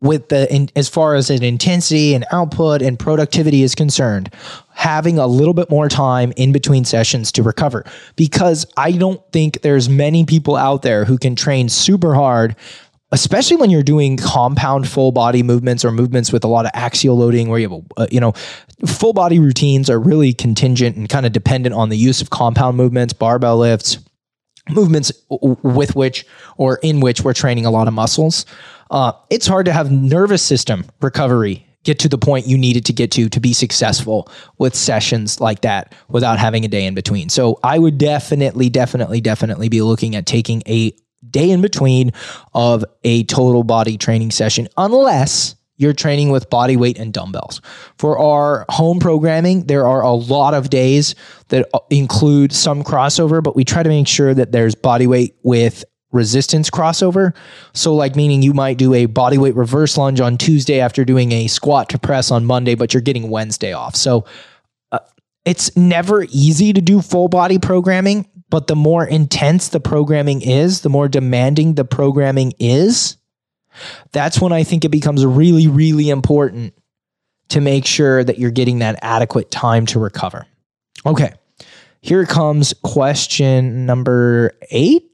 with 0.05 0.29
the 0.29 0.53
in, 0.55 0.71
as 0.77 0.89
far 0.89 1.15
as 1.17 1.31
an 1.31 1.43
intensity 1.43 2.15
and 2.15 2.25
output 2.31 2.83
and 2.83 2.99
productivity 2.99 3.63
is 3.63 3.75
concerned 3.75 4.33
having 4.75 5.19
a 5.19 5.27
little 5.27 5.55
bit 5.55 5.71
more 5.71 5.89
time 5.89 6.33
in 6.37 6.53
between 6.53 6.85
sessions 6.85 7.33
to 7.33 7.43
recover. 7.43 7.85
Because 8.15 8.67
i 8.77 8.93
don't 8.93 9.21
think 9.33 9.63
there's 9.63 9.89
many 9.89 10.25
people 10.25 10.57
out 10.57 10.83
there 10.83 11.05
who 11.05 11.19
can 11.19 11.35
train 11.35 11.69
super 11.69 12.15
hard 12.15 12.55
especially 13.13 13.57
when 13.57 13.71
you're 13.71 13.85
doing 13.85 14.17
compound 14.17 14.89
full 14.89 15.13
body 15.13 15.43
movements 15.43 15.85
or 15.85 15.93
movements 15.93 16.33
with 16.33 16.43
a 16.43 16.49
lot 16.49 16.65
of 16.65 16.73
axial 16.75 17.17
loading 17.17 17.49
where 17.49 17.61
you 17.61 17.71
have 17.71 17.81
a, 17.97 18.01
uh, 18.01 18.07
you 18.11 18.21
know 18.21 18.33
full 18.87 19.13
body 19.13 19.39
routines 19.39 19.89
are 19.89 20.01
really 20.01 20.33
contingent 20.33 20.97
and 20.97 21.09
kind 21.09 21.25
of 21.25 21.33
dependent 21.33 21.75
on 21.75 21.89
the 21.89 21.97
use 21.97 22.21
of 22.21 22.31
compound 22.31 22.77
movements 22.77 23.13
barbell 23.13 23.59
lifts 23.59 23.99
movements 24.71 25.13
with 25.31 25.95
which 25.95 26.27
or 26.57 26.79
in 26.83 27.01
which 27.01 27.23
we're 27.23 27.35
training 27.35 27.67
a 27.67 27.71
lot 27.71 27.89
of 27.89 27.95
muscles 27.95 28.47
uh, 28.91 29.13
it's 29.31 29.47
hard 29.47 29.67
to 29.67 29.73
have 29.73 29.91
nervous 29.91 30.43
system 30.43 30.85
recovery 31.01 31.67
get 31.85 31.99
to 32.01 32.09
the 32.09 32.19
point 32.19 32.47
you 32.47 32.59
needed 32.59 32.85
to 32.87 32.93
get 32.93 33.11
to 33.13 33.29
to 33.29 33.41
be 33.41 33.53
successful 33.53 34.29
with 34.59 34.75
sessions 34.75 35.41
like 35.41 35.61
that 35.61 35.95
without 36.09 36.39
having 36.39 36.65
a 36.65 36.69
day 36.69 36.85
in 36.85 36.95
between. 36.95 37.29
So 37.29 37.61
I 37.63 37.79
would 37.79 37.99
definitely, 37.99 38.69
definitely, 38.69 39.21
definitely 39.21 39.69
be 39.69 39.83
looking 39.83 40.17
at 40.17 40.27
taking 40.27 40.63
a 40.67 40.93
day 41.31 41.51
in 41.51 41.61
between 41.61 42.13
of 42.55 42.85
a 43.05 43.25
total 43.25 43.63
body 43.63 43.97
training 43.97 44.31
session, 44.31 44.69
unless 44.77 45.55
you're 45.77 45.93
training 45.93 46.31
with 46.31 46.49
body 46.51 46.77
weight 46.77 46.99
and 46.99 47.13
dumbbells. 47.13 47.61
For 47.99 48.19
our 48.19 48.65
home 48.69 49.01
programming, 49.01 49.67
there 49.67 49.87
are 49.87 50.03
a 50.03 50.13
lot 50.13 50.55
of 50.55 50.71
days 50.71 51.15
that 51.49 51.69
include 51.91 52.53
some 52.53 52.85
crossover, 52.85 53.43
but 53.43 53.57
we 53.57 53.65
try 53.65 53.83
to 53.83 53.89
make 53.89 54.07
sure 54.07 54.35
that 54.35 54.53
there's 54.53 54.75
body 54.75 55.07
weight 55.07 55.37
with 55.43 55.85
resistance 56.13 56.71
crossover. 56.71 57.35
So, 57.75 57.95
like, 57.95 58.17
meaning 58.17 58.41
you 58.41 58.55
might 58.55 58.79
do 58.79 58.95
a 58.95 59.07
body 59.07 59.37
weight 59.37 59.57
reverse 59.57 59.99
lunge 59.99 60.21
on 60.21 60.39
Tuesday 60.39 60.81
after 60.81 61.05
doing 61.05 61.33
a 61.33 61.49
squat 61.49 61.89
to 61.91 61.99
press 61.99 62.31
on 62.31 62.45
Monday, 62.45 62.77
but 62.77 62.95
you're 62.95 63.01
getting 63.01 63.29
Wednesday 63.29 63.73
off. 63.73 63.97
So, 63.97 64.25
uh, 64.93 65.01
it's 65.45 65.77
never 65.77 66.25
easy 66.31 66.73
to 66.73 66.81
do 66.81 67.03
full 67.03 67.29
body 67.29 67.59
programming, 67.59 68.29
but 68.49 68.69
the 68.69 68.77
more 68.77 69.05
intense 69.05 69.69
the 69.69 69.81
programming 69.81 70.41
is, 70.41 70.83
the 70.83 70.89
more 70.89 71.09
demanding 71.09 71.75
the 71.75 71.85
programming 71.85 72.53
is, 72.61 73.17
that's 74.13 74.41
when 74.41 74.53
I 74.53 74.65
think 74.65 74.85
it 74.85 74.91
becomes 74.91 75.25
really, 75.25 75.69
really 75.69 76.11
important 76.11 76.75
to 77.49 77.61
make 77.61 77.87
sure 77.87 78.25
that 78.25 78.39
you're 78.39 78.51
getting 78.51 78.79
that 78.79 78.99
adequate 79.03 79.51
time 79.51 79.87
to 79.87 79.99
recover. 79.99 80.47
Okay. 81.05 81.33
Here 82.01 82.27
comes 82.27 82.75
question 82.83 83.87
number 83.87 84.53
eight. 84.71 85.11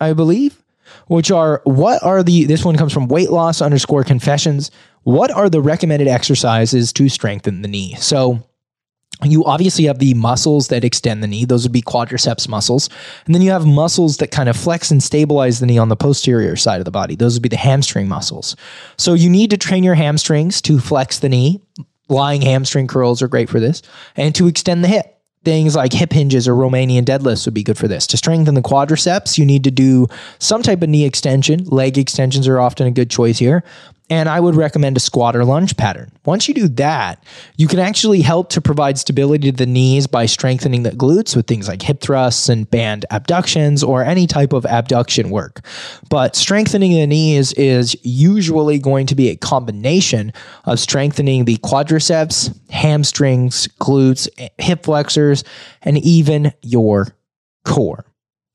I 0.00 0.14
believe, 0.14 0.62
which 1.08 1.30
are 1.30 1.60
what 1.64 2.02
are 2.02 2.22
the, 2.22 2.44
this 2.44 2.64
one 2.64 2.76
comes 2.76 2.92
from 2.92 3.08
weight 3.08 3.30
loss 3.30 3.60
underscore 3.60 4.02
confessions. 4.02 4.70
What 5.02 5.30
are 5.30 5.50
the 5.50 5.60
recommended 5.60 6.08
exercises 6.08 6.92
to 6.94 7.08
strengthen 7.08 7.62
the 7.62 7.68
knee? 7.68 7.94
So, 7.96 8.42
you 9.26 9.44
obviously 9.44 9.84
have 9.84 9.98
the 9.98 10.14
muscles 10.14 10.68
that 10.68 10.84
extend 10.84 11.22
the 11.22 11.26
knee. 11.26 11.44
Those 11.44 11.64
would 11.64 11.72
be 11.72 11.82
quadriceps 11.82 12.48
muscles. 12.48 12.88
And 13.26 13.34
then 13.34 13.42
you 13.42 13.50
have 13.50 13.66
muscles 13.66 14.18
that 14.18 14.30
kind 14.30 14.48
of 14.48 14.56
flex 14.56 14.90
and 14.90 15.02
stabilize 15.02 15.60
the 15.60 15.66
knee 15.66 15.78
on 15.78 15.88
the 15.88 15.96
posterior 15.96 16.56
side 16.56 16.80
of 16.80 16.84
the 16.84 16.90
body. 16.90 17.16
Those 17.16 17.34
would 17.34 17.42
be 17.42 17.48
the 17.48 17.56
hamstring 17.56 18.08
muscles. 18.08 18.56
So 18.96 19.14
you 19.14 19.28
need 19.28 19.50
to 19.50 19.56
train 19.56 19.84
your 19.84 19.94
hamstrings 19.94 20.62
to 20.62 20.78
flex 20.78 21.18
the 21.18 21.28
knee. 21.28 21.60
Lying 22.08 22.42
hamstring 22.42 22.88
curls 22.88 23.22
are 23.22 23.28
great 23.28 23.48
for 23.48 23.60
this 23.60 23.82
and 24.16 24.34
to 24.34 24.48
extend 24.48 24.82
the 24.82 24.88
hip. 24.88 25.16
Things 25.42 25.74
like 25.74 25.92
hip 25.92 26.12
hinges 26.12 26.46
or 26.46 26.54
Romanian 26.54 27.04
deadlifts 27.04 27.46
would 27.46 27.54
be 27.54 27.62
good 27.62 27.78
for 27.78 27.88
this. 27.88 28.06
To 28.08 28.18
strengthen 28.18 28.54
the 28.54 28.60
quadriceps, 28.60 29.38
you 29.38 29.46
need 29.46 29.64
to 29.64 29.70
do 29.70 30.06
some 30.38 30.62
type 30.62 30.82
of 30.82 30.90
knee 30.90 31.06
extension. 31.06 31.64
Leg 31.64 31.96
extensions 31.96 32.46
are 32.46 32.60
often 32.60 32.86
a 32.86 32.90
good 32.90 33.10
choice 33.10 33.38
here. 33.38 33.64
And 34.10 34.28
I 34.28 34.40
would 34.40 34.56
recommend 34.56 34.96
a 34.96 35.00
squat 35.00 35.36
or 35.36 35.44
lunge 35.44 35.76
pattern. 35.76 36.10
Once 36.24 36.48
you 36.48 36.54
do 36.54 36.66
that, 36.68 37.24
you 37.56 37.68
can 37.68 37.78
actually 37.78 38.20
help 38.20 38.50
to 38.50 38.60
provide 38.60 38.98
stability 38.98 39.52
to 39.52 39.56
the 39.56 39.66
knees 39.66 40.08
by 40.08 40.26
strengthening 40.26 40.82
the 40.82 40.90
glutes 40.90 41.36
with 41.36 41.46
things 41.46 41.68
like 41.68 41.80
hip 41.80 42.00
thrusts 42.00 42.48
and 42.48 42.68
band 42.68 43.06
abductions 43.10 43.84
or 43.84 44.04
any 44.04 44.26
type 44.26 44.52
of 44.52 44.66
abduction 44.66 45.30
work. 45.30 45.64
But 46.08 46.34
strengthening 46.34 46.92
the 46.92 47.06
knees 47.06 47.52
is 47.52 47.96
usually 48.02 48.80
going 48.80 49.06
to 49.06 49.14
be 49.14 49.28
a 49.28 49.36
combination 49.36 50.32
of 50.64 50.80
strengthening 50.80 51.44
the 51.44 51.58
quadriceps, 51.58 52.52
hamstrings, 52.70 53.68
glutes, 53.80 54.28
hip 54.58 54.84
flexors, 54.84 55.44
and 55.82 55.98
even 55.98 56.52
your 56.62 57.14
core. 57.64 58.04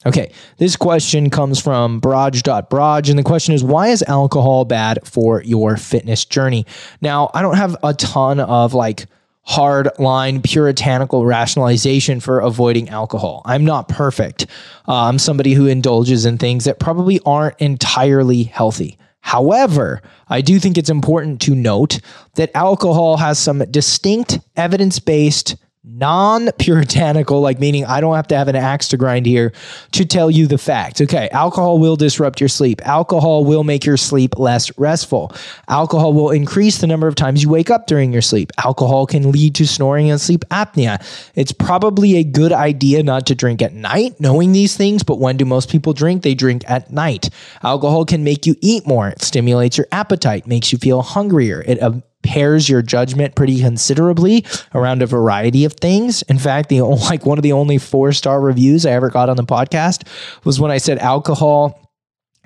Okay, 0.05 0.31
this 0.57 0.75
question 0.75 1.31
comes 1.31 1.59
from 1.59 1.99
Braj.Braj, 1.99 3.09
and 3.09 3.17
the 3.17 3.23
question 3.23 3.55
is 3.55 3.63
why 3.63 3.87
is 3.87 4.03
alcohol 4.03 4.63
bad 4.63 4.99
for 5.03 5.41
your 5.41 5.77
fitness 5.77 6.25
journey? 6.25 6.65
Now, 7.01 7.31
I 7.33 7.41
don't 7.41 7.57
have 7.57 7.75
a 7.81 7.93
ton 7.93 8.39
of 8.39 8.75
like 8.75 9.07
hard 9.45 9.89
line 9.97 10.41
puritanical 10.41 11.25
rationalization 11.25 12.19
for 12.19 12.39
avoiding 12.39 12.89
alcohol. 12.89 13.41
I'm 13.45 13.65
not 13.65 13.87
perfect. 13.87 14.47
Uh, 14.87 15.05
I'm 15.05 15.19
somebody 15.19 15.53
who 15.53 15.67
indulges 15.67 16.25
in 16.25 16.37
things 16.37 16.65
that 16.65 16.79
probably 16.79 17.19
aren't 17.25 17.59
entirely 17.59 18.43
healthy. 18.43 18.97
However, 19.21 20.03
I 20.29 20.41
do 20.41 20.59
think 20.59 20.77
it's 20.77 20.89
important 20.89 21.41
to 21.41 21.55
note 21.55 21.99
that 22.35 22.51
alcohol 22.53 23.17
has 23.17 23.39
some 23.39 23.59
distinct 23.71 24.39
evidence 24.55 24.99
based 24.99 25.55
non 25.87 26.49
puritanical, 26.57 27.41
like 27.41 27.59
meaning 27.59 27.85
I 27.85 28.01
don't 28.01 28.15
have 28.15 28.27
to 28.27 28.37
have 28.37 28.47
an 28.47 28.55
axe 28.55 28.87
to 28.89 28.97
grind 28.97 29.25
here 29.25 29.53
to 29.91 30.05
tell 30.05 30.31
you 30.31 30.47
the 30.47 30.57
facts. 30.57 31.01
Okay, 31.01 31.29
alcohol 31.29 31.79
will 31.79 31.95
disrupt 31.95 32.39
your 32.39 32.49
sleep. 32.49 32.85
Alcohol 32.85 33.45
will 33.45 33.63
make 33.63 33.85
your 33.85 33.97
sleep 33.97 34.37
less 34.37 34.75
restful. 34.77 35.31
Alcohol 35.67 36.13
will 36.13 36.31
increase 36.31 36.79
the 36.79 36.87
number 36.87 37.07
of 37.07 37.15
times 37.15 37.43
you 37.43 37.49
wake 37.49 37.69
up 37.69 37.87
during 37.87 38.11
your 38.11 38.21
sleep. 38.21 38.51
Alcohol 38.63 39.05
can 39.05 39.31
lead 39.31 39.55
to 39.55 39.67
snoring 39.67 40.09
and 40.09 40.19
sleep 40.19 40.43
apnea. 40.51 41.01
It's 41.35 41.51
probably 41.51 42.17
a 42.17 42.23
good 42.23 42.51
idea 42.51 43.03
not 43.03 43.25
to 43.27 43.35
drink 43.35 43.61
at 43.61 43.73
night, 43.73 44.19
knowing 44.19 44.51
these 44.51 44.75
things, 44.75 45.03
but 45.03 45.19
when 45.19 45.37
do 45.37 45.45
most 45.45 45.69
people 45.69 45.93
drink? 45.93 46.23
They 46.23 46.35
drink 46.35 46.63
at 46.67 46.91
night. 46.91 47.29
Alcohol 47.63 48.05
can 48.05 48.23
make 48.23 48.45
you 48.45 48.55
eat 48.61 48.87
more. 48.87 49.09
It 49.09 49.21
stimulates 49.21 49.77
your 49.77 49.87
appetite, 49.91 50.47
makes 50.47 50.71
you 50.71 50.77
feel 50.77 51.01
hungrier. 51.01 51.63
It 51.65 51.81
uh, 51.81 51.93
impairs 52.25 52.67
your 52.67 52.81
judgment 52.81 53.35
pretty 53.35 53.61
considerably 53.61 54.43
around 54.73 55.03
a 55.03 55.05
variety 55.05 55.63
of 55.63 55.73
things. 55.73 56.23
In 56.23 56.39
fact, 56.39 56.69
the 56.69 56.81
like 56.81 57.25
one 57.25 57.37
of 57.37 57.43
the 57.43 57.51
only 57.51 57.77
four 57.77 58.11
star 58.13 58.41
reviews 58.41 58.85
I 58.85 58.91
ever 58.91 59.09
got 59.09 59.29
on 59.29 59.37
the 59.37 59.43
podcast 59.43 60.07
was 60.43 60.59
when 60.59 60.71
I 60.71 60.77
said 60.77 60.97
alcohol 60.97 61.79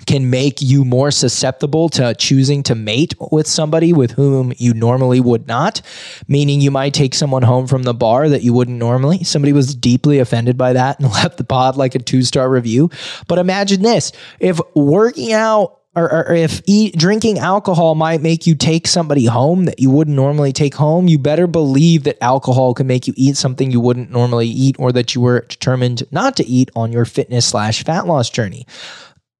can 0.06 0.30
make 0.30 0.62
you 0.62 0.82
more 0.82 1.10
susceptible 1.10 1.90
to 1.90 2.14
choosing 2.14 2.62
to 2.62 2.74
mate 2.74 3.14
with 3.30 3.46
somebody 3.46 3.92
with 3.92 4.12
whom 4.12 4.50
you 4.56 4.72
normally 4.72 5.20
would 5.20 5.46
not, 5.46 5.82
meaning 6.26 6.62
you 6.62 6.70
might 6.70 6.94
take 6.94 7.14
someone 7.14 7.42
home 7.42 7.66
from 7.66 7.82
the 7.82 7.92
bar 7.92 8.28
that 8.28 8.42
you 8.42 8.54
wouldn't 8.54 8.78
normally. 8.78 9.22
Somebody 9.24 9.52
was 9.52 9.74
deeply 9.74 10.18
offended 10.18 10.56
by 10.56 10.72
that 10.72 11.00
and 11.00 11.10
left 11.12 11.36
the 11.36 11.44
pod 11.44 11.76
like 11.76 11.94
a 11.94 11.98
two 11.98 12.22
star 12.22 12.48
review. 12.50 12.90
But 13.28 13.38
imagine 13.38 13.82
this 13.82 14.12
if 14.38 14.58
working 14.74 15.32
out 15.32 15.79
or, 15.96 16.28
or 16.28 16.34
if 16.34 16.62
eat, 16.66 16.96
drinking 16.96 17.38
alcohol 17.38 17.94
might 17.94 18.22
make 18.22 18.46
you 18.46 18.54
take 18.54 18.86
somebody 18.86 19.26
home 19.26 19.64
that 19.64 19.80
you 19.80 19.90
wouldn't 19.90 20.14
normally 20.14 20.52
take 20.52 20.74
home, 20.74 21.08
you 21.08 21.18
better 21.18 21.46
believe 21.46 22.04
that 22.04 22.22
alcohol 22.22 22.74
can 22.74 22.86
make 22.86 23.08
you 23.08 23.14
eat 23.16 23.36
something 23.36 23.70
you 23.70 23.80
wouldn't 23.80 24.10
normally 24.10 24.46
eat 24.46 24.76
or 24.78 24.92
that 24.92 25.14
you 25.14 25.20
were 25.20 25.40
determined 25.48 26.04
not 26.12 26.36
to 26.36 26.46
eat 26.46 26.70
on 26.76 26.92
your 26.92 27.04
fitness 27.04 27.46
slash 27.46 27.84
fat 27.84 28.06
loss 28.06 28.30
journey 28.30 28.66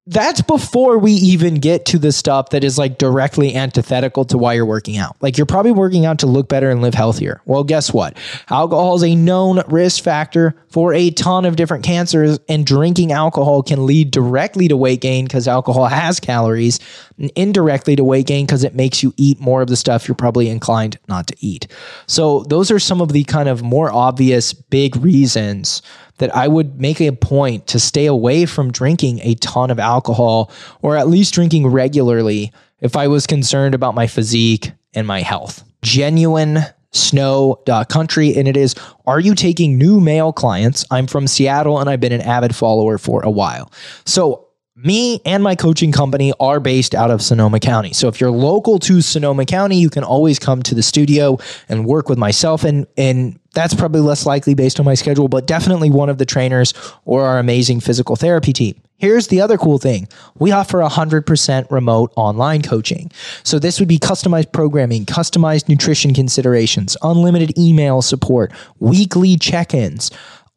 that's 0.07 0.41
before 0.41 0.97
we 0.97 1.11
even 1.11 1.55
get 1.55 1.85
to 1.85 1.99
the 1.99 2.11
stuff 2.11 2.49
that 2.49 2.63
is 2.63 2.79
like 2.79 2.97
directly 2.97 3.55
antithetical 3.55 4.25
to 4.25 4.37
why 4.37 4.53
you're 4.53 4.65
working 4.65 4.97
out. 4.97 5.15
Like 5.21 5.37
you're 5.37 5.45
probably 5.45 5.71
working 5.71 6.07
out 6.07 6.17
to 6.19 6.25
look 6.25 6.49
better 6.49 6.71
and 6.71 6.81
live 6.81 6.95
healthier. 6.95 7.39
Well, 7.45 7.63
guess 7.63 7.93
what? 7.93 8.17
Alcohol 8.49 8.95
is 8.95 9.03
a 9.03 9.13
known 9.13 9.61
risk 9.67 10.03
factor 10.03 10.55
for 10.69 10.91
a 10.95 11.11
ton 11.11 11.45
of 11.45 11.55
different 11.55 11.83
cancers, 11.83 12.39
and 12.49 12.65
drinking 12.65 13.11
alcohol 13.11 13.61
can 13.61 13.85
lead 13.85 14.09
directly 14.09 14.67
to 14.69 14.77
weight 14.77 15.01
gain 15.01 15.25
because 15.25 15.47
alcohol 15.47 15.85
has 15.85 16.19
calories, 16.19 16.79
and 17.19 17.31
indirectly 17.35 17.95
to 17.95 18.03
weight 18.03 18.25
gain 18.25 18.45
because 18.45 18.63
it 18.63 18.73
makes 18.73 19.03
you 19.03 19.13
eat 19.17 19.39
more 19.39 19.61
of 19.61 19.67
the 19.67 19.75
stuff 19.75 20.07
you're 20.07 20.15
probably 20.15 20.49
inclined 20.49 20.97
not 21.09 21.27
to 21.27 21.35
eat. 21.41 21.67
So, 22.07 22.43
those 22.43 22.71
are 22.71 22.79
some 22.79 23.01
of 23.01 23.11
the 23.11 23.25
kind 23.25 23.49
of 23.49 23.61
more 23.61 23.91
obvious 23.91 24.53
big 24.53 24.95
reasons 24.95 25.81
that 26.21 26.35
I 26.35 26.47
would 26.47 26.79
make 26.79 27.01
a 27.01 27.11
point 27.11 27.65
to 27.67 27.79
stay 27.79 28.05
away 28.05 28.45
from 28.45 28.71
drinking 28.71 29.19
a 29.23 29.33
ton 29.35 29.71
of 29.71 29.79
alcohol 29.79 30.51
or 30.83 30.95
at 30.95 31.07
least 31.07 31.33
drinking 31.33 31.67
regularly 31.67 32.53
if 32.79 32.95
I 32.95 33.07
was 33.07 33.25
concerned 33.25 33.73
about 33.73 33.95
my 33.95 34.05
physique 34.05 34.71
and 34.93 35.07
my 35.07 35.21
health. 35.21 35.63
Genuine 35.81 36.59
snow.country 36.91 38.35
and 38.35 38.47
it 38.47 38.57
is 38.57 38.75
are 39.07 39.19
you 39.19 39.33
taking 39.33 39.77
new 39.77 40.01
male 40.01 40.33
clients 40.33 40.83
i'm 40.91 41.07
from 41.07 41.25
seattle 41.25 41.79
and 41.79 41.89
i've 41.89 42.01
been 42.01 42.11
an 42.11 42.19
avid 42.19 42.53
follower 42.53 42.97
for 42.97 43.21
a 43.21 43.31
while 43.31 43.71
so 44.05 44.45
me 44.83 45.21
and 45.25 45.43
my 45.43 45.55
coaching 45.55 45.91
company 45.91 46.33
are 46.39 46.59
based 46.59 46.95
out 46.95 47.11
of 47.11 47.21
Sonoma 47.21 47.59
County. 47.59 47.93
So 47.93 48.07
if 48.07 48.19
you're 48.19 48.31
local 48.31 48.79
to 48.79 49.01
Sonoma 49.01 49.45
County, 49.45 49.77
you 49.77 49.89
can 49.89 50.03
always 50.03 50.39
come 50.39 50.63
to 50.63 50.75
the 50.75 50.83
studio 50.83 51.37
and 51.69 51.85
work 51.85 52.09
with 52.09 52.17
myself 52.17 52.63
and 52.63 52.87
and 52.97 53.39
that's 53.53 53.73
probably 53.73 54.01
less 54.01 54.25
likely 54.25 54.53
based 54.53 54.79
on 54.79 54.85
my 54.85 54.93
schedule, 54.93 55.27
but 55.27 55.45
definitely 55.45 55.89
one 55.89 56.09
of 56.09 56.17
the 56.17 56.25
trainers 56.25 56.73
or 57.03 57.25
our 57.25 57.37
amazing 57.37 57.81
physical 57.81 58.15
therapy 58.15 58.53
team. 58.53 58.81
Here's 58.97 59.27
the 59.27 59.41
other 59.41 59.57
cool 59.57 59.77
thing. 59.77 60.07
We 60.37 60.51
offer 60.51 60.77
100% 60.77 61.71
remote 61.71 62.13
online 62.15 62.61
coaching. 62.61 63.11
So 63.43 63.59
this 63.59 63.79
would 63.79 63.89
be 63.89 63.97
customized 63.97 64.53
programming, 64.53 65.05
customized 65.05 65.67
nutrition 65.67 66.13
considerations, 66.13 66.95
unlimited 67.01 67.57
email 67.57 68.01
support, 68.01 68.53
weekly 68.79 69.37
check-ins, 69.37 70.11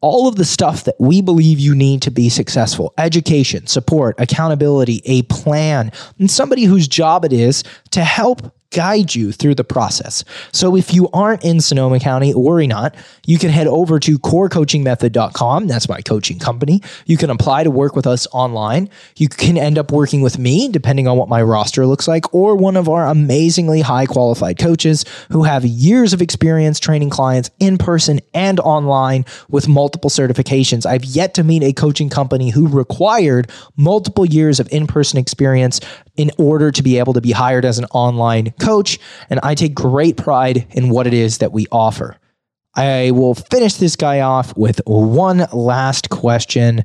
all 0.05 0.27
of 0.27 0.35
the 0.35 0.45
stuff 0.45 0.83
that 0.83 0.93
we 0.99 1.19
believe 1.19 1.57
you 1.57 1.73
need 1.73 1.99
to 2.03 2.11
be 2.11 2.29
successful. 2.29 2.93
Education, 2.95 3.65
support, 3.65 4.15
accountability, 4.19 5.01
a 5.05 5.23
plan, 5.23 5.91
and 6.19 6.29
somebody 6.29 6.65
whose 6.65 6.87
job 6.87 7.25
it 7.25 7.33
is 7.33 7.63
to 7.89 8.03
help 8.03 8.53
guide 8.75 9.15
you 9.15 9.31
through 9.31 9.55
the 9.55 9.63
process. 9.63 10.25
So 10.51 10.75
if 10.75 10.93
you 10.93 11.07
aren't 11.13 11.45
in 11.45 11.61
Sonoma 11.61 11.97
County, 12.01 12.35
worry 12.35 12.67
not. 12.67 12.93
You 13.25 13.39
can 13.39 13.49
head 13.49 13.67
over 13.67 14.01
to 14.01 14.19
corecoachingmethod.com. 14.19 15.67
That's 15.67 15.87
my 15.87 16.01
coaching 16.01 16.39
company. 16.39 16.81
You 17.05 17.15
can 17.15 17.29
apply 17.29 17.63
to 17.63 17.71
work 17.71 17.95
with 17.95 18.05
us 18.05 18.27
online. 18.33 18.89
You 19.15 19.29
can 19.29 19.57
end 19.57 19.77
up 19.77 19.93
working 19.93 20.21
with 20.21 20.37
me, 20.37 20.67
depending 20.67 21.07
on 21.07 21.17
what 21.17 21.29
my 21.29 21.41
roster 21.41 21.85
looks 21.85 22.05
like, 22.05 22.33
or 22.33 22.57
one 22.57 22.75
of 22.75 22.89
our 22.89 23.07
amazingly 23.07 23.79
high 23.79 24.05
qualified 24.05 24.59
coaches 24.59 25.05
who 25.31 25.43
have 25.43 25.63
years 25.63 26.11
of 26.11 26.21
experience 26.21 26.77
training 26.77 27.11
clients 27.11 27.49
in 27.59 27.77
person 27.77 28.19
and 28.33 28.59
online 28.59 29.23
with 29.47 29.69
multiple 29.69 30.09
certifications. 30.09 30.85
I've 30.85 31.05
yet 31.05 31.33
to 31.35 31.45
meet 31.45 31.63
a 31.63 31.71
coaching 31.71 32.09
company 32.09 32.49
who 32.49 32.67
required 32.67 33.49
multiple 33.77 34.25
years 34.25 34.59
of 34.59 34.67
in 34.69 34.85
person 34.85 35.17
experience 35.17 35.79
in 36.17 36.31
order 36.37 36.71
to 36.71 36.83
be 36.83 36.97
able 36.99 37.13
to 37.13 37.21
be 37.21 37.31
hired 37.31 37.65
as 37.65 37.77
an 37.77 37.85
online 37.85 38.51
coach. 38.65 38.99
And 39.29 39.39
I 39.43 39.55
take 39.55 39.73
great 39.73 40.17
pride 40.17 40.67
in 40.71 40.89
what 40.89 41.07
it 41.07 41.13
is 41.13 41.37
that 41.37 41.51
we 41.51 41.67
offer. 41.71 42.17
I 42.75 43.11
will 43.11 43.35
finish 43.35 43.75
this 43.75 43.95
guy 43.95 44.19
off 44.19 44.55
with 44.57 44.81
one 44.85 45.45
last 45.53 46.09
question. 46.09 46.83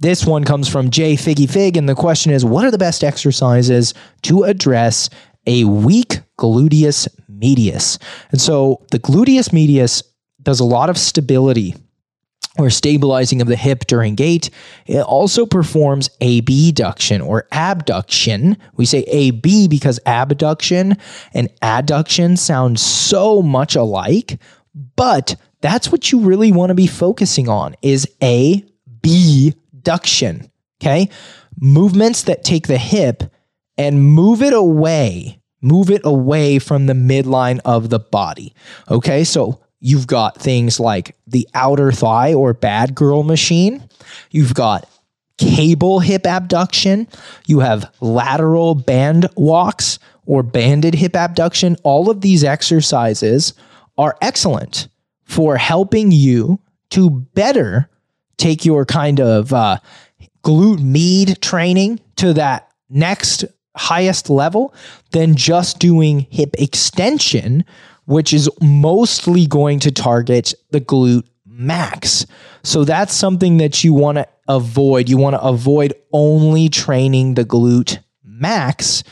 This 0.00 0.26
one 0.26 0.44
comes 0.44 0.68
from 0.68 0.90
Jay 0.90 1.14
Figgy 1.14 1.48
Fig, 1.48 1.76
and 1.76 1.88
the 1.88 1.94
question 1.94 2.32
is 2.32 2.44
What 2.44 2.64
are 2.64 2.70
the 2.70 2.78
best 2.78 3.02
exercises 3.04 3.94
to 4.22 4.42
address 4.44 5.08
a 5.46 5.64
weak 5.64 6.20
gluteus 6.38 7.08
medius? 7.28 7.98
And 8.30 8.40
so 8.40 8.84
the 8.90 8.98
gluteus 8.98 9.52
medius 9.52 10.02
does 10.42 10.60
a 10.60 10.64
lot 10.64 10.90
of 10.90 10.98
stability 10.98 11.74
or 12.58 12.68
stabilizing 12.68 13.40
of 13.40 13.48
the 13.48 13.56
hip 13.56 13.86
during 13.86 14.14
gait. 14.14 14.50
It 14.86 15.00
also 15.00 15.46
performs 15.46 16.10
abduction 16.20 17.20
or 17.20 17.46
abduction. 17.52 18.56
We 18.76 18.86
say 18.86 19.00
AB 19.04 19.68
because 19.68 20.00
abduction 20.04 20.96
and 21.32 21.48
adduction 21.62 22.36
sound 22.36 22.80
so 22.80 23.40
much 23.40 23.76
alike, 23.76 24.40
but 24.96 25.36
that's 25.60 25.92
what 25.92 26.10
you 26.10 26.20
really 26.20 26.50
want 26.52 26.70
to 26.70 26.74
be 26.74 26.86
focusing 26.86 27.48
on 27.48 27.76
is 27.82 28.08
abduction. 28.22 28.90
Okay? 30.80 31.08
Movements 31.60 32.22
that 32.24 32.42
take 32.42 32.66
the 32.66 32.78
hip 32.78 33.22
and 33.76 34.02
move 34.02 34.42
it 34.42 34.54
away, 34.54 35.40
move 35.60 35.90
it 35.90 36.02
away 36.04 36.58
from 36.58 36.86
the 36.86 36.94
midline 36.94 37.60
of 37.64 37.90
the 37.90 38.00
body. 38.00 38.54
Okay? 38.90 39.22
So 39.24 39.60
You've 39.80 40.06
got 40.06 40.38
things 40.38 40.78
like 40.78 41.16
the 41.26 41.48
outer 41.54 41.90
thigh 41.90 42.34
or 42.34 42.52
bad 42.52 42.94
girl 42.94 43.22
machine. 43.22 43.82
You've 44.30 44.54
got 44.54 44.88
cable 45.38 46.00
hip 46.00 46.26
abduction. 46.26 47.08
You 47.46 47.60
have 47.60 47.92
lateral 48.00 48.74
band 48.74 49.28
walks 49.36 49.98
or 50.26 50.42
banded 50.42 50.94
hip 50.94 51.16
abduction. 51.16 51.76
All 51.82 52.10
of 52.10 52.20
these 52.20 52.44
exercises 52.44 53.54
are 53.96 54.16
excellent 54.20 54.88
for 55.24 55.56
helping 55.56 56.12
you 56.12 56.60
to 56.90 57.10
better 57.10 57.88
take 58.36 58.64
your 58.64 58.84
kind 58.84 59.20
of 59.20 59.52
uh, 59.52 59.78
glute 60.42 60.82
med 60.82 61.40
training 61.40 62.00
to 62.16 62.32
that 62.34 62.70
next 62.88 63.44
highest 63.76 64.28
level 64.28 64.74
than 65.12 65.36
just 65.36 65.78
doing 65.78 66.26
hip 66.30 66.54
extension, 66.58 67.64
which 68.10 68.32
is 68.32 68.50
mostly 68.60 69.46
going 69.46 69.78
to 69.78 69.92
target 69.92 70.52
the 70.70 70.80
glute 70.80 71.24
max. 71.46 72.26
So 72.64 72.82
that's 72.82 73.14
something 73.14 73.58
that 73.58 73.84
you 73.84 73.94
want 73.94 74.18
to 74.18 74.26
avoid. 74.48 75.08
You 75.08 75.16
want 75.16 75.34
to 75.34 75.40
avoid 75.40 75.94
only 76.12 76.68
training 76.68 77.34
the 77.34 77.44
glute 77.44 78.02
max 78.24 79.04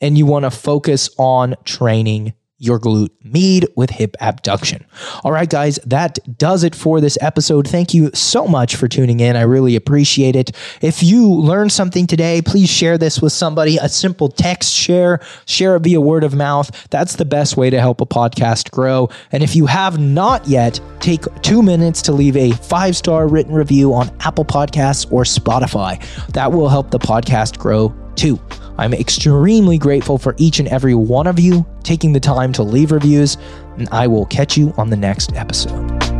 and 0.00 0.16
you 0.16 0.24
want 0.24 0.46
to 0.46 0.50
focus 0.50 1.10
on 1.18 1.54
training 1.64 2.32
your 2.58 2.80
glute 2.80 3.10
med 3.22 3.66
with 3.76 3.90
hip 3.90 4.16
abduction. 4.20 4.84
All 5.24 5.32
right, 5.32 5.48
guys, 5.48 5.78
that 5.84 6.18
does 6.38 6.64
it 6.64 6.74
for 6.74 7.00
this 7.00 7.18
episode. 7.20 7.68
Thank 7.68 7.92
you 7.92 8.10
so 8.14 8.46
much 8.46 8.76
for 8.76 8.88
tuning 8.88 9.20
in. 9.20 9.36
I 9.36 9.42
really 9.42 9.76
appreciate 9.76 10.36
it. 10.36 10.52
If 10.80 11.02
you 11.02 11.30
learned 11.30 11.72
something 11.72 12.06
today, 12.06 12.40
please 12.40 12.70
share 12.70 12.96
this 12.96 13.20
with 13.20 13.32
somebody. 13.32 13.76
A 13.76 13.88
simple 13.88 14.28
text 14.28 14.72
share, 14.72 15.20
share 15.44 15.76
it 15.76 15.82
via 15.82 16.00
word 16.00 16.24
of 16.24 16.34
mouth. 16.34 16.88
That's 16.90 17.16
the 17.16 17.24
best 17.26 17.56
way 17.56 17.68
to 17.68 17.80
help 17.80 18.00
a 18.00 18.06
podcast 18.06 18.70
grow. 18.70 19.10
And 19.32 19.42
if 19.42 19.54
you 19.54 19.66
have 19.66 19.98
not 19.98 20.46
yet, 20.48 20.80
take 21.00 21.22
two 21.42 21.62
minutes 21.62 22.00
to 22.02 22.12
leave 22.12 22.36
a 22.36 22.52
five 22.52 22.96
star 22.96 23.28
written 23.28 23.54
review 23.54 23.92
on 23.92 24.14
Apple 24.20 24.44
Podcasts 24.44 25.10
or 25.12 25.24
Spotify. 25.24 26.02
That 26.28 26.52
will 26.52 26.68
help 26.68 26.90
the 26.90 26.98
podcast 26.98 27.58
grow 27.58 27.94
too. 28.14 28.40
I'm 28.78 28.94
extremely 28.94 29.78
grateful 29.78 30.18
for 30.18 30.34
each 30.38 30.58
and 30.58 30.68
every 30.68 30.94
one 30.94 31.26
of 31.26 31.38
you 31.38 31.66
taking 31.82 32.12
the 32.12 32.20
time 32.20 32.52
to 32.54 32.62
leave 32.62 32.92
reviews, 32.92 33.36
and 33.76 33.88
I 33.90 34.06
will 34.06 34.26
catch 34.26 34.56
you 34.56 34.74
on 34.76 34.90
the 34.90 34.96
next 34.96 35.34
episode. 35.34 36.15